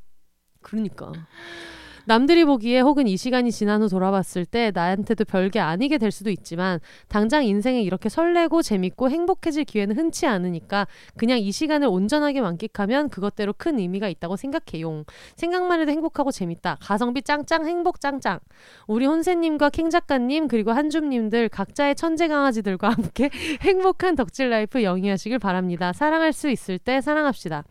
[0.62, 1.12] 그러니까.
[2.08, 6.80] 남들이 보기에 혹은 이 시간이 지난 후 돌아봤을 때 나한테도 별게 아니게 될 수도 있지만
[7.10, 13.54] 당장 인생에 이렇게 설레고 재밌고 행복해질 기회는 흔치 않으니까 그냥 이 시간을 온전하게 만끽하면 그것대로
[13.58, 15.04] 큰 의미가 있다고 생각해요.
[15.36, 16.78] 생각만 해도 행복하고 재밌다.
[16.80, 18.40] 가성비 짱짱 행복 짱짱.
[18.88, 23.30] 우리 혼세님과 캥 작가님 그리고 한줌님들 각자의 천재 강아지들과 함께
[23.64, 25.92] 행복한 덕질 life 영위하시길 바랍니다.
[25.92, 27.66] 사랑할 수 있을 때 사랑합시다.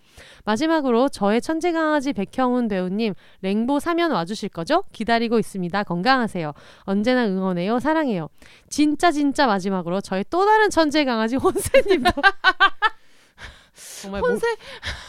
[0.44, 4.84] 마지막으로 저의 천재 강아지 백형훈 배우님 랭보 사면 와 주실 거죠?
[4.92, 5.84] 기다리고 있습니다.
[5.84, 6.52] 건강하세요.
[6.82, 7.78] 언제나 응원해요.
[7.80, 8.28] 사랑해요.
[8.68, 12.10] 진짜 진짜 마지막으로 저의 또 다른 천재 강아지 혼세님도
[14.02, 14.46] 정말 혼세.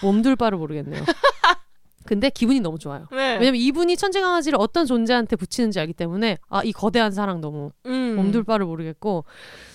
[0.02, 1.04] 몸, 몸둘 바를 모르겠네요.
[2.06, 3.06] 근데 기분이 너무 좋아요.
[3.12, 3.34] 네.
[3.38, 8.16] 왜냐면 이분이 천재 강아지를 어떤 존재한테 붙이는지 알기 때문에 아 이 거대한 사랑 너무 음.
[8.16, 9.26] 몸둘 바를 모르겠고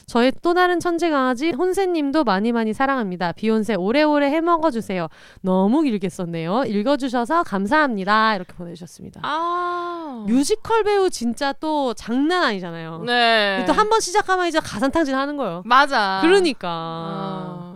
[0.07, 3.33] 저의 또 다른 천재 강아지 혼세님도 많이 많이 사랑합니다.
[3.33, 5.09] 비욘세 오래오래 해먹어 주세요.
[5.41, 6.65] 너무 길게 썼네요.
[6.67, 8.37] 읽어주셔서 감사합니다.
[8.37, 9.21] 이렇게 보내주셨습니다.
[9.25, 10.25] 아.
[10.29, 13.03] 뮤지컬 배우 진짜 또 장난 아니잖아요.
[13.07, 13.65] 네.
[13.67, 15.63] 또 한 번 시작하면 이제 가산탕진 하는 거예요.
[15.67, 16.21] 맞아.
[16.23, 16.69] 그러니까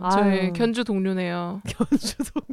[0.01, 1.61] 아, 저희 견주 동료네요.
[1.67, 2.41] 견주도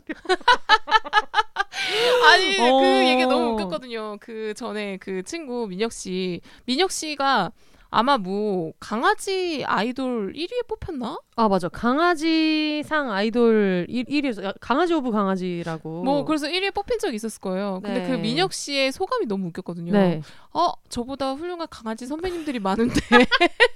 [2.30, 2.80] 아니 어.
[2.80, 4.16] 그 얘기 너무 웃겼거든요.
[4.20, 7.50] 그 전에 그 친구 민혁 씨, 민혁 씨가
[7.94, 11.18] 아마 뭐 강아지 아이돌 1위에 뽑혔나?
[11.36, 17.40] 아 맞아 강아지상 아이돌 1, 1위 강아지 of 강아지라고 뭐 그래서 1위에 뽑힌 적이 있었을
[17.40, 17.80] 거예요.
[17.82, 18.08] 근데 네.
[18.08, 19.92] 그 민혁 씨의 소감이 너무 웃겼거든요.
[19.92, 20.20] 네
[20.56, 22.94] 어 저보다 훌륭한 강아지 선배님들이 많은데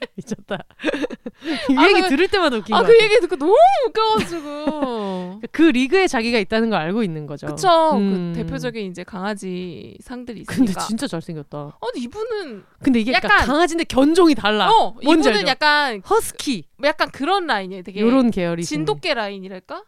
[0.16, 0.58] 미쳤다
[1.70, 3.54] 이 아, 얘기 그- 들을 때마다 웃긴 아거그 같아 얘기 듣고 너무
[3.88, 8.32] 웃겨가지고 그 리그에 자기가 있다는 걸 알고 있는 거죠 그쵸 음.
[8.34, 10.80] 그 대표적인 이제 강아지 상들이 근데 있으니까.
[10.86, 15.46] 진짜 잘생겼다 어 근데 이분은 근데 이게 약간 강아지인데 견종이 달라 어 이분은 알죠?
[15.46, 17.82] 약간 허스키 약간 그런 라인이에요.
[17.82, 19.84] 되게 요런 계열이 진돗개 라인이랄까?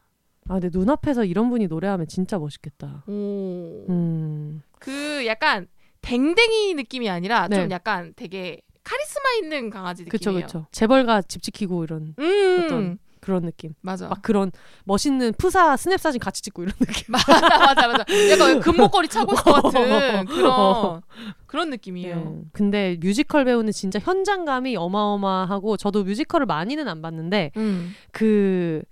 [0.49, 3.85] 아 근데 눈앞에서 이런 분이 노래하면 진짜 멋있겠다 오.
[3.89, 5.67] 음 그 약간
[6.01, 7.57] 댕댕이 느낌이 아니라 네.
[7.57, 10.47] 좀 약간 되게 카리스마 있는 강아지 느낌이에요.
[10.47, 12.63] 그쵸 재벌가 집 지키고 이런 음.
[12.65, 14.09] 어떤 그런 느낌 맞아.
[14.09, 14.51] 막 그런
[14.85, 18.05] 멋있는 푸사 스냅 사진 같이 찍고 이런 느낌 맞아 맞아 맞아.
[18.31, 21.03] 약간 금목걸이 차고 있을 것 같은 그런
[21.47, 22.17] 그런 느낌이에요.
[22.17, 22.43] 네.
[22.53, 27.93] 근데 뮤지컬 배우는 진짜 현장감이 어마어마하고 저도 뮤지컬을 많이는 안 봤는데 음.
[28.13, 28.83] 그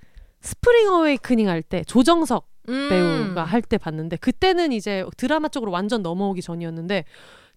[0.43, 2.89] Spring Awakening 할 때 조정석 음.
[2.91, 7.05] 배우가 할 때 봤는데 그때는 이제 드라마 쪽으로 완전 넘어오기 전이었는데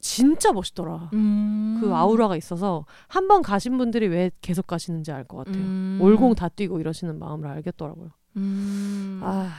[0.02, 1.10] 진짜 멋있더라.
[1.14, 1.78] 음.
[1.82, 5.56] 그 아우라가 있어서 한 번 가신 분들이 왜 계속 가시는지 알 것 같아요.
[5.64, 6.00] 음.
[6.02, 8.10] 올공 다 뛰고 이러시는 마음을 알겠더라고요.
[8.38, 9.20] 음.
[9.24, 9.52] 아,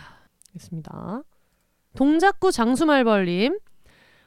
[0.49, 1.23] 알겠습니다.
[1.97, 3.59] 동작구 장수말벌님.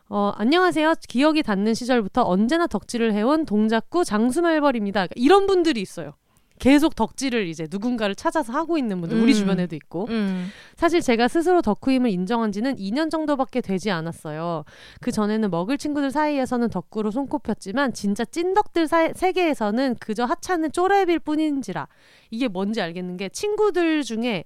[0.09, 0.93] 어, 안녕하세요.
[1.07, 5.07] 기억이 닿는 시절부터 언제나 덕질을 해온 동작구 장수말벌입니다.
[5.07, 6.13] 그러니까 이런 분들이 있어요.
[6.59, 9.37] 계속 덕질을 이제 누군가를 찾아서 하고 있는 분들 우리 음.
[9.37, 10.47] 주변에도 있고 음.
[10.77, 14.63] 사실 제가 스스로 덕후임을 인정한 지는 2년 정도밖에 되지 않았어요.
[15.01, 21.87] 그 전에는 먹을 친구들 사이에서는 덕후로 손꼽혔지만 진짜 찐덕들 사- 세계에서는 그저 하찮은 쪼렙일 뿐인지라
[22.31, 24.45] 이게 뭔지 알겠는 게 친구들 중에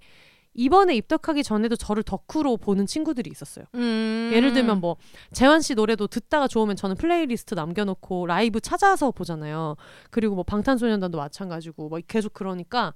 [0.53, 3.65] 이번에 입덕하기 전에도 저를 덕후로 보는 친구들이 있었어요.
[3.75, 4.31] 음.
[4.33, 4.97] 예를 들면 뭐
[5.31, 9.75] 재환 씨 노래도 듣다가 좋으면 저는 플레이리스트 남겨놓고 라이브 찾아서 보잖아요.
[10.09, 12.93] 그리고 뭐 방탄소년단도 마찬가지고 뭐 계속 그러니까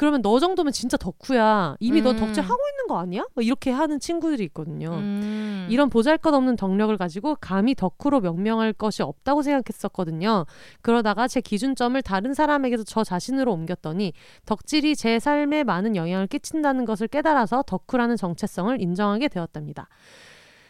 [0.00, 1.76] 그러면 너 정도면 진짜 덕후야.
[1.78, 2.16] 이미 너 음.
[2.16, 3.26] 덕질 하고 있는 거 아니야?
[3.34, 4.94] 막 이렇게 하는 친구들이 있거든요.
[4.94, 5.66] 음.
[5.68, 10.46] 이런 보잘것없는 덕력을 가지고 감히 덕후로 명명할 것이 없다고 생각했었거든요.
[10.80, 14.14] 그러다가 제 기준점을 다른 사람에게서 저 자신으로 옮겼더니
[14.46, 19.86] 덕질이 제 삶에 많은 영향을 끼친다는 것을 깨달아서 덕후라는 정체성을 인정하게 되었답니다.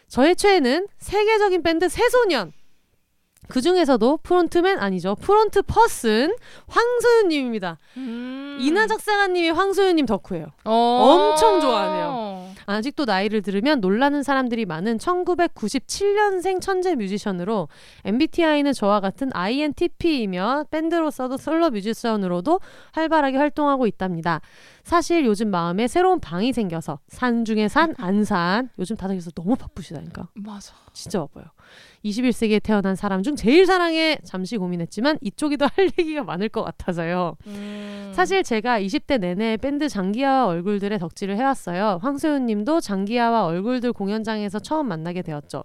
[0.09, 2.51] 저의 최애는 세계적인 밴드 새소년.
[3.51, 5.15] 그 중에서도 frontman 아니죠.
[5.15, 6.33] front person
[6.67, 7.79] 황소윤님입니다.
[7.97, 8.57] 음.
[8.61, 10.45] 이나 작사가님이 황소윤님 덕후예요.
[10.63, 10.71] 어.
[10.71, 12.51] 엄청 좋아하네요.
[12.65, 17.67] 아직도 나이를 들으면 놀라는 사람들이 많은 1997년생 천재 뮤지션으로
[18.05, 22.61] MBTI는 저와 같은 INTP이며 밴드로서도 솔로 뮤지션으로도
[22.93, 24.39] 활발하게 활동하고 있답니다.
[24.85, 30.29] 사실 요즘 마음에 새로운 방이 생겨서 산 중에 산 안산 요즘 다들 그래서 너무 바쁘시다니까
[30.35, 30.73] 맞아.
[30.93, 31.45] 진짜 바빠요.
[32.05, 37.37] 21세기에 태어난 사람 중 제일 사랑해 잠시 고민했지만 이쪽이 더 할 얘기가 많을 것 같아서요.
[37.47, 38.11] 음.
[38.13, 41.99] 사실 제가 20대 내내 밴드 장기하와 얼굴들의 덕질을 해왔어요.
[42.01, 45.63] 황소연 님도 장기하와 얼굴들 공연장에서 처음 만나게 되었죠.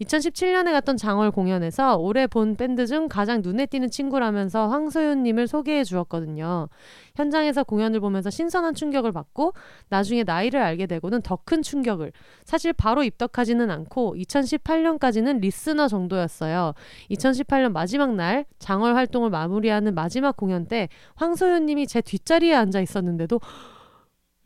[0.00, 5.84] 2017년에 갔던 장월 공연에서 올해 본 밴드 중 가장 눈에 띄는 친구라면서 황소연 님을 소개해
[5.84, 6.68] 주었거든요.
[7.14, 9.52] 현장에서 공연을 보면서 신선한 충격을 받고
[9.88, 12.12] 나중에 나이를 알게 되고는 더 큰 충격을
[12.44, 16.72] 사실 바로 입덕하지는 않고 2018년까지는 리스너 정도였어요.
[17.10, 23.40] 2018년 마지막 날 장월 활동을 마무리하는 마지막 공연 때 황소연 님이 제 뒷자리에 앉아 있었는데도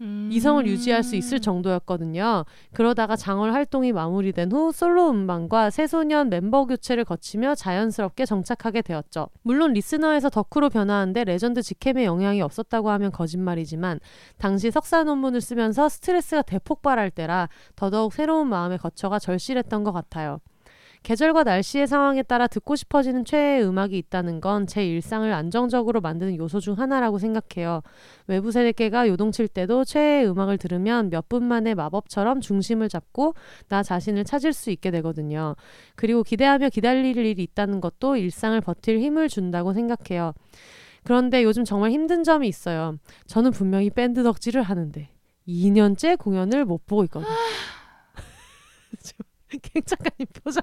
[0.00, 0.28] 음.
[0.32, 2.44] 이성을 유지할 수 있을 정도였거든요.
[2.72, 9.28] 그러다가 장월 활동이 마무리된 후 솔로 음반과 새소년 멤버 교체를 거치며 자연스럽게 정착하게 되었죠.
[9.42, 14.00] 물론 리스너에서 덕후로 변화한 데 레전드 직캠의 영향이 없었다고 하면 거짓말이지만
[14.38, 20.40] 당시 석사 논문을 쓰면서 스트레스가 대폭발할 때라 더더욱 새로운 마음의 거처가 절실했던 것 같아요.
[21.02, 26.60] 계절과 날씨의 상황에 따라 듣고 싶어지는 최애의 음악이 있다는 건 제 일상을 안정적으로 만드는 요소
[26.60, 27.82] 중 하나라고 생각해요.
[28.26, 33.34] 외부 세계가 요동칠 때도 최애의 음악을 들으면 몇 분 만에 마법처럼 중심을 잡고
[33.68, 35.54] 나 자신을 찾을 수 있게 되거든요.
[35.94, 40.32] 그리고 기대하며 기다릴 일이 있다는 것도 일상을 버틸 힘을 준다고 생각해요.
[41.04, 42.96] 그런데 요즘 정말 힘든 점이 있어요.
[43.26, 45.08] 저는 분명히 밴드 덕질을 하는데
[45.46, 47.30] 2년째 공연을 못 보고 있거든요.
[49.62, 50.62] 갱 작가님 표정.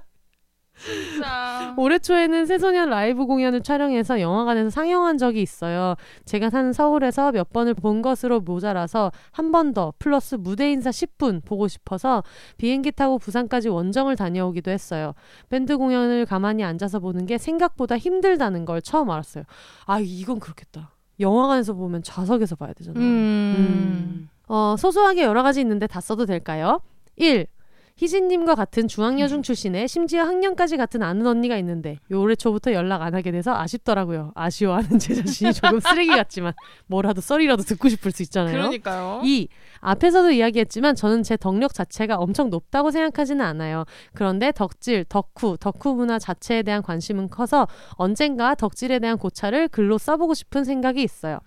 [0.85, 1.73] 진짜.
[1.77, 5.95] 올해 초에는 새소년 라이브 공연을 촬영해서 영화관에서 상영한 적이 있어요.
[6.25, 11.43] 제가 사는 서울에서 몇 번을 본 것으로 모자라서 한 번 더 플러스 무대 인사 10분
[11.43, 12.23] 보고 싶어서
[12.57, 15.13] 비행기 타고 부산까지 원정을 다녀오기도 했어요.
[15.49, 19.43] 밴드 공연을 가만히 앉아서 보는 게 생각보다 힘들다는 걸 처음 알았어요.
[19.85, 20.91] 아 이건 그렇겠다.
[21.19, 22.99] 영화관에서 보면 좌석에서 봐야 되잖아.
[22.99, 24.29] 음.
[24.47, 26.79] 어, 소소하게 여러 가지 있는데 다 써도 될까요?
[27.15, 27.47] 1.
[27.97, 33.15] 희진님과 같은 중학여중 출신에 심지어 학년까지 같은 아는 언니가 있는데 요 올해 초부터 연락 안
[33.15, 34.33] 하게 돼서 아쉽더라고요.
[34.35, 36.53] 아쉬워하는 제 자신이 조금 쓰레기 같지만
[36.87, 38.53] 뭐라도 썰이라도 듣고 싶을 수 있잖아요.
[38.53, 39.21] 그러니까요.
[39.23, 39.47] 2.
[39.79, 43.85] 앞에서도 이야기했지만 저는 제 덕력 자체가 엄청 높다고 생각하지는 않아요.
[44.13, 50.33] 그런데 덕질, 덕후, 덕후 문화 자체에 대한 관심은 커서 언젠가 덕질에 대한 고찰을 글로 써보고
[50.33, 51.39] 싶은 생각이 있어요.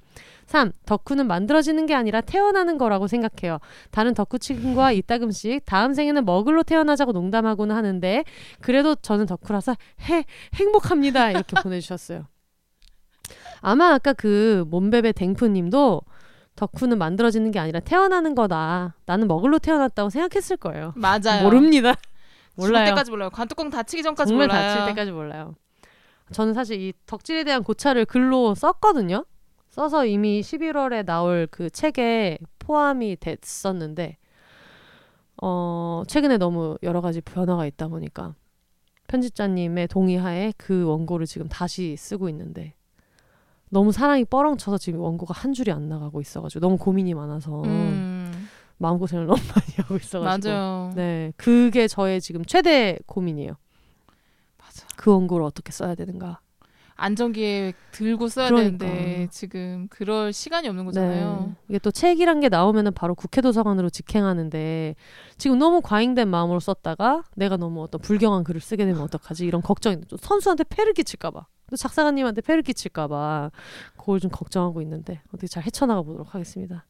[0.48, 0.72] 3.
[0.86, 3.58] 덕후는 만들어지는 게 아니라 태어나는 거라고 생각해요.
[3.90, 8.24] 다른 덕후 친구와 이따금씩 다음 생에는 머글로 태어나자고 농담하고는 하는데
[8.62, 9.76] 그래도 저는 덕후라서
[10.08, 11.32] 해, 행복합니다.
[11.32, 12.24] 이렇게 보내주셨어요.
[13.60, 16.00] 아마 아까 그 몸베베 댕프님도
[16.56, 18.94] 덕후는 만들어지는 게 아니라 태어나는 거다.
[19.04, 20.94] 나는 머글로 태어났다고 생각했을 거예요.
[20.96, 21.42] 맞아요.
[21.42, 21.94] 모릅니다.
[22.56, 22.86] 몰라요.
[22.86, 23.28] 때까지 몰라요.
[23.28, 24.48] 관뚜껑 닫히기 전까지 몰라요.
[24.48, 25.54] 다칠 때까지 몰라요.
[26.32, 29.26] 저는 사실 이 덕질에 대한 고찰을 글로 썼거든요.
[29.78, 34.16] 써서 이미 11월에 나올 그 책에 포함이 됐었는데
[35.40, 38.34] 어 최근에 너무 여러 가지 변화가 있다 보니까
[39.06, 42.74] 편집자님의 동의하에 그 원고를 지금 다시 쓰고 있는데
[43.70, 48.48] 너무 사랑이 뻐렁쳐서 지금 원고가 한 줄이 안 나가고 있어가지고 너무 고민이 많아서 음.
[48.78, 50.92] 마음고생을 너무 많이 하고 있어가지고 맞아요.
[50.96, 53.52] 네 그게 저의 지금 최대 고민이에요.
[54.58, 54.88] 맞아.
[54.96, 56.40] 그 원고를 어떻게 써야 되는가.
[57.00, 58.84] 안전기에 들고 써야 그러니까.
[58.84, 61.46] 되는데 지금 그럴 시간이 없는 거잖아요.
[61.48, 61.54] 네.
[61.68, 64.96] 이게 또 책이란 게 나오면은 바로 국회 도서관으로 직행하는데
[65.38, 69.98] 지금 너무 과잉된 마음으로 썼다가 내가 너무 어떤 불경한 글을 쓰게 되면 어떡하지 이런 걱정이
[70.08, 73.52] 또 선수한테 폐를 끼칠까봐 또 작사가님한테 폐를 끼칠까봐
[73.96, 76.84] 그걸 좀 걱정하고 있는데 어떻게 잘 헤쳐나가 보도록 하겠습니다.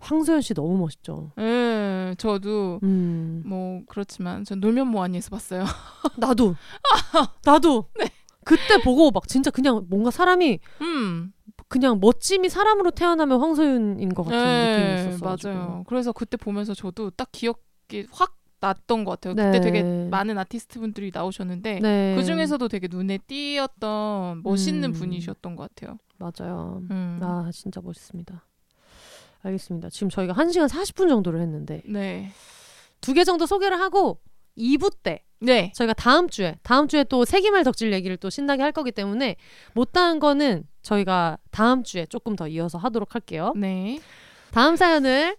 [0.00, 1.32] 황소연 씨 너무 멋있죠.
[1.38, 5.64] 예, 저도 음 뭐 그렇지만 전 놀면 뭐하니에서 봤어요.
[6.16, 6.54] 나도
[7.44, 7.88] 나도
[8.44, 11.32] 그때 보고 막 진짜 그냥 뭔가 사람이 음,
[11.68, 15.36] 그냥 멋짐이 사람으로 태어나면 황소연인 것 같은 예, 느낌이 있었어.
[15.50, 15.84] 맞아요.
[15.88, 19.34] 그래서 그때 보면서 저도 딱 기억이 확 났던 것 같아요.
[19.34, 19.44] 네.
[19.46, 22.14] 그때 되게 많은 아티스트 분들이 나오셨는데 네.
[22.16, 24.92] 그 중에서도 되게 눈에 띄었던 멋있는 음.
[24.92, 25.98] 분이셨던 것 같아요.
[26.18, 26.80] 맞아요.
[26.90, 27.18] 음.
[27.22, 28.42] 아 진짜 멋있습니다.
[29.42, 29.90] 알겠습니다.
[29.90, 32.30] 지금 저희가 1시간 40분 정도를 했는데 네.
[33.02, 34.18] 두 개 정도 소개를 하고
[34.56, 35.72] 2부 때 네.
[35.74, 39.36] 저희가 다음 주에 다음 주에 또 세기말 덕질 얘기를 또 신나게 할 거기 때문에
[39.74, 43.52] 못다한 거는 저희가 다음 주에 조금 더 이어서 하도록 할게요.
[43.56, 44.00] 네.
[44.52, 45.36] 다음 사연을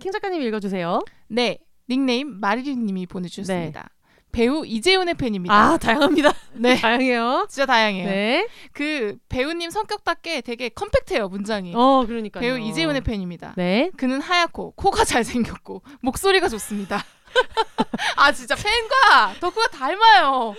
[0.00, 1.00] 킹 작가님 읽어주세요.
[1.28, 1.58] 네.
[1.88, 3.90] 닉네임 마리린 님이 보내주셨습니다.
[4.32, 5.54] 배우 이재훈의 팬입니다.
[5.54, 6.32] 아 다양합니다.
[6.54, 6.74] 네.
[6.80, 7.46] 다양해요.
[7.48, 8.08] 진짜 다양해요.
[8.08, 8.48] 네.
[8.72, 11.72] 그 배우님 성격답게 되게 컴팩트해요, 문장이.
[11.76, 13.54] 어 그러니까 배우 이재훈의 팬입니다.
[13.56, 13.92] 네.
[13.96, 17.04] 그는 하얗고 코가 잘 생겼고 목소리가 좋습니다.
[18.16, 20.54] 아 진짜 팬과 덕후가 닮아요.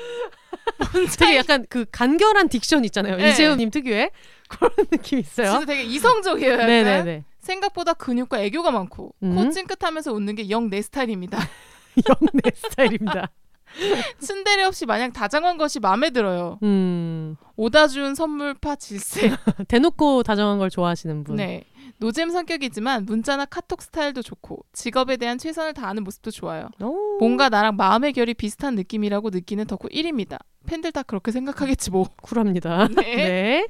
[1.20, 3.18] 되게 약간 그 간결한 딕션 있잖아요.
[3.18, 3.30] 네.
[3.30, 4.12] 이재훈님 특유의
[4.48, 5.52] 그런 느낌 있어요.
[5.52, 6.54] 진짜 되게 이성적이에요.
[6.54, 6.68] 약간.
[6.68, 7.24] 네네네.
[7.40, 9.36] 생각보다 근육과 애교가 많고 음.
[9.36, 11.38] 코 찡긋하면서 웃는 게 영 내 스타일입니다.
[12.10, 13.30] 영 내 스타일입니다.
[14.20, 16.60] 츤데레 없이 마냥 다정한 것이 마음에 들어요.
[16.64, 19.32] 음 오다준 선물파 질세.
[19.68, 21.36] 대놓고 다정한 걸 좋아하시는 분.
[21.36, 21.64] 네.
[21.98, 26.70] 노잼 성격이지만 문자나 카톡 스타일도 좋고 직업에 대한 최선을 다하는 모습도 좋아요.
[26.82, 27.18] 오.
[27.20, 30.40] 뭔가 나랑 마음의 결이 비슷한 느낌이라고 느끼는 덕후 1입니다.
[30.66, 32.10] 팬들 다 그렇게 생각하겠지 뭐.
[32.22, 32.88] 쿨합니다.
[32.90, 32.96] 네.
[33.16, 33.68] 네.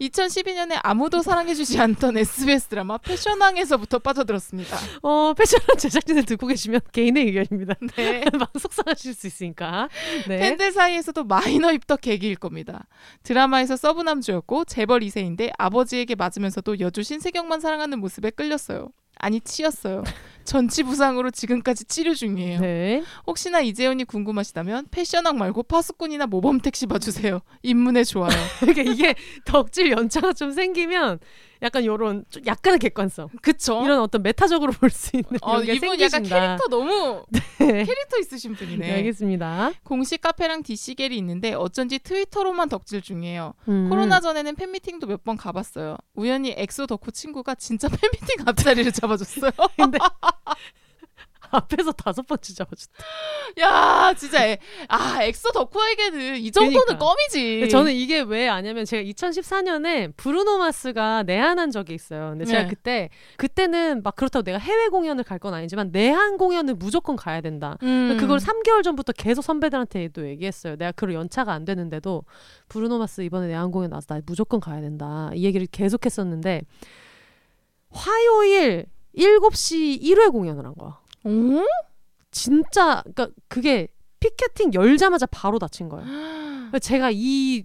[0.00, 4.76] 2012년에 아무도 사랑해주지 않던 SBS 드라마 패션왕에서부터 빠져들었습니다.
[5.02, 7.74] 어 패션한 제작진을 듣고 계시면 개인의 의견입니다.
[7.96, 8.24] 네.
[8.38, 9.88] 막 속상하실 수 있으니까.
[10.28, 10.38] 네.
[10.38, 12.86] 팬들 사이에서도 마이너 입덕 계기일 겁니다.
[13.22, 18.88] 드라마에서 서브남주였고 재벌 2세인데 아버지에게 맞으면서도 여주 신세경만 사랑하는 모습에 끌렸어요.
[19.16, 20.04] 아니 치였어요.
[20.44, 22.60] 전치 부상으로 지금까지 치료 중이에요.
[22.60, 23.02] 네.
[23.26, 27.40] 혹시나 이재훈이 궁금하시다면 패션왕 말고 파수꾼이나 모범 택시 봐주세요.
[27.62, 28.28] 입문에 좋아요.
[28.60, 29.14] 그러니까 이게
[29.46, 31.18] 덕질 연차가 좀 생기면
[31.64, 33.28] 약간 요런 좀 약간의 객관성.
[33.42, 33.82] 그쵸?
[33.84, 36.40] 이런 어떤 메타적으로 볼 수 있는 어, 이런 게 이분 약간 생기신다.
[36.40, 37.24] 캐릭터 너무
[37.58, 37.66] 네.
[37.84, 38.86] 캐릭터 있으신 분이네.
[38.86, 39.72] 네, 알겠습니다.
[39.82, 43.54] 공식 카페랑 DC갤이 있는데 어쩐지 트위터로만 덕질 중이에요.
[43.68, 43.88] 음.
[43.88, 45.96] 코로나 전에는 팬미팅도 몇 번 가봤어요.
[46.14, 47.88] 우연히 엑소 덕후 친구가 진짜
[48.36, 49.50] 팬미팅 앞자리를 잡아줬어요.
[49.76, 49.96] 근데
[51.56, 53.04] 앞에서 다섯 번째 잡아줬다.
[53.60, 54.58] 야 진짜 애-
[54.88, 56.98] 아 엑소 덕후에게는 이 정도는 그러니까.
[57.06, 57.68] 껌이지.
[57.68, 62.30] 저는 이게 왜 아냐면 제가 2014년에 브루노 마스가 내한한 적이 있어요.
[62.30, 62.68] 근데 제가 네.
[62.68, 67.76] 그때 그때는 막 그렇다고 내가 해외 공연을 갈 건 아니지만 내한 공연은 무조건 가야 된다.
[67.82, 68.16] 음.
[68.18, 70.76] 그걸 3개월 전부터 계속 선배들한테도 얘기했어요.
[70.76, 72.22] 내가 그럴 연차가 안 되는데도
[72.68, 75.30] 브루노 마스 이번에 내한 공연 나서 나 무조건 가야 된다.
[75.34, 76.62] 이 얘기를 계속 했었는데
[77.90, 78.86] 화요일
[79.16, 80.98] 7시 1회 공연을 한 거야.
[81.24, 81.64] 오?
[82.30, 83.88] 진짜 그러니까 그게
[84.20, 86.04] 피켓팅 열자마자 바로 다친 거예요.
[86.70, 87.64] 그러니까 제가 이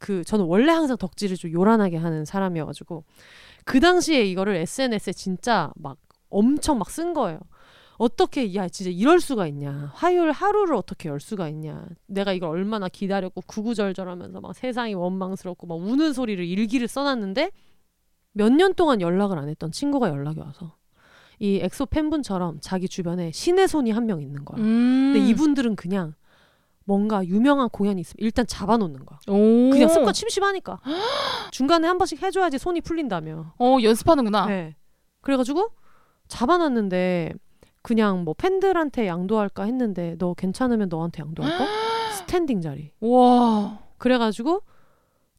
[0.00, 3.02] 그 저는 원래 항상 덕질을 좀 요란하게 하는 사람이어가지고
[3.64, 5.98] 그 당시에 이거를 SNS에 진짜 막
[6.30, 7.40] 엄청 막 쓴 거예요.
[7.96, 12.88] 어떻게 야 진짜 이럴 수가 있냐 화요일 하루를 어떻게 열 수가 있냐 내가 이걸 얼마나
[12.88, 17.50] 기다렸고 구구절절하면서 막 세상이 원망스럽고 막 우는 소리를 일기를 써놨는데
[18.34, 20.76] 몇 년 동안 연락을 안 했던 친구가 연락이 와서
[21.40, 24.60] 이 엑소 팬분처럼 자기 주변에 신의 손이 한 명 있는 거야.
[24.60, 25.12] 음.
[25.14, 26.14] 근데 이분들은 그냥
[26.84, 29.18] 뭔가 유명한 공연이 있으면 일단 잡아놓는 거야.
[29.28, 29.70] 오.
[29.70, 30.80] 그냥 습관 심심하니까
[31.52, 33.54] 중간에 한 번씩 해줘야지 손이 풀린다며.
[33.58, 34.46] 어 연습하는구나.
[34.46, 34.76] 네.
[35.20, 35.68] 그래가지고
[36.28, 37.32] 잡아놨는데
[37.82, 41.66] 그냥 뭐 팬들한테 양도할까 했는데 너 괜찮으면 너한테 양도할까?
[42.18, 42.92] 스탠딩 자리.
[43.00, 43.78] 와.
[43.98, 44.62] 그래가지고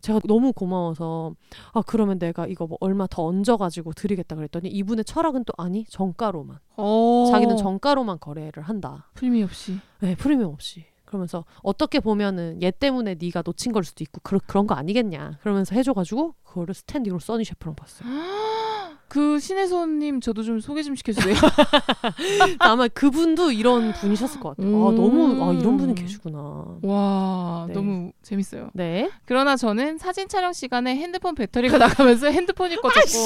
[0.01, 1.33] 제가 너무 고마워서
[1.73, 6.59] 아 그러면 내가 이거 뭐 얼마 더 얹어가지고 드리겠다 그랬더니 이분의 철학은 또 아니 정가로만
[6.77, 7.27] 어.
[7.31, 9.09] 자기는 정가로만 거래를 한다.
[9.13, 9.79] 프리미엄 없이.
[9.99, 10.85] 네, 프리미엄 없이.
[11.09, 15.39] 그러면서 어떻게 보면은 얘 때문에 네가 놓친 걸 수도 있고 그런 그런 거 아니겠냐.
[15.41, 18.07] 그러면서 해줘가지고 그거를 스탠딩으로 써니 셰프랑 봤어요.
[19.09, 21.33] 그 신의 손님 저도 좀 소개 좀 시켜주세요.
[22.59, 24.85] 아마 그분도 이런 분이셨을 것 같아요.
[24.85, 24.95] 아 음.
[24.95, 26.77] 너무 아 이런 분이 계시구나.
[26.83, 27.73] 와 네.
[27.73, 28.69] 너무 재밌어요.
[28.75, 29.09] 네.
[29.25, 33.17] 그러나 저는 사진 촬영 시간에 핸드폰 배터리가 나가면서 핸드폰이 꺼졌고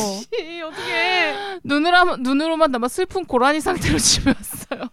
[0.69, 1.59] 어떻게?
[1.65, 4.89] 눈으로 눈으로만 남아 슬픈 고라니 상태로 집에 왔어요.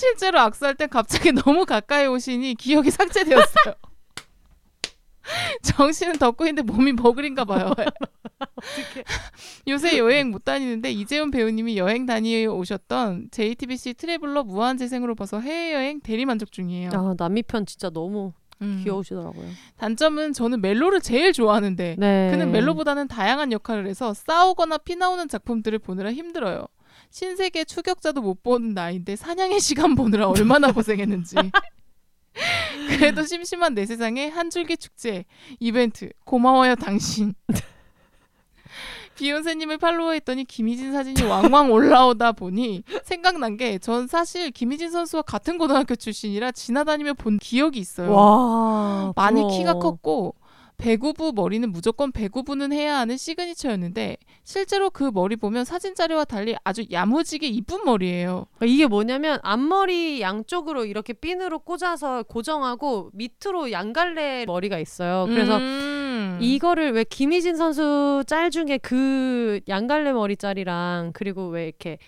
[0.00, 3.74] 실제로 악수할 땐 갑자기 너무 가까이 오시니 기억이 삭제되었어요.
[5.62, 7.72] 정신은 덕후인데 몸이 버글인가 봐요.
[9.68, 16.50] 요새 여행 못 다니는데 이재훈 배우님이 여행 다니어 오셨던 JTBC 트래블러 무한재생으로 봐서 해외여행 대리만족
[16.50, 16.90] 중이에요.
[16.94, 18.32] 아 남미 편 진짜 너무
[18.62, 18.80] 음.
[18.82, 19.46] 귀여우시더라고요.
[19.76, 22.30] 단점은 저는 멜로를 제일 좋아하는데 네.
[22.30, 26.66] 그는 멜로보다는 다양한 역할을 해서 싸우거나 피 나오는 작품들을 보느라 힘들어요.
[27.10, 31.36] 신세계 추격자도 못 보는 나이인데 사냥의 시간 보느라 얼마나 고생했는지.
[32.88, 35.24] 그래도 심심한 내 세상에 한 줄기 축제
[35.58, 37.34] 이벤트 고마워요 당신.
[39.16, 45.94] 비욘세님을 팔로우했더니 김희진 사진이 왕왕 올라오다 보니 생각난 게 전 사실 김희진 선수와 같은 고등학교
[45.94, 48.12] 출신이라 지나다니며 본 기억이 있어요.
[48.12, 49.58] 와 많이 부러워.
[49.58, 50.34] 키가 컸고
[50.80, 56.84] 배구부 머리는 무조건 배구부는 해야 하는 시그니처였는데 실제로 그 머리 보면 사진 자료와 달리 아주
[56.90, 58.46] 야무지게 이쁜 머리예요.
[58.56, 65.26] 그러니까 이게 뭐냐면 앞머리 양쪽으로 이렇게 핀으로 꽂아서 고정하고 밑으로 양갈래 머리가 있어요.
[65.28, 66.38] 그래서 음.
[66.40, 71.98] 이거를 왜 김희진 선수 짤 중에 그 양갈래 머리 짤이랑 그리고 왜 이렇게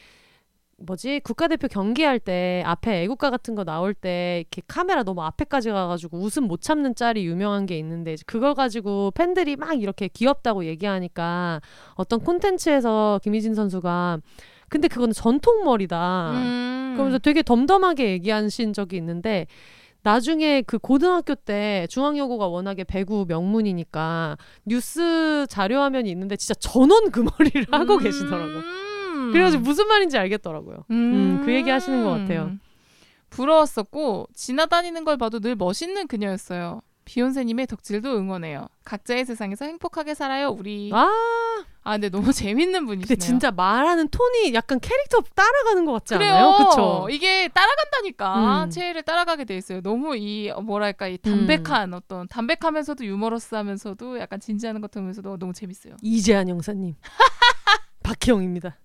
[0.87, 6.19] 뭐지 국가대표 경기할 때 앞에 애국가 같은 거 나올 때 이렇게 카메라 너무 앞에까지 가가지고
[6.19, 11.61] 웃음 못 참는 짤이 유명한 게 있는데 그걸 가지고 팬들이 막 이렇게 귀엽다고 얘기하니까
[11.95, 14.21] 어떤 콘텐츠에서 김희진 선수가
[14.69, 16.31] 근데 그거는 전통 머리다.
[16.33, 16.93] 음.
[16.95, 19.47] 그러면서 되게 덤덤하게 얘기하신 적이 있는데
[20.03, 27.21] 나중에 그 고등학교 때 중앙여고가 워낙에 배구 명문이니까 뉴스 자료 화면이 있는데 진짜 전원 그
[27.21, 28.92] 머리를 하고 계시더라고요.
[29.13, 29.33] 음.
[29.33, 30.85] 그래가지고 무슨 말인지 알겠더라고요.
[30.91, 32.53] 음, 그 얘기 하시는 것 같아요.
[33.31, 36.83] 부러웠었고 지나다니는 걸 봐도 늘 멋있는 그녀였어요.
[37.05, 38.69] 비욘세님의 덕질도 응원해요.
[38.85, 40.91] 각자의 세상에서 행복하게 살아요, 우리.
[40.95, 41.11] 아,
[41.83, 43.07] 아, 근데 너무 재밌는 분이시네요.
[43.09, 46.35] 근데 진짜 말하는 톤이 약간 캐릭터 따라가는 것 같지 그래요.
[46.35, 46.57] 않아요?
[46.59, 47.09] 그쵸?
[47.11, 48.65] 이게 따라간다니까.
[48.65, 48.71] 음.
[48.71, 49.81] 최애를 따라가게 돼 있어요.
[49.81, 55.97] 너무 이 어, 뭐랄까 이 담백한 어떤 담백하면서도 유머러스하면서도 약간 진지한 것 같으면서도 너무 재밌어요.
[56.03, 56.95] 이재한 형사님.
[58.05, 58.77] 박희영입니다.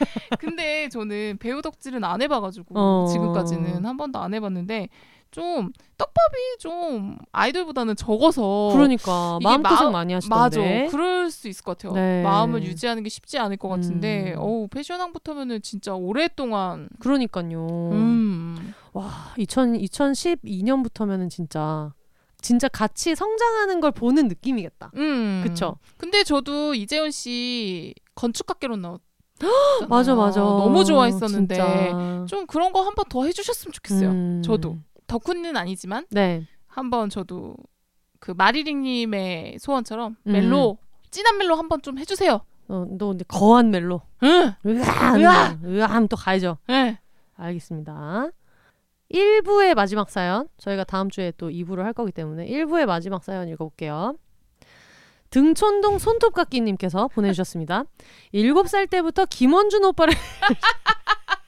[0.40, 3.06] 근데 저는 배우 덕질은 안 해봐가지고 어.
[3.12, 4.88] 지금까지는 한 번도 안 해봤는데
[5.30, 10.88] 좀 떡밥이 좀 아이돌보다는 적어서 그러니까 이게 마음고생 마- 많이 맞아 하시던데.
[10.90, 11.92] 그럴 수 있을 것 같아요.
[11.94, 12.22] 네.
[12.24, 14.40] 마음을 유지하는 게 쉽지 않을 것 같은데 음.
[14.40, 17.90] 어우 패션왕부터면은 진짜 오랫동안 그러니까요.
[17.92, 18.74] 음.
[18.92, 19.74] 와, 2000,
[20.44, 21.92] 2012년부터면은 진짜
[22.42, 24.90] 진짜 같이 성장하는 걸 보는 느낌이겠다.
[24.96, 25.42] 음.
[25.46, 25.76] 그쵸?
[25.98, 29.00] 근데 저도 이재훈 씨 건축학개론 나왔
[29.88, 30.40] 맞아, 맞아.
[30.40, 32.24] 너무 좋아했었는데 진짜.
[32.28, 34.10] 좀 그런 거 한 번 더 해주셨으면 좋겠어요.
[34.10, 34.42] 음.
[34.44, 36.46] 저도 덕후는 아니지만 네.
[36.66, 37.56] 한번 저도
[38.20, 40.32] 그 마리링님의 소원처럼 음.
[40.32, 40.78] 멜로
[41.10, 42.40] 진한 멜로 한번 좀 해주세요.
[42.68, 44.02] 어, 너 근데 거한 멜로.
[44.22, 44.52] 응.
[44.64, 45.58] 으아, 으아!
[45.64, 46.58] 으아, 또 가야죠.
[46.68, 46.98] 네.
[47.36, 48.28] 알겠습니다.
[49.12, 50.46] 1부의 마지막 사연.
[50.58, 54.14] 저희가 다음 주에 또 2부를 할 거기 때문에 1부의 마지막 사연 읽어볼게요.
[55.30, 57.84] 등촌동 손톱깎이님께서 보내주셨습니다.
[58.34, 60.14] 7살 때부터 김원준 오빠를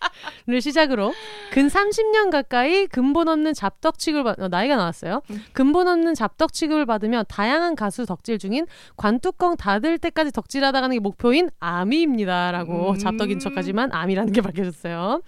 [0.47, 1.13] 를 시작으로
[1.53, 5.23] 근 30년 가까이 근본 없는 잡덕 취급을 받, 어, 나이가 나왔어요.
[5.31, 5.43] 음.
[5.53, 8.67] 근본 없는 잡덕 취급을 받으며 다양한 가수 덕질 중인
[8.97, 12.99] 관뚜껑 닫을 때까지 덕질하다 가는 게 목표인 아미입니다라고 음.
[12.99, 15.23] 잡덕인 척하지만 아미라는 게 밝혀졌어요.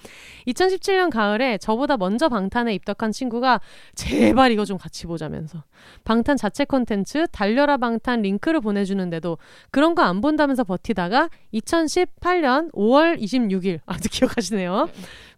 [0.46, 3.60] 2017년 가을에 저보다 먼저 방탄에 입덕한 친구가
[3.94, 5.64] 제발 이거 좀 같이 보자면서
[6.04, 9.38] 방탄 자체 콘텐츠 달려라 방탄 링크를 보내주는데도
[9.70, 14.63] 그런 거 안 본다면서 버티다가 2018년 5월 26일 아주 기억하시네요.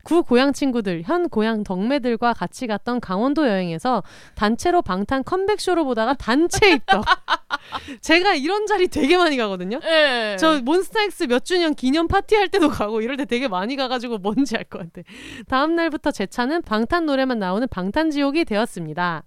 [0.03, 4.05] 구 고향 친구들, 현 고향 덕매들과 같이 갔던 강원도 여행에서
[4.37, 7.05] 단체로 방탄 컴백쇼를 보다가 단체 입덕.
[8.03, 9.81] 제가 이런 자리 되게 많이 가거든요.
[9.81, 10.37] 네.
[10.39, 14.57] 저 몬스타엑스 몇 주년 기념 파티 할 때도 가고 이럴 때 되게 많이 가가지고 뭔지
[14.57, 15.03] 알 것 같아.
[15.49, 19.25] 다음 날부터 제 차는 방탄 노래만 나오는 방탄지옥이 되었습니다.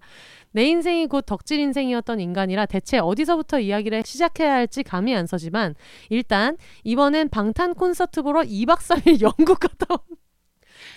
[0.52, 5.74] 내 인생이 곧 덕질 인생이었던 인간이라 대체 어디서부터 이야기를 시작해야 할지 감이 안 서지만
[6.08, 10.19] 일단 이번엔 방탄 콘서트 보러 2박 3일 영국 갔다 온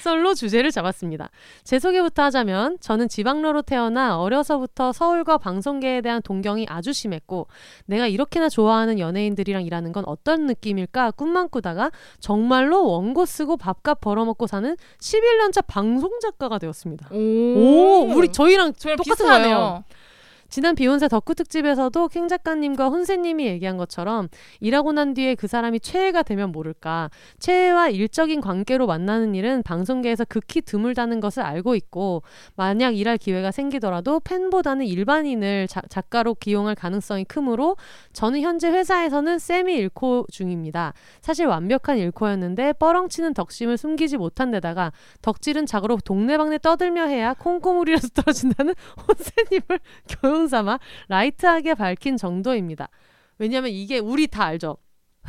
[0.03, 1.29] 썰로 주제를 잡았습니다.
[1.63, 7.47] 제 소개부터 하자면 저는 지방러로 태어나 어려서부터 서울과 방송계에 대한 동경이 아주 심했고
[7.85, 11.89] 내가 이렇게나 좋아하는 연예인들이랑 일하는 건 어떤 느낌일까 꿈만 꾸다가
[12.19, 17.07] 정말로 원고 쓰고 밥값 벌어먹고 사는 11년차 방송 작가가 되었습니다.
[17.11, 19.25] 오, 오, 우리 저희랑 똑같은.
[19.25, 19.83] 거예요.
[20.53, 24.27] 지난 비욘세 덕후 특집에서도 캥 작가님과 혼세님이 얘기한 것처럼
[24.59, 27.09] 일하고 난 뒤에 그 사람이 최애가 되면 모를까
[27.39, 32.21] 최애와 일적인 관계로 만나는 일은 방송계에서 극히 드물다는 것을 알고 있고
[32.55, 37.75] 만약 일할 기회가 생기더라도 팬보다는 일반인을 자- 작가로 기용할 가능성이 크므로
[38.11, 40.93] 저는 현재 회사에서는 세미 일코 중입니다.
[41.21, 44.91] 사실 완벽한 일코였는데 뻐렁치는 덕심을 숨기지 못한 데다가
[45.23, 48.75] 덕질은 자고로 동네방네 떠들며 해야 콩고물이라도 떨어진다는
[49.07, 49.79] 혼세님을
[50.21, 52.89] 교훈 삼아 라이트하게 밝힌 정도입니다.
[53.37, 54.77] 왜냐면 이게 우리 다 알죠.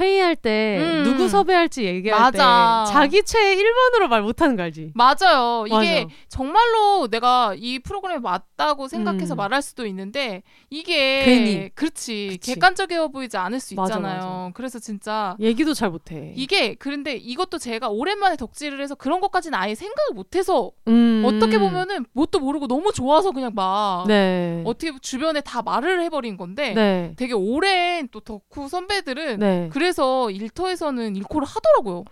[0.00, 1.04] 회의할 때 음.
[1.04, 2.84] 누구 섭외할지 얘기할 맞아.
[2.86, 4.92] 때 자기 최애 1번으로 말 못하는 거 알지?
[4.94, 5.66] 맞아요.
[5.66, 6.14] 이게 맞아.
[6.28, 9.36] 정말로 내가 이 프로그램에 맞 다고 생각해서 음.
[9.36, 11.68] 말할 수도 있는데 이게 괜히.
[11.74, 12.54] 그렇지 그치.
[12.54, 14.16] 객관적이어 보이지 않을 수 맞아, 있잖아요.
[14.20, 14.50] 맞아.
[14.54, 16.32] 그래서 진짜 얘기도 잘 못해.
[16.36, 21.22] 이게 그런데 이것도 제가 오랜만에 덕질을 해서 그런 것까지는 아예 생각을 못해서 음.
[21.26, 24.62] 어떻게 보면은 뭣도 모르고 너무 좋아서 그냥 막 네.
[24.64, 27.14] 어떻게 주변에 다 말을 해버린 건데 네.
[27.16, 29.68] 되게 오랜 또 덕후 선배들은 네.
[29.72, 32.04] 그래서 일터에서는 일코를 하더라고요.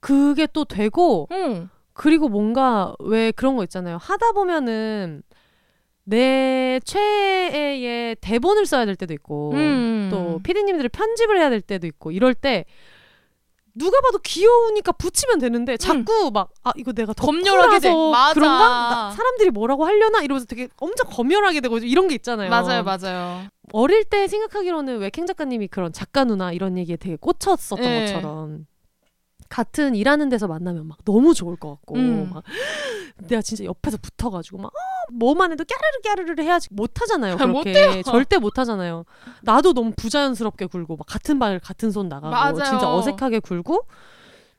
[0.00, 1.68] 그게 또 되고 응.
[1.92, 3.96] 그리고 뭔가 왜 그런 거 있잖아요.
[4.00, 5.22] 하다 보면은
[6.04, 10.08] 내 최애의 대본을 써야 될 때도 있고 음.
[10.12, 12.64] 또 피디님들이 편집을 해야 될 때도 있고 이럴 때
[13.76, 17.14] 누가 봐도 귀여우니까 붙이면 되는데 자꾸 막아 이거 내가 음.
[17.16, 17.90] 검열하게 돼.
[17.92, 18.34] 맞아.
[18.34, 22.50] 그런가 나- 사람들이 뭐라고 하려나 이러면서 되게 엄청 검열하게 되고 이런 게 있잖아요.
[22.50, 23.48] 맞아요, 맞아요.
[23.72, 28.06] 어릴 때 생각하기로는 왜 캥 작가님이 그런 작가 누나 이런 얘기에 되게 꽂혔었던 네.
[28.06, 28.66] 것처럼
[29.48, 32.30] 같은 일하는 데서 만나면 막 너무 좋을 것 같고 음.
[32.32, 32.44] 막
[33.28, 34.78] 내가 진짜 옆에서 붙어가지고 막 아,
[35.12, 39.04] 뭐만 해도 까르르 까르르 해야지 못하잖아요 그렇게 절대 못하잖아요
[39.42, 42.70] 나도 너무 부자연스럽게 굴고 막 같은 발 같은 손 나가고 맞아요.
[42.70, 43.86] 진짜 어색하게 굴고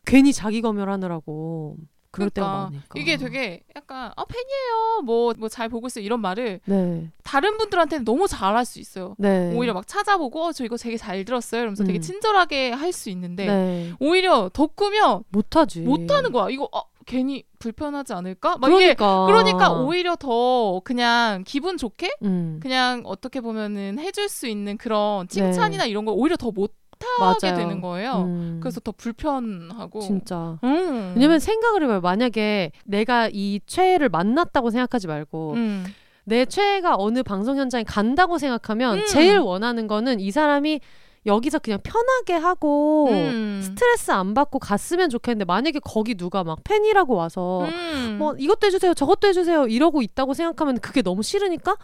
[0.06, 1.78] 괜히 자기 검열하느라고
[2.12, 5.02] 그럴 때가 그러니까 이게 되게 약간 아 팬이에요.
[5.04, 6.06] 뭐 뭐 잘 보고 있어요.
[6.06, 9.16] 이런 말을 네, 다른 분들한테는 너무 잘할 수 있어요.
[9.18, 9.52] 네.
[9.54, 11.60] 오히려 막 찾아보고 어, 저 이거 되게 잘 들었어요.
[11.60, 12.02] 이러면서 되게 음.
[12.02, 13.92] 친절하게 할 수 있는데 네.
[14.00, 16.50] 오히려 덕후면 못하지 못하는 거야.
[16.50, 18.58] 이거 어, 괜히 불편하지 않을까?
[18.58, 22.60] 막 이게 그러니까 그러니까 오히려 더 그냥 기분 좋게 음.
[22.62, 26.74] 그냥 어떻게 보면은 해줄 수 있는 그런 칭찬이나 이런 걸 오히려 더 못
[27.20, 27.52] 하게 네.
[27.52, 27.58] 맞아요.
[27.58, 28.24] 되는 거예요.
[28.26, 28.60] 음.
[28.62, 30.00] 그래서 더 불편하고.
[30.00, 31.14] 진짜 음.
[31.16, 32.02] 왜냐면 생각을 해봐요.
[32.02, 35.86] 만약에 내가 이 최애를 만났다고 생각하지 말고 음.
[36.24, 39.06] 내 최애가 어느 방송 현장에 간다고 생각하면 음.
[39.08, 40.80] 제일 원하는 거는 이 사람이
[41.26, 43.62] 여기서 그냥 편하게 하고 음.
[43.64, 48.18] 스트레스 안 받고 갔으면 좋겠는데 만약에 거기 누가 막 팬이라고 와서 음.
[48.20, 51.78] 뭐 이것도 해주세요 저것도 해주세요 이러고 있다고 생각하면 그게 너무 싫으니까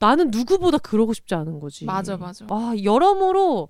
[0.00, 1.84] 나는 누구보다 그러고 싶지 않은 거지.
[1.84, 2.44] 맞아, 맞아.
[2.50, 3.68] 아 여러모로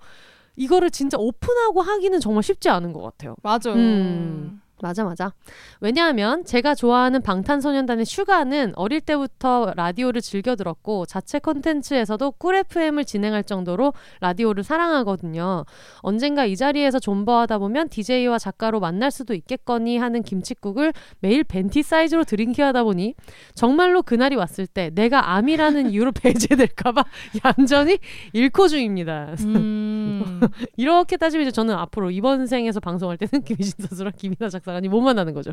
[0.56, 3.36] 이거를 진짜 오픈하고 하기는 정말 쉽지 않은 것 같아요.
[3.42, 3.76] 맞아요.
[3.76, 4.61] 음.
[4.82, 5.32] 맞아 맞아.
[5.80, 13.44] 왜냐하면 제가 좋아하는 방탄소년단의 슈가는 어릴 때부터 라디오를 즐겨 들었고 자체 콘텐츠에서도 꿀 FM을 진행할
[13.44, 15.64] 정도로 라디오를 사랑하거든요.
[16.00, 22.24] 언젠가 이 자리에서 존버하다 보면 DJ와 작가로 만날 수도 있겠거니 하는 김치국을 매일 벤티 사이즈로
[22.24, 23.14] 드링킹하다 보니
[23.54, 27.04] 정말로 그날이 왔을 때 내가 암이라는 이유로 배제될까봐
[27.44, 27.98] 얌전히
[28.32, 29.36] 일코 중입니다.
[29.40, 30.40] 음.
[30.76, 35.00] 이렇게 따지면 이제 저는 앞으로 이번 생에서 방송할 때는 김희진 선수랑 김이나 작 가님 못
[35.00, 35.52] 만나는 거죠.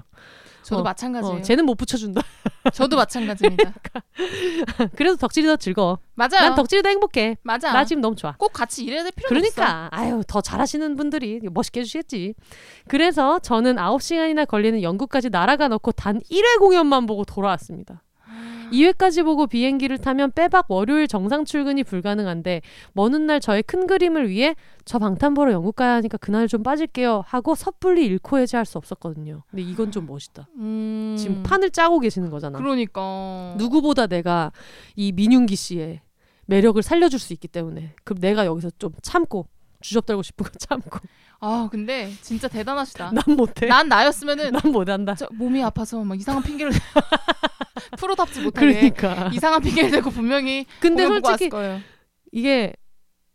[0.64, 1.38] 저도 어, 마찬가지예요.
[1.38, 2.22] 어, 쟤는 못 붙여준다.
[2.74, 3.74] 저도 마찬가지입니다.
[4.96, 6.00] 그래도 덕질이 더 즐거워.
[6.16, 6.42] 맞아요.
[6.42, 7.38] 난 덕질이 더 행복해.
[7.44, 7.72] 맞아.
[7.72, 8.36] 나 지금 너무 좋아.
[8.38, 9.28] 꼭 같이 일해야 될 없어.
[9.28, 12.36] 그러니까 아유 더 잘하시는 분들이 멋있게 해주시겠지.
[12.88, 18.04] 그래서 저는 9시간이나 걸리는 영국까지 날아가 놓고 단 1회 공연만 보고 돌아왔습니다.
[18.72, 22.62] 2회까지 보고 비행기를 타면 빼박 월요일 정상 출근이 불가능한데
[22.94, 27.24] 먼 훗날 저의 큰 그림을 위해 저 방탄 보러 영국 가야 하니까 그날 좀 빠질게요
[27.26, 29.44] 하고 섣불리 잃고 해지할 수 없었거든요.
[29.50, 30.48] 근데 이건 좀 멋있다.
[30.58, 31.16] 음.
[31.18, 32.58] 지금 판을 짜고 계시는 거잖아.
[32.58, 33.56] 그러니까.
[33.58, 34.52] 누구보다 내가
[34.96, 36.02] 이 민윤기 씨의
[36.46, 39.48] 매력을 살려줄 수 있기 때문에 그럼 내가 여기서 좀 참고
[39.82, 41.00] 주접달고 싶은 거 참고
[41.40, 43.12] 아 근데 진짜 대단하시다.
[43.12, 46.72] 난 못해 난 나였으면은 난 못한다 저 몸이 아파서 막 이상한 핑계를
[47.98, 51.50] 프로답지 못하게 그러니까 이상한 핑계를 대고 분명히 근데 솔직히.
[52.32, 52.74] 이게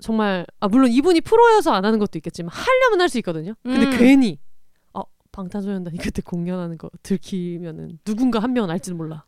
[0.00, 3.98] 정말 아 물론 이분이 프로여서 안 하는 것도 있겠지만 하려면 할 수 있거든요 근데 음.
[3.98, 4.38] 괜히
[4.92, 5.02] 어
[5.32, 9.24] 방탄소년단이 그때 공연하는 거 들키면은 누군가 한 명은 알지도 몰라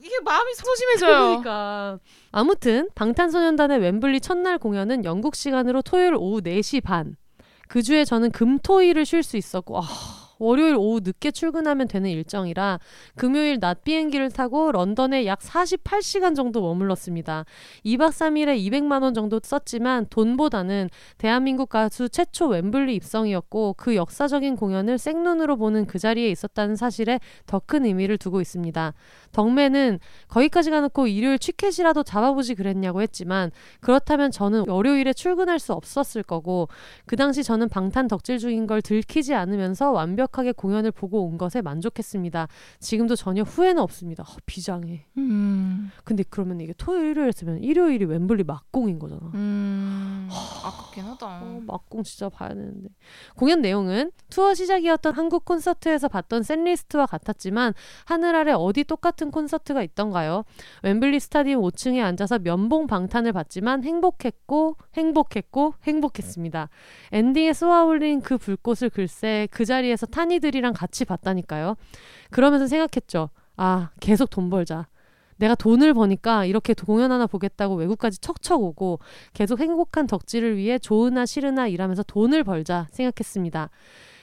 [0.00, 1.18] 이게 마음이 소심해져요.
[1.26, 1.98] 그러니까
[2.30, 7.16] 아무튼 방탄소년단의 웸블리 첫날 공연은 영국 시간으로 토요일 오후 4시 반.
[7.68, 9.82] 그 주에 저는 금토일을 쉴 수 있었고 아,
[10.38, 12.80] 월요일 오후 늦게 출근하면 되는 일정이라
[13.14, 17.44] 금요일 낮 비행기를 타고 런던에 약 48시간 정도 머물렀습니다.
[17.84, 24.98] 2박 3일에 200만 원 정도 썼지만 돈보다는 대한민국 가수 최초 웸블리 입성이었고 그 역사적인 공연을
[24.98, 28.94] 생눈으로 보는 그 자리에 있었다는 사실에 더 큰 의미를 두고 있습니다.
[29.32, 29.98] 덕매는
[30.28, 33.50] 거기까지 가놓고 일요일 취켓이라도 잡아보지 그랬냐고 했지만
[33.80, 36.68] 그렇다면 저는 월요일에 출근할 수 없었을 거고
[37.06, 42.48] 그 당시 저는 방탄 덕질 중인 걸 들키지 않으면서 완벽하게 공연을 보고 온 것에 만족했습니다.
[42.80, 44.22] 지금도 전혀 후회는 없습니다.
[44.22, 45.04] 어, 비장해.
[45.18, 45.90] 음.
[46.04, 49.30] 근데 그러면 이게 토요일이었으면 일요일이 웸블리 막공인 거잖아.
[49.34, 50.28] 음.
[50.30, 51.26] 아깝긴 하다.
[51.26, 52.88] 어, 막공 진짜 봐야 되는데.
[53.36, 57.74] 공연 내용은 투어 시작이었던 한국 콘서트에서 봤던 샌리스트와 같았지만
[58.04, 60.44] 하늘 아래 어디 똑같 은 콘서트가 있던가요?
[60.82, 66.68] 웸블리 스타디움 5층에 앉아서 면봉 방탄을 봤지만 행복했고 행복했고 행복했습니다.
[67.12, 71.76] 엔딩에 쏘아올린 그 불꽃을 글쎄 그 자리에서 타니들이랑 같이 봤다니까요.
[72.30, 73.30] 그러면서 생각했죠.
[73.56, 74.86] 아 계속 돈 벌자.
[75.38, 78.98] 내가 돈을 버니까 이렇게 공연 하나 보겠다고 외국까지 척척 오고
[79.32, 83.70] 계속 행복한 덕질을 위해 좋으나 싫으나 일하면서 돈을 벌자 생각했습니다.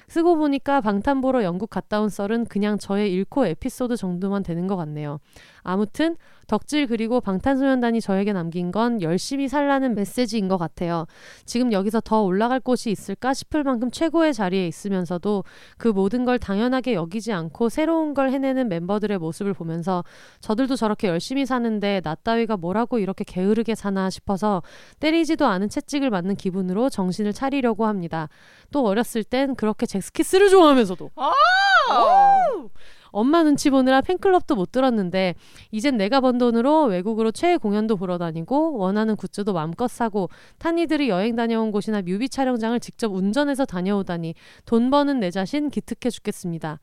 [0.08, 4.76] 쓰고 보니까 방탄 보러 영국 갔다 온 썰은 그냥 저의 잃고 에피소드 정도만 되는 것
[4.76, 5.20] 같네요.
[5.64, 6.16] 아무튼
[6.48, 11.06] 덕질 그리고 방탄소년단이 저에게 남긴 건 열심히 살라는 메시지인 것 같아요.
[11.46, 15.44] 지금 여기서 더 올라갈 곳이 있을까 싶을 만큼 최고의 자리에 있으면서도
[15.78, 20.04] 그 모든 걸 당연하게 여기지 않고 새로운 걸 해내는 멤버들의 모습을 보면서
[20.42, 24.62] 저들도 저렇게 열심히 사는데 나 따위가 뭐라고 이렇게 게으르게 사나 싶어서
[25.00, 28.30] 때리지도 않은 채찍을 맞는 기분으로 정신을 차리려고 합니다.
[28.72, 31.12] 또 어렸을 땐 그렇게 잭스키스를 좋아하면서도
[33.16, 35.36] 엄마 눈치 보느라 팬클럽도 못 들었는데
[35.72, 41.36] 이젠 내가 번 돈으로 외국으로 최애 공연도 보러 다니고 원하는 굿즈도 마음껏 사고 탄이들이 여행
[41.36, 44.36] 다녀온 곳이나 뮤비 촬영장을 직접 운전해서 다녀오다니
[44.66, 46.80] 돈 버는 내 자신 기특해 죽겠습니다.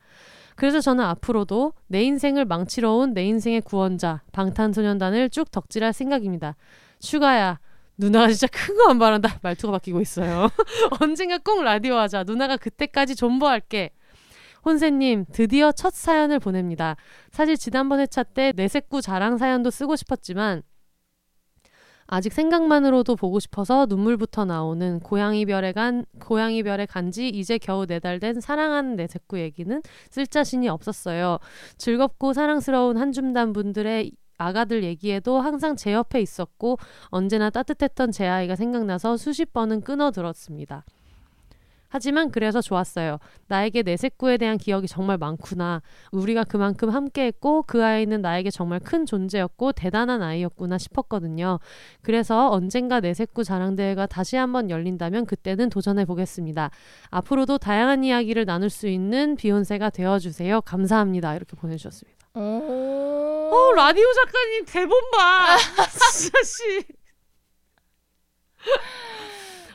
[0.55, 6.55] 그래서 저는 앞으로도 내 인생을 망치러 온 내 인생의 구원자 방탄소년단을 쭉 덕질할 생각입니다.
[6.99, 7.59] 슈가야
[7.97, 10.49] 누나가 진짜 큰 거 안 바란다 말투가 바뀌고 있어요.
[10.99, 12.23] 언젠가 꼭 라디오 하자.
[12.23, 13.91] 누나가 그때까지 존버할게.
[14.65, 16.95] 혼세님 드디어 첫 사연을 보냅니다.
[17.31, 20.63] 사실 지난번 회차 때 내 색구 자랑 사연도 쓰고 싶었지만
[22.05, 27.99] 아직 생각만으로도 보고 싶어서 눈물부터 나오는 고양이 별에 간 고양이 별에 간지 이제 겨우 네
[27.99, 31.39] 달 된 사랑하는 내 색구 얘기는 쓸 자신이 없었어요.
[31.77, 39.15] 즐겁고 사랑스러운 한줌단 분들의 아가들 얘기에도 항상 제 옆에 있었고 언제나 따뜻했던 제 아이가 생각나서
[39.17, 40.83] 수십 번은 끊어 들었습니다.
[41.93, 43.19] 하지만 그래서 좋았어요.
[43.45, 45.83] 나에게 내 색구에 대한 기억이 정말 많구나.
[46.11, 51.59] 우리가 그만큼 함께했고 그 아이는 나에게 정말 큰 존재였고 대단한 아이였구나 싶었거든요.
[52.01, 56.71] 그래서 언젠가 내 색구 자랑대회가 다시 한번 열린다면 그때는 도전해 보겠습니다.
[57.11, 60.61] 앞으로도 다양한 이야기를 나눌 수 있는 비욘세가 되어주세요.
[60.61, 61.35] 감사합니다.
[61.35, 62.25] 이렇게 보내주셨습니다.
[62.33, 65.57] 어, 라디오 작가님 대본 봐.
[66.11, 66.87] 진짜 씨.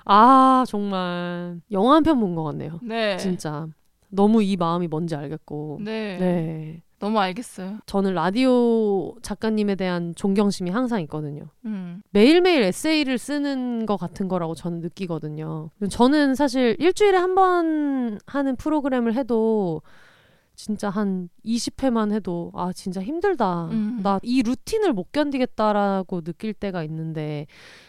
[0.08, 2.80] 아 정말 영화 한 편 본 것 같네요.
[2.82, 3.16] 네.
[3.18, 3.66] 진짜
[4.08, 5.80] 너무 이 마음이 뭔지 알겠고.
[5.82, 6.16] 네.
[6.18, 6.82] 네.
[6.98, 7.78] 너무 알겠어요.
[7.86, 11.44] 저는 라디오 작가님에 대한 존경심이 항상 있거든요.
[11.64, 12.02] 음.
[12.10, 15.70] 매일매일 에세이를 쓰는 것 같은 거라고 저는 느끼거든요.
[15.90, 19.80] 저는 사실 일주일에 한 번 하는 프로그램을 해도
[20.56, 23.66] 진짜 한 20회만 해도 아 진짜 힘들다.
[23.66, 24.00] 음.
[24.02, 27.46] 나이 루틴을 못 견디겠다라고 느낄 때가 있는데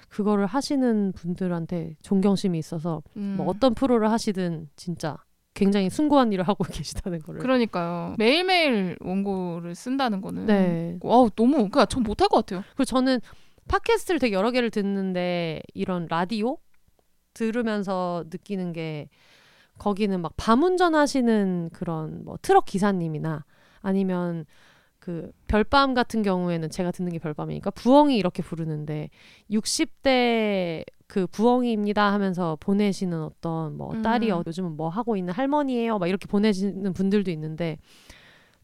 [0.09, 3.35] 그거를 하시는 분들한테 존경심이 있어서 음.
[3.37, 5.17] 뭐 어떤 프로를 하시든 진짜
[5.53, 7.41] 굉장히 숭고한 일을 하고 계시다는 거를.
[7.41, 8.15] 그러니까요.
[8.17, 10.97] 매일매일 원고를 쓴다는 거는 네.
[11.01, 12.63] 와우 너무 그러니까 전 못할 것 같아요.
[12.69, 13.19] 그리고 저는
[13.67, 16.57] 팟캐스트를 되게 여러 개를 듣는데 이런 라디오
[17.33, 19.09] 들으면서 느끼는 게
[19.77, 23.45] 거기는 막 밤 운전 하시는 그런 뭐 트럭 기사님이나
[23.81, 24.45] 아니면
[25.09, 29.09] 그 별밤 같은 경우에는 제가 듣는 게 별밤이니까 부엉이 이렇게 부르는데
[29.49, 34.03] 60대 그 부엉이입니다 하면서 보내시는 어떤 뭐 음.
[34.03, 37.79] 딸이 어, 요즘은 뭐 하고 있는 할머니예요 막 이렇게 보내시는 분들도 있는데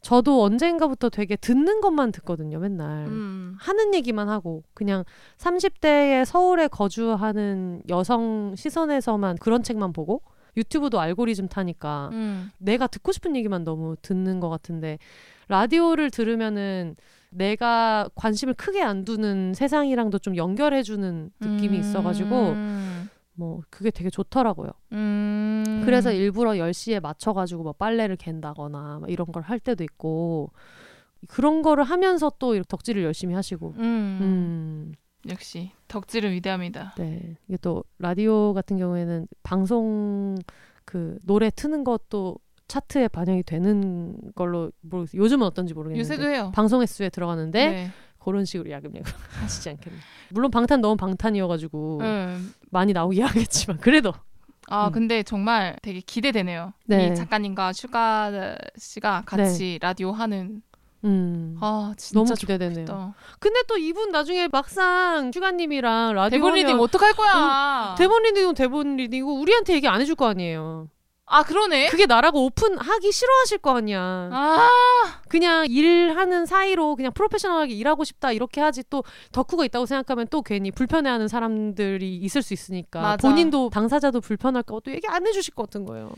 [0.02, 3.58] 저도 언젠가부터 되게 듣는 것만 듣거든요 맨날 음.
[3.60, 5.04] 하는 얘기만 하고 그냥
[5.38, 10.22] 30대에 서울에 거주하는 여성 시선에서만 그런 책만 보고
[10.58, 12.52] 유튜브도 알고리즘 타니까 음.
[12.60, 15.00] 내가 듣고 싶은 얘기만 너무 듣는 것 같은데
[15.48, 16.96] 라디오를 들으면은
[17.30, 23.10] 내가 관심을 크게 안 두는 세상이랑도 좀 연결해주는 느낌이 있어가지고 음.
[23.34, 24.70] 뭐 그게 되게 좋더라고요.
[24.94, 25.82] 음.
[25.84, 30.52] 그래서 일부러 10시에 맞춰가지고 뭐 빨래를 갠다거나 막 이런 걸 할 때도 있고
[31.28, 34.20] 그런 거를 하면서 또 이렇게 덕질을 열심히 하시고 음.
[34.22, 34.94] 음.
[35.30, 36.94] 역시 덕질은 위대합니다.
[36.98, 37.36] 네.
[37.48, 40.36] 이게 또 라디오 같은 경우에는 방송
[40.86, 45.22] 그 노래 트는 것도 차트에 반영이 되는 걸로 모르겠어요.
[45.22, 46.52] 요즘은 어떤지 모르겠는데 요새도 해요.
[46.56, 47.92] 방송 횟수에 들어가는데 네.
[48.20, 49.04] 그런 식으로 야금야금
[49.42, 50.00] 하시지 않겠나.
[50.32, 52.54] 물론 방탄 너무 방탄이어가지고 음.
[52.72, 54.14] 많이 나오긴 하겠지만 그래도
[54.68, 54.92] 아 음.
[54.92, 56.74] 근데 정말 되게 기대되네요.
[56.86, 57.08] 네.
[57.10, 60.62] 이 작가님과 슈가 씨가 같이 라디오 하는
[61.04, 62.86] 음 아 진짜 너무 기대되네요.
[62.88, 63.14] 좋겠다.
[63.40, 67.94] 근데 또 이분 나중에 막상 슈가님이랑 라디오 대본 리딩 어떡할 거야?
[67.96, 70.90] 대본 리딩은 대본 리딩이고 우리한테 얘기 안 해줄 거 아니에요.
[71.28, 71.90] 아 그러네.
[71.90, 74.00] 그게 나라고 오픈하기 싫어하실 거 아니야.
[74.32, 74.70] 아
[75.28, 80.70] 그냥 일하는 사이로 그냥 프로페셔널하게 일하고 싶다 이렇게 하지 또 덕후가 있다고 생각하면 또 괜히
[80.72, 83.28] 불편해하는 사람들이 있을 수 있으니까 맞아.
[83.28, 86.12] 본인도 당사자도 불편할까 봐 또 얘기 안 해주실 것 같은 거예요.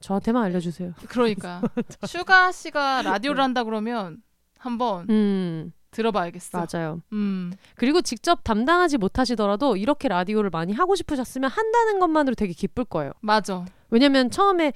[0.00, 0.94] 저한테만 알려주세요.
[1.08, 1.62] 그러니까
[2.06, 4.18] 슈가 씨가 라디오를 한다 그러면
[4.58, 6.58] 한번 음 들어봐야겠어.
[6.58, 7.00] 맞아요.
[7.12, 13.12] 음 그리고 직접 담당하지 못하시더라도 이렇게 라디오를 많이 하고 싶으셨으면 한다는 것만으로 되게 기쁠 거예요.
[13.20, 13.64] 맞아.
[13.90, 14.72] 왜냐면 처음에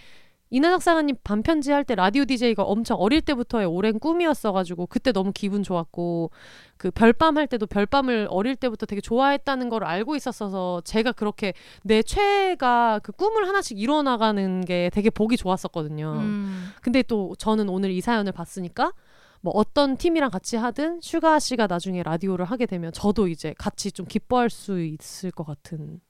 [0.54, 5.62] 이나 작사가님 밤편지 할 때 라디오 DJ가 엄청 어릴 때부터의 오랜 꿈이었어가지고 그때 너무 기분
[5.62, 6.30] 좋았고
[6.76, 12.02] 그 별밤 할 때도 별밤을 어릴 때부터 되게 좋아했다는 걸 알고 있었어서 제가 그렇게 내
[12.02, 16.16] 최애가 그 꿈을 하나씩 이뤄나가는 게 되게 보기 좋았었거든요.
[16.18, 16.68] 음.
[16.82, 18.92] 근데 또 저는 오늘 이 사연을 봤으니까
[19.40, 24.04] 뭐 어떤 팀이랑 같이 하든 슈가 씨가 나중에 라디오를 하게 되면 저도 이제 같이 좀
[24.04, 26.00] 기뻐할 수 있을 것 같은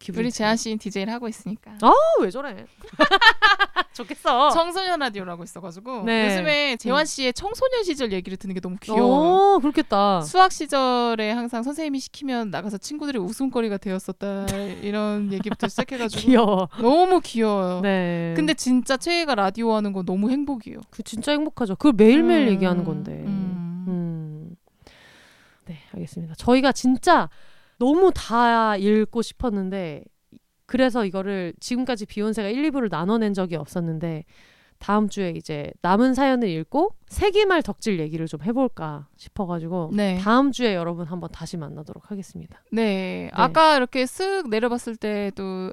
[0.00, 1.72] 기분이 우리 재한 씨는 DJ를 하고 있으니까.
[1.82, 2.64] 어, 왜 저래?
[3.92, 4.48] 좋겠어.
[4.48, 6.26] 청소년 라디오라고 있어가지고 네.
[6.26, 9.56] 요즘에 재환 씨의 청소년 시절 얘기를 듣는 게 너무 귀여워.
[9.56, 10.22] 어, 그렇겠다.
[10.22, 14.46] 수학 시절에 항상 선생님이 시키면 나가서 친구들의 웃음거리가 되었었다
[14.82, 16.68] 이런 얘기부터 시작해가지고 귀여워.
[16.80, 17.80] 너무 귀여워요.
[17.82, 18.32] 네.
[18.34, 20.78] 근데 진짜 최애가 라디오 하는 거 너무 행복이에요.
[20.88, 21.76] 그 진짜 행복하죠.
[21.76, 23.12] 그걸 매일 매일 음, 얘기하는 건데.
[23.26, 23.84] 음.
[23.86, 24.56] 음.
[25.66, 26.36] 네, 알겠습니다.
[26.36, 27.28] 저희가 진짜
[27.80, 30.04] 너무 다 읽고 싶었는데
[30.66, 34.24] 그래서 이거를 지금까지 비욘세가 1, 2부를 나눠낸 적이 없었는데
[34.78, 40.18] 다음 주에 이제 남은 사연을 읽고 세기말 덕질 얘기를 좀 해볼까 싶어가지고 네.
[40.18, 42.62] 다음 주에 여러분 한번 다시 만나도록 하겠습니다.
[42.70, 43.30] 네.
[43.32, 45.72] 아까 이렇게 쓱 내려봤을 때도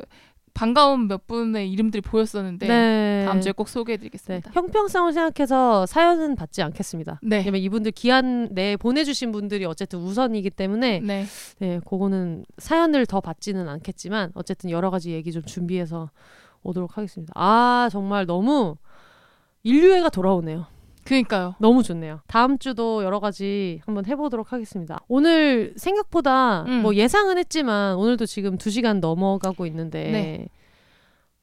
[0.57, 3.25] 반가운 몇 분의 이름들이 보였었는데 네.
[3.27, 4.51] 다음 주에 꼭 네, 소개해드리겠습니다.
[4.55, 7.19] 형평성을 생각해서 사연은 받지 않겠습니다.
[7.21, 7.37] 네.
[7.37, 11.25] 왜냐면 이분들 기한 내에 보내주신 분들이 어쨌든 우선이기 때문에 네.
[11.59, 16.09] 네, 그거는 사연을 더 받지는 않겠지만 어쨌든 여러 가지 얘기 좀 준비해서
[16.63, 17.31] 오도록 하겠습니다.
[17.35, 18.77] 아 정말 너무
[19.61, 20.65] 인류애가 돌아오네요.
[21.07, 21.55] 그니까요.
[21.59, 22.21] 너무 좋네요.
[22.27, 24.99] 다음 주도 여러 가지 한번 해보도록 하겠습니다.
[25.07, 26.81] 오늘 생각보다 음.
[26.81, 30.47] 뭐 예상은 했지만 오늘도 지금 2시간 넘어가고 있는데 네.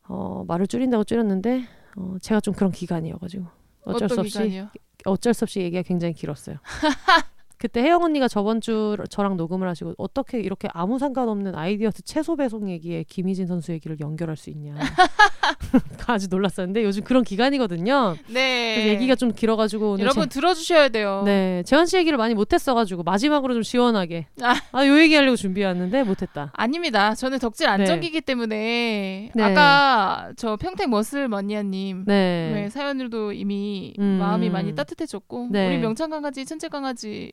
[0.06, 1.64] 어, 말을 줄인다고 줄였는데
[1.96, 3.46] 어, 제가 좀 그런 기간이어가지고
[3.84, 4.68] 어쩔 수 없이 기간이요?
[5.06, 6.56] 어쩔 수 없이 얘기가 굉장히 길었어요.
[7.58, 12.68] 그때 혜영 언니가 저번 주 저랑 녹음을 하시고 어떻게 이렇게 아무 상관없는 아이디어스 채소 배송
[12.70, 14.74] 얘기에 김희진 선수 얘기를 연결할 수 있냐.
[16.06, 18.16] 아주 놀랐었는데 요즘 그런 기간이거든요.
[18.28, 18.88] 네.
[18.88, 21.22] 얘기가 좀 길어가지고 오늘 여러분 들어주셔야 돼요.
[21.24, 24.54] 제, 네 재현 씨 얘기를 많이 못했어가지고 마지막으로 좀 시원하게 아.
[24.72, 26.52] 아요 얘기하려고 준비해왔는데 못했다.
[26.54, 27.14] 아닙니다.
[27.14, 27.72] 저는 덕질 네.
[27.72, 29.42] 안정기기 때문에 네.
[29.42, 32.50] 아까 저 평택 머슬 머니아님 네.
[32.54, 34.18] 네, 사연들도 이미 음.
[34.20, 35.68] 마음이 많이 따뜻해졌고 네.
[35.68, 37.32] 우리 명창 강아지, 천재 강아지,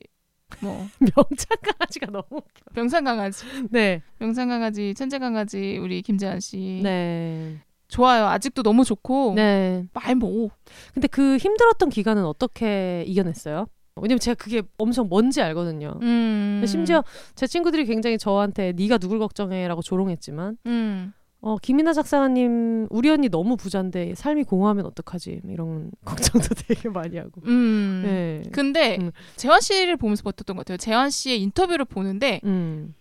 [0.60, 2.61] 뭐 명창 강아지가 너무 웃겨.
[2.73, 4.02] 명창 강아지, 네.
[4.19, 7.57] 명창 강아지, 천재 강아지 우리 김재한 씨 네.
[7.88, 8.26] 좋아요.
[8.28, 9.86] 아직도 너무 좋고 네.
[9.94, 10.49] 말뭐
[10.94, 13.68] 근데 그 힘들었던 기간은 어떻게 이겨냈어요?
[13.98, 15.99] 왜냐면 제가 그게 엄청 뭔지 알거든요.
[16.02, 16.64] 음.
[16.65, 17.03] 심지어
[17.36, 21.14] 제 친구들이 굉장히 저한테 네가 누굴 걱정해라고 조롱했지만 음.
[21.41, 27.41] 어, 김이나 작사가님 우리 언니 너무 부잔데 삶이 공허하면 어떡하지 이런 걱정도 되게 많이 하고.
[27.45, 28.03] 음.
[28.05, 28.43] 네.
[28.51, 29.11] 근데 음.
[29.35, 30.77] 재환 씨를 보면서 버텼던 것 같아요.
[30.77, 32.93] 재환 씨의 인터뷰를 보는데 음.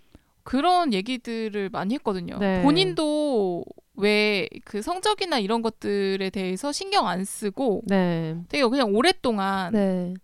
[0.42, 2.38] 그런 얘기들을 많이 했거든요.
[2.38, 2.62] 네.
[2.62, 3.64] 본인도
[3.96, 8.36] 왜 그 성적이나 이런 것들에 대해서 신경 안 쓰고 네.
[8.48, 10.14] 되게 그냥 오랫동안 네.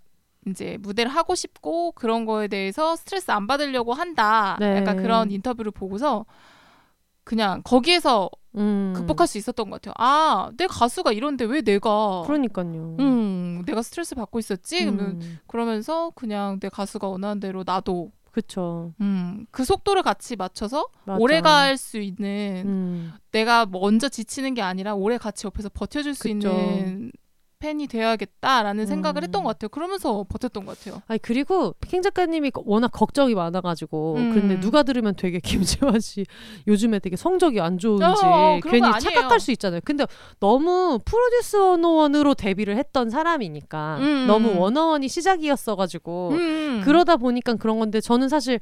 [0.49, 4.57] 이제 무대를 하고 싶고 그런 거에 대해서 스트레스 안 받으려고 한다.
[4.61, 4.77] 네.
[4.79, 6.25] 약간 그런 인터뷰를 보고서
[7.27, 8.93] 그냥 거기에서 음.
[8.97, 9.95] 극복할 수 있었던 것 같아요.
[9.99, 12.97] 아, 내 가수가 이런데 왜 내가 그러니까요.
[13.01, 14.85] 음, 내가 스트레스 받고 있었지?
[14.85, 15.39] 그러면 음.
[15.49, 18.93] 그러면서 그냥 내 가수가 원하는 대로 나도 그쵸.
[19.01, 21.19] 음, 그 속도를 같이 맞춰서 맞아.
[21.21, 23.13] 오래 갈 수 있는 음.
[23.33, 26.31] 내가 먼저 지치는 게 아니라 오래 같이 옆에서 버텨줄 수 그쵸.
[26.31, 27.11] 있는
[27.67, 29.25] 팬이 되어야겠다라는 생각을 음.
[29.25, 29.69] 했던 것 같아요.
[29.71, 31.03] 그러면서 버텼던 것 같아요.
[31.09, 34.31] 아니 그리고 킹 작가님이 워낙 걱정이 많아가지고 음.
[34.33, 36.25] 그런데 누가 들으면 되게 김재환 씨
[36.69, 38.89] 요즘에 되게 성적이 안 좋은지 어, 괜히.
[39.01, 39.81] 착각할 수 있잖아요.
[39.85, 40.07] 근데
[40.39, 44.27] 너무 프로듀스 원어원으로 데뷔를 했던 사람이니까 음.
[44.29, 46.83] 너무 원어원이 시작이었어가지고 음.
[46.85, 48.61] 그러다 보니까 그런 건데 저는 사실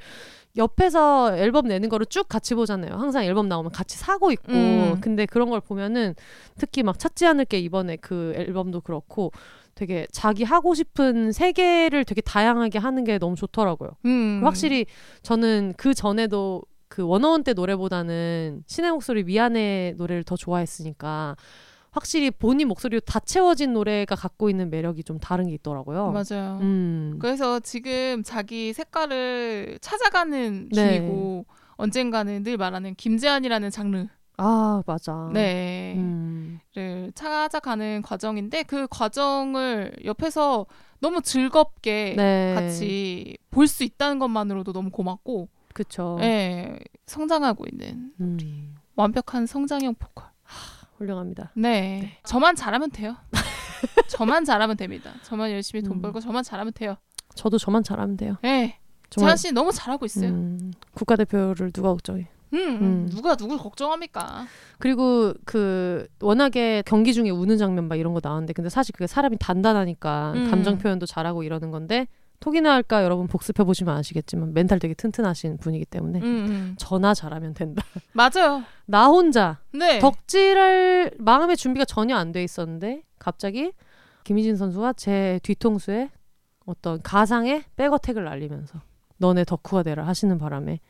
[0.56, 2.94] 옆에서 앨범 내는 거를 쭉 같이 보잖아요.
[2.94, 4.52] 항상 앨범 나오면 같이 사고 있고.
[4.52, 5.00] 음.
[5.00, 6.14] 근데 그런 걸 보면은
[6.56, 9.32] 특히 막 찾지 않을 게 이번에 그 앨범도 그렇고
[9.74, 13.90] 되게 자기 하고 싶은 세계를 되게 다양하게 하는 게 너무 좋더라고요.
[14.04, 14.40] 음.
[14.44, 14.86] 확실히
[15.22, 21.34] 저는 그 전에도 그 원어원 때 노래보다는 신의 목소리 미안해 노래를 더 좋아했으니까
[21.94, 26.10] 확실히 본인 목소리로 다 채워진 노래가 갖고 있는 매력이 좀 다른 게 있더라고요.
[26.10, 26.58] 맞아요.
[26.60, 27.16] 음.
[27.20, 30.98] 그래서 지금 자기 색깔을 찾아가는 네.
[30.98, 31.46] 중이고
[31.76, 35.30] 언젠가는 늘 말하는 김재한이라는 장르 아 맞아.
[35.32, 36.60] 네를 음.
[37.14, 40.66] 찾아가는 과정인데 그 과정을 옆에서
[40.98, 42.54] 너무 즐겁게 네.
[42.56, 46.16] 같이 볼 수 있다는 것만으로도 너무 고맙고 그쵸.
[46.18, 46.76] 네,
[47.06, 48.74] 성장하고 있는 음.
[48.96, 50.33] 완벽한 성장형 보컬.
[51.04, 51.50] 훌륭합니다.
[51.54, 52.18] 네.
[52.24, 53.16] 저만 잘하면 돼요.
[54.08, 55.12] 저만 잘하면 됩니다.
[55.22, 56.02] 저만 열심히 돈 음.
[56.02, 56.96] 벌고 저만 잘하면 돼요.
[57.34, 58.36] 저도 저만 잘하면 돼요.
[58.42, 58.78] 네.
[59.10, 60.30] 정말 재한 씨 너무 잘하고 있어요.
[60.30, 62.28] 음, 음, 국가대표를 누가 걱정해?
[62.52, 63.08] 음.
[63.10, 64.46] 누가 누굴 걱정합니까?
[64.78, 69.38] 그리고 그 워낙에 경기 중에 우는 장면 막 이런 거 나왔는데 근데 사실 그게 사람이
[69.38, 70.50] 단단하니까 음.
[70.50, 72.06] 감정 표현도 잘하고 이러는 건데
[72.44, 76.74] 톡이나 할까 여러분 복습해 보시면 아시겠지만 멘탈 되게 튼튼하신 분이기 때문에 음, 음.
[76.76, 77.82] 전화 잘하면 된다.
[78.12, 78.62] 맞아요.
[78.84, 79.98] 나 혼자 네.
[79.98, 83.72] 덕질할 마음의 준비가 전혀 안 돼 있었는데 갑자기
[84.24, 86.10] 김희진 선수가 제 뒤통수에
[86.66, 88.78] 어떤 가상의 백어택을 날리면서
[89.16, 90.80] 너 내 덕후가 되라 하시는 바람에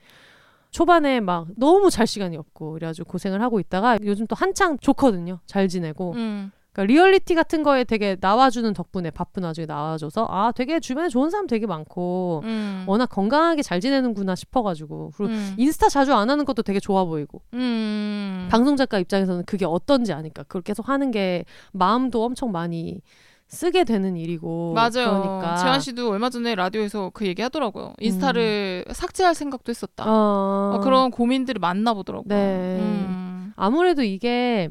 [0.72, 5.38] 초반에 막 너무 잘 시간이 없고 그래가지고 고생을 하고 있다가 요즘 또 한창 좋거든요.
[5.46, 6.50] 잘 지내고 음.
[6.74, 11.46] 그러니까 리얼리티 같은 거에 되게 나와주는 덕분에 바쁜 와중에 나와줘서 아 되게 주변에 좋은 사람
[11.46, 12.84] 되게 많고 음.
[12.88, 15.54] 워낙 건강하게 잘 지내는구나 싶어가지고 그리고 음.
[15.56, 18.48] 인스타 자주 안 하는 것도 되게 좋아 보이고 음.
[18.50, 23.00] 방송 작가 입장에서는 그게 어떤지 아니까 그걸 계속 하는 게 마음도 엄청 많이
[23.46, 25.22] 쓰게 되는 일이고 맞아요.
[25.22, 27.92] 그러니까 재환 씨도 얼마 전에 라디오에서 그 얘기 하더라고요.
[28.00, 30.04] 인스타를 삭제할 생각도 했었다.
[30.08, 32.26] 어, 어, 그런 고민들을 만나 보더라고요.
[32.26, 32.78] 네.
[32.80, 33.52] 음.
[33.54, 34.70] 아무래도 이게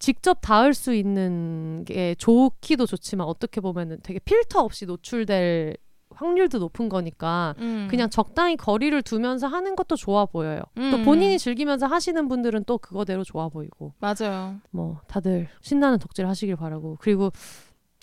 [0.00, 5.76] 직접 닿을 수 있는 게 좋기도 좋지만 어떻게 보면은 되게 필터 없이 노출될
[6.12, 7.86] 확률도 높은 거니까 음.
[7.88, 10.62] 그냥 적당히 거리를 두면서 하는 것도 좋아 보여요.
[10.74, 11.04] 또 음.
[11.04, 14.56] 본인이 즐기면서 하시는 분들은 또 그거대로 좋아 보이고 맞아요.
[14.70, 17.30] 뭐 다들 신나는 덕질 하시길 바라고 그리고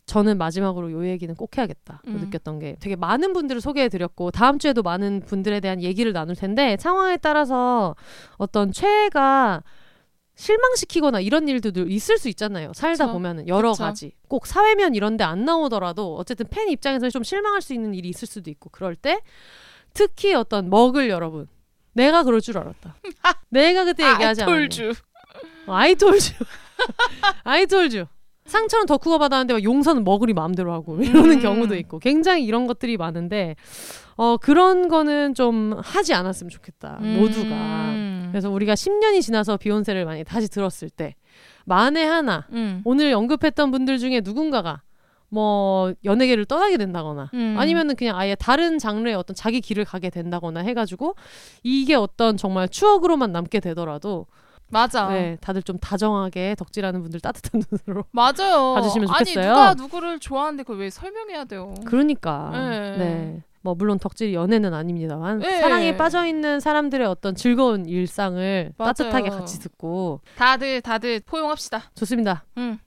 [0.06, 2.18] 저는 마지막으로 요 얘기는 꼭 해야겠다 고 음.
[2.19, 7.18] 느꼈던 게 되게 많은 분들을 소개해드렸고 다음 주에도 많은 분들에 대한 얘기를 나눌 텐데 상황에
[7.18, 7.95] 따라서
[8.38, 9.64] 어떤 최애가
[10.38, 12.72] 실망시키거나 이런 일도 늘 있을 수 있잖아요.
[12.76, 13.14] 살다 그쵸.
[13.14, 13.84] 보면은 여러 그쵸.
[13.84, 18.27] 가지 꼭 사회면 이런데 안 나오더라도 어쨌든 팬 입장에서 좀 실망할 수 있는 일이 있을
[18.27, 19.19] 수도 있고 그럴 때
[19.93, 21.47] 특히 어떤 먹을 여러분
[21.93, 22.95] 내가 그럴 줄 알았다.
[23.49, 24.57] 내가 그때 얘기하지 않았냐.
[25.68, 26.31] 아이톨주.
[27.43, 28.05] 아이톨주.
[28.45, 31.39] 상처는 덕후가 받았는데 막 용서는 먹으리 마음대로 하고 이러는 음.
[31.41, 33.55] 경우도 있고 굉장히 이런 것들이 많은데
[34.15, 37.55] 어 그런 거는 좀 하지 않았으면 좋겠다 모두가
[38.27, 38.31] 음.
[38.31, 41.15] 그래서 우리가 10년이 지나서 비욘세를 많이 다시 들었을 때
[41.65, 42.81] 만에 하나 음.
[42.85, 44.81] 오늘 언급했던 분들 중에 누군가가
[45.29, 47.55] 뭐 연예계를 떠나게 된다거나 음.
[47.57, 51.15] 아니면은 그냥 아예 다른 장르의 어떤 자기 길을 가게 된다거나 해가지고
[51.63, 54.27] 이게 어떤 정말 추억으로만 남게 되더라도
[54.69, 55.07] 맞아.
[55.09, 58.03] 네, 다들 좀 다정하게 덕질하는 분들 따뜻한 눈으로.
[58.11, 58.73] 맞아요.
[58.75, 59.39] 봐주시면 좋겠어요.
[59.39, 61.73] 아니 누가 누구를 좋아하는데 그걸 왜 설명해야 돼요?
[61.85, 62.49] 그러니까.
[62.53, 62.97] 네.
[62.97, 63.43] 네.
[63.68, 65.60] 뭐 물론 덕질이 연애는 아닙니다만 네.
[65.60, 68.94] 사랑에 빠져 있는 사람들의 어떤 즐거운 일상을 맞아요.
[68.94, 71.91] 따뜻하게 같이 듣고 다들 다들 포용합시다.
[71.94, 72.45] 좋습니다.
[72.56, 72.80] 음.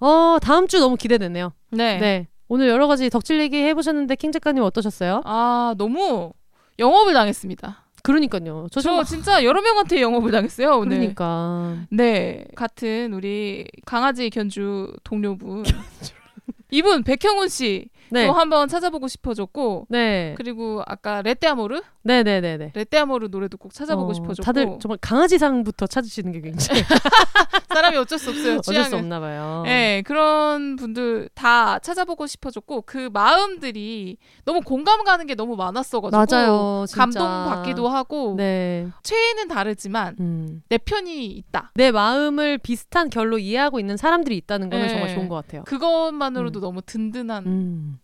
[0.00, 1.52] 어, 다음 주 너무 기대되네요.
[1.70, 1.98] 네.
[1.98, 2.28] 네.
[2.48, 5.22] 오늘 여러 가지 덕질 얘기 해보셨는데 킹 작가님 어떠셨어요?
[5.24, 6.32] 아 너무
[6.80, 7.84] 영업을 당했습니다.
[8.02, 8.66] 그러니까요.
[8.72, 10.96] 저, 저좀 진짜 여러 명한테 영업을 당했어요 오늘.
[10.96, 15.62] 그러니까 네, 같은 우리 강아지 견주 동료분.
[16.70, 18.26] 이분 백형훈 씨 또 네.
[18.26, 20.34] 한번 찾아보고 싶어졌고 네.
[20.36, 22.72] 그리고 아까 레떼아모르 네, 네, 네, 네.
[22.74, 26.82] 레떼아모르 노래도 꼭 찾아보고 어, 싶어졌고 다들 정말 강아지상부터 찾으시는 게 굉장히
[27.68, 28.98] 사람이 어쩔 수 없어요 어쩔 수 취향은.
[28.98, 29.62] 없나 봐요.
[29.64, 36.84] 네, 그런 분들 다 찾아보고 싶어졌고 그 마음들이 너무 공감 가는 게 너무 많았어가지고 맞아요.
[36.88, 37.00] 진짜.
[37.02, 38.88] 감동받기도 하고 네.
[39.02, 40.62] 최애는 다르지만 음.
[40.68, 41.72] 내 편이 있다.
[41.74, 44.90] 내 마음을 비슷한 결로 이해하고 있는 사람들이 있다는 거는 네.
[44.90, 45.64] 정말 좋은 것 같아요.
[45.64, 47.97] 그것만으로도 너무 든든한 음.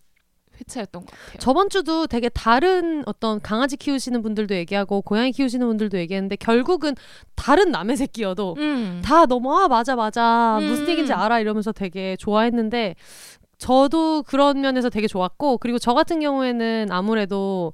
[0.60, 1.38] 회차였던 것 같아요.
[1.38, 6.94] 저번 주도 되게 다른 어떤 강아지 키우시는 분들도 얘기하고 고양이 키우시는 분들도 얘기했는데 결국은
[7.34, 9.02] 다른 남의 새끼여도 음.
[9.04, 10.66] 다 너무 아 맞아 맞아 음.
[10.66, 12.94] 무슨 얘기인지 알아 이러면서 되게 좋아했는데
[13.58, 17.72] 저도 그런 면에서 되게 좋았고 그리고 저 같은 경우에는 아무래도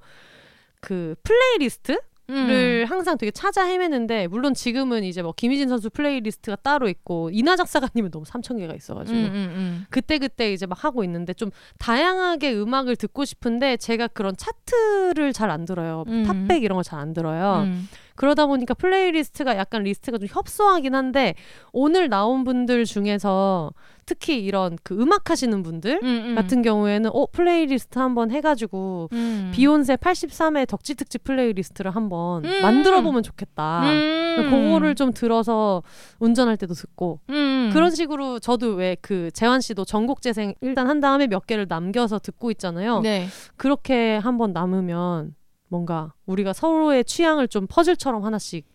[0.80, 2.00] 그 플레이리스트
[2.30, 2.46] 음.
[2.46, 7.56] 를 항상 되게 찾아 헤매는데 물론 지금은 이제 뭐 김희진 선수 플레이리스트가 따로 있고 이나
[7.56, 9.86] 작사가님은 너무 3천 개가 있어가지고 음, 음, 음.
[9.90, 15.50] 그때 그때 이제 막 하고 있는데 좀 다양하게 음악을 듣고 싶은데 제가 그런 차트를 잘
[15.50, 16.22] 안 들어요 음.
[16.24, 17.88] 탑백 이런 걸 잘 안 들어요 음.
[18.20, 21.34] 그러다 보니까 플레이리스트가 약간 리스트가 좀 협소하긴 한데
[21.72, 23.72] 오늘 나온 분들 중에서
[24.04, 26.34] 특히 이런 그 음악 하시는 분들 음, 음.
[26.34, 29.52] 같은 경우에는 어 플레이리스트 한번 해가지고 음.
[29.54, 32.60] 비욘세 83회 덕질 특집 플레이리스트를 한번 음.
[32.60, 33.84] 만들어 보면 좋겠다.
[33.90, 34.36] 음.
[34.50, 35.82] 그거를 좀 들어서
[36.18, 37.70] 운전할 때도 듣고 음.
[37.72, 42.18] 그런 식으로 저도 왜 그 재환 씨도 전곡 재생 일단 한 다음에 몇 개를 남겨서
[42.18, 43.00] 듣고 있잖아요.
[43.00, 43.28] 네.
[43.56, 45.34] 그렇게 한번 나누면
[45.70, 48.66] 뭔가 우리가 서로의 취향을 좀 퍼즐처럼 하나씩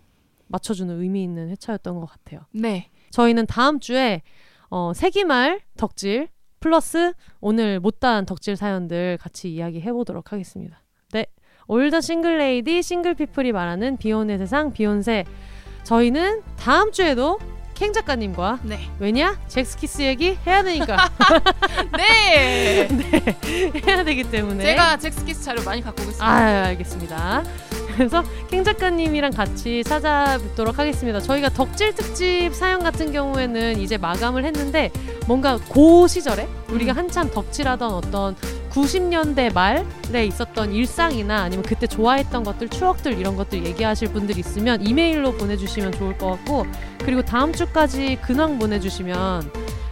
[0.47, 2.41] 맞춰주는 의미 있는 회차였던 것 같아요.
[2.51, 2.89] 네.
[3.11, 4.21] 저희는 다음 주에
[4.69, 10.81] 어, 세기말 덕질 플러스 오늘 못다한 덕질 사연들 같이 이야기해 보도록 하겠습니다.
[11.11, 11.25] 네.
[11.67, 15.25] All the single lady single people이 말하는 비혼의 세상 비혼세
[15.83, 17.37] 저희는 다음 주에도
[17.75, 18.79] 캥 작가님과 네.
[18.99, 20.97] 왜냐 젝스키스 얘기 해야 되니까
[21.97, 22.87] 네.
[23.85, 26.25] 해야 되기 때문에 제가 젝스키스 자료 많이 갖고 오겠습니다.
[26.25, 27.43] 아 알겠습니다.
[27.95, 31.19] 그래서 캥 작가님이랑 같이 찾아뵙도록 하겠습니다.
[31.21, 34.91] 저희가 덕질 특집 사연 같은 경우에는 이제 마감을 했는데
[35.27, 36.97] 뭔가 고 시절에 우리가 음.
[36.97, 38.35] 한참 덕질하던 어떤
[38.69, 45.37] 90년대 말에 있었던 일상이나 아니면 그때 좋아했던 것들 추억들 이런 것들 얘기하실 분들 있으면 이메일로
[45.37, 46.65] 보내주시면 좋을 것 같고
[46.99, 49.49] 그리고 다음 주까지 근황 보내주시면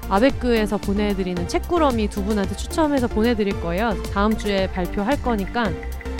[0.09, 3.95] 아베크에서 보내드리는 책꾸러미 두 분한테 추첨해서 보내드릴 거예요.
[4.13, 5.71] 다음 주에 발표할 거니까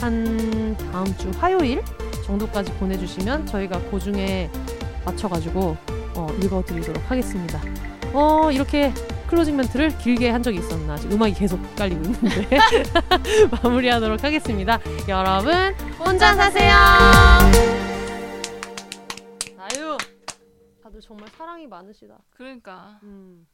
[0.03, 1.81] 한 다음 주 화요일
[2.25, 4.51] 정도까지 보내주시면 저희가 그 중에
[5.05, 5.77] 맞춰가지고
[6.15, 7.61] 어, 읽어드리도록 하겠습니다.
[8.11, 8.93] 어 이렇게
[9.29, 12.59] 클로징 멘트를 길게 한 적이 있었나 지금 음악이 계속 깔리고 있는데
[13.63, 14.77] 마무리하도록 하겠습니다.
[15.07, 16.75] 여러분 혼자 사세요.
[19.57, 19.97] 아유
[20.83, 22.17] 다들 정말 사랑이 많으시다.
[22.31, 23.41] 그러니까 음.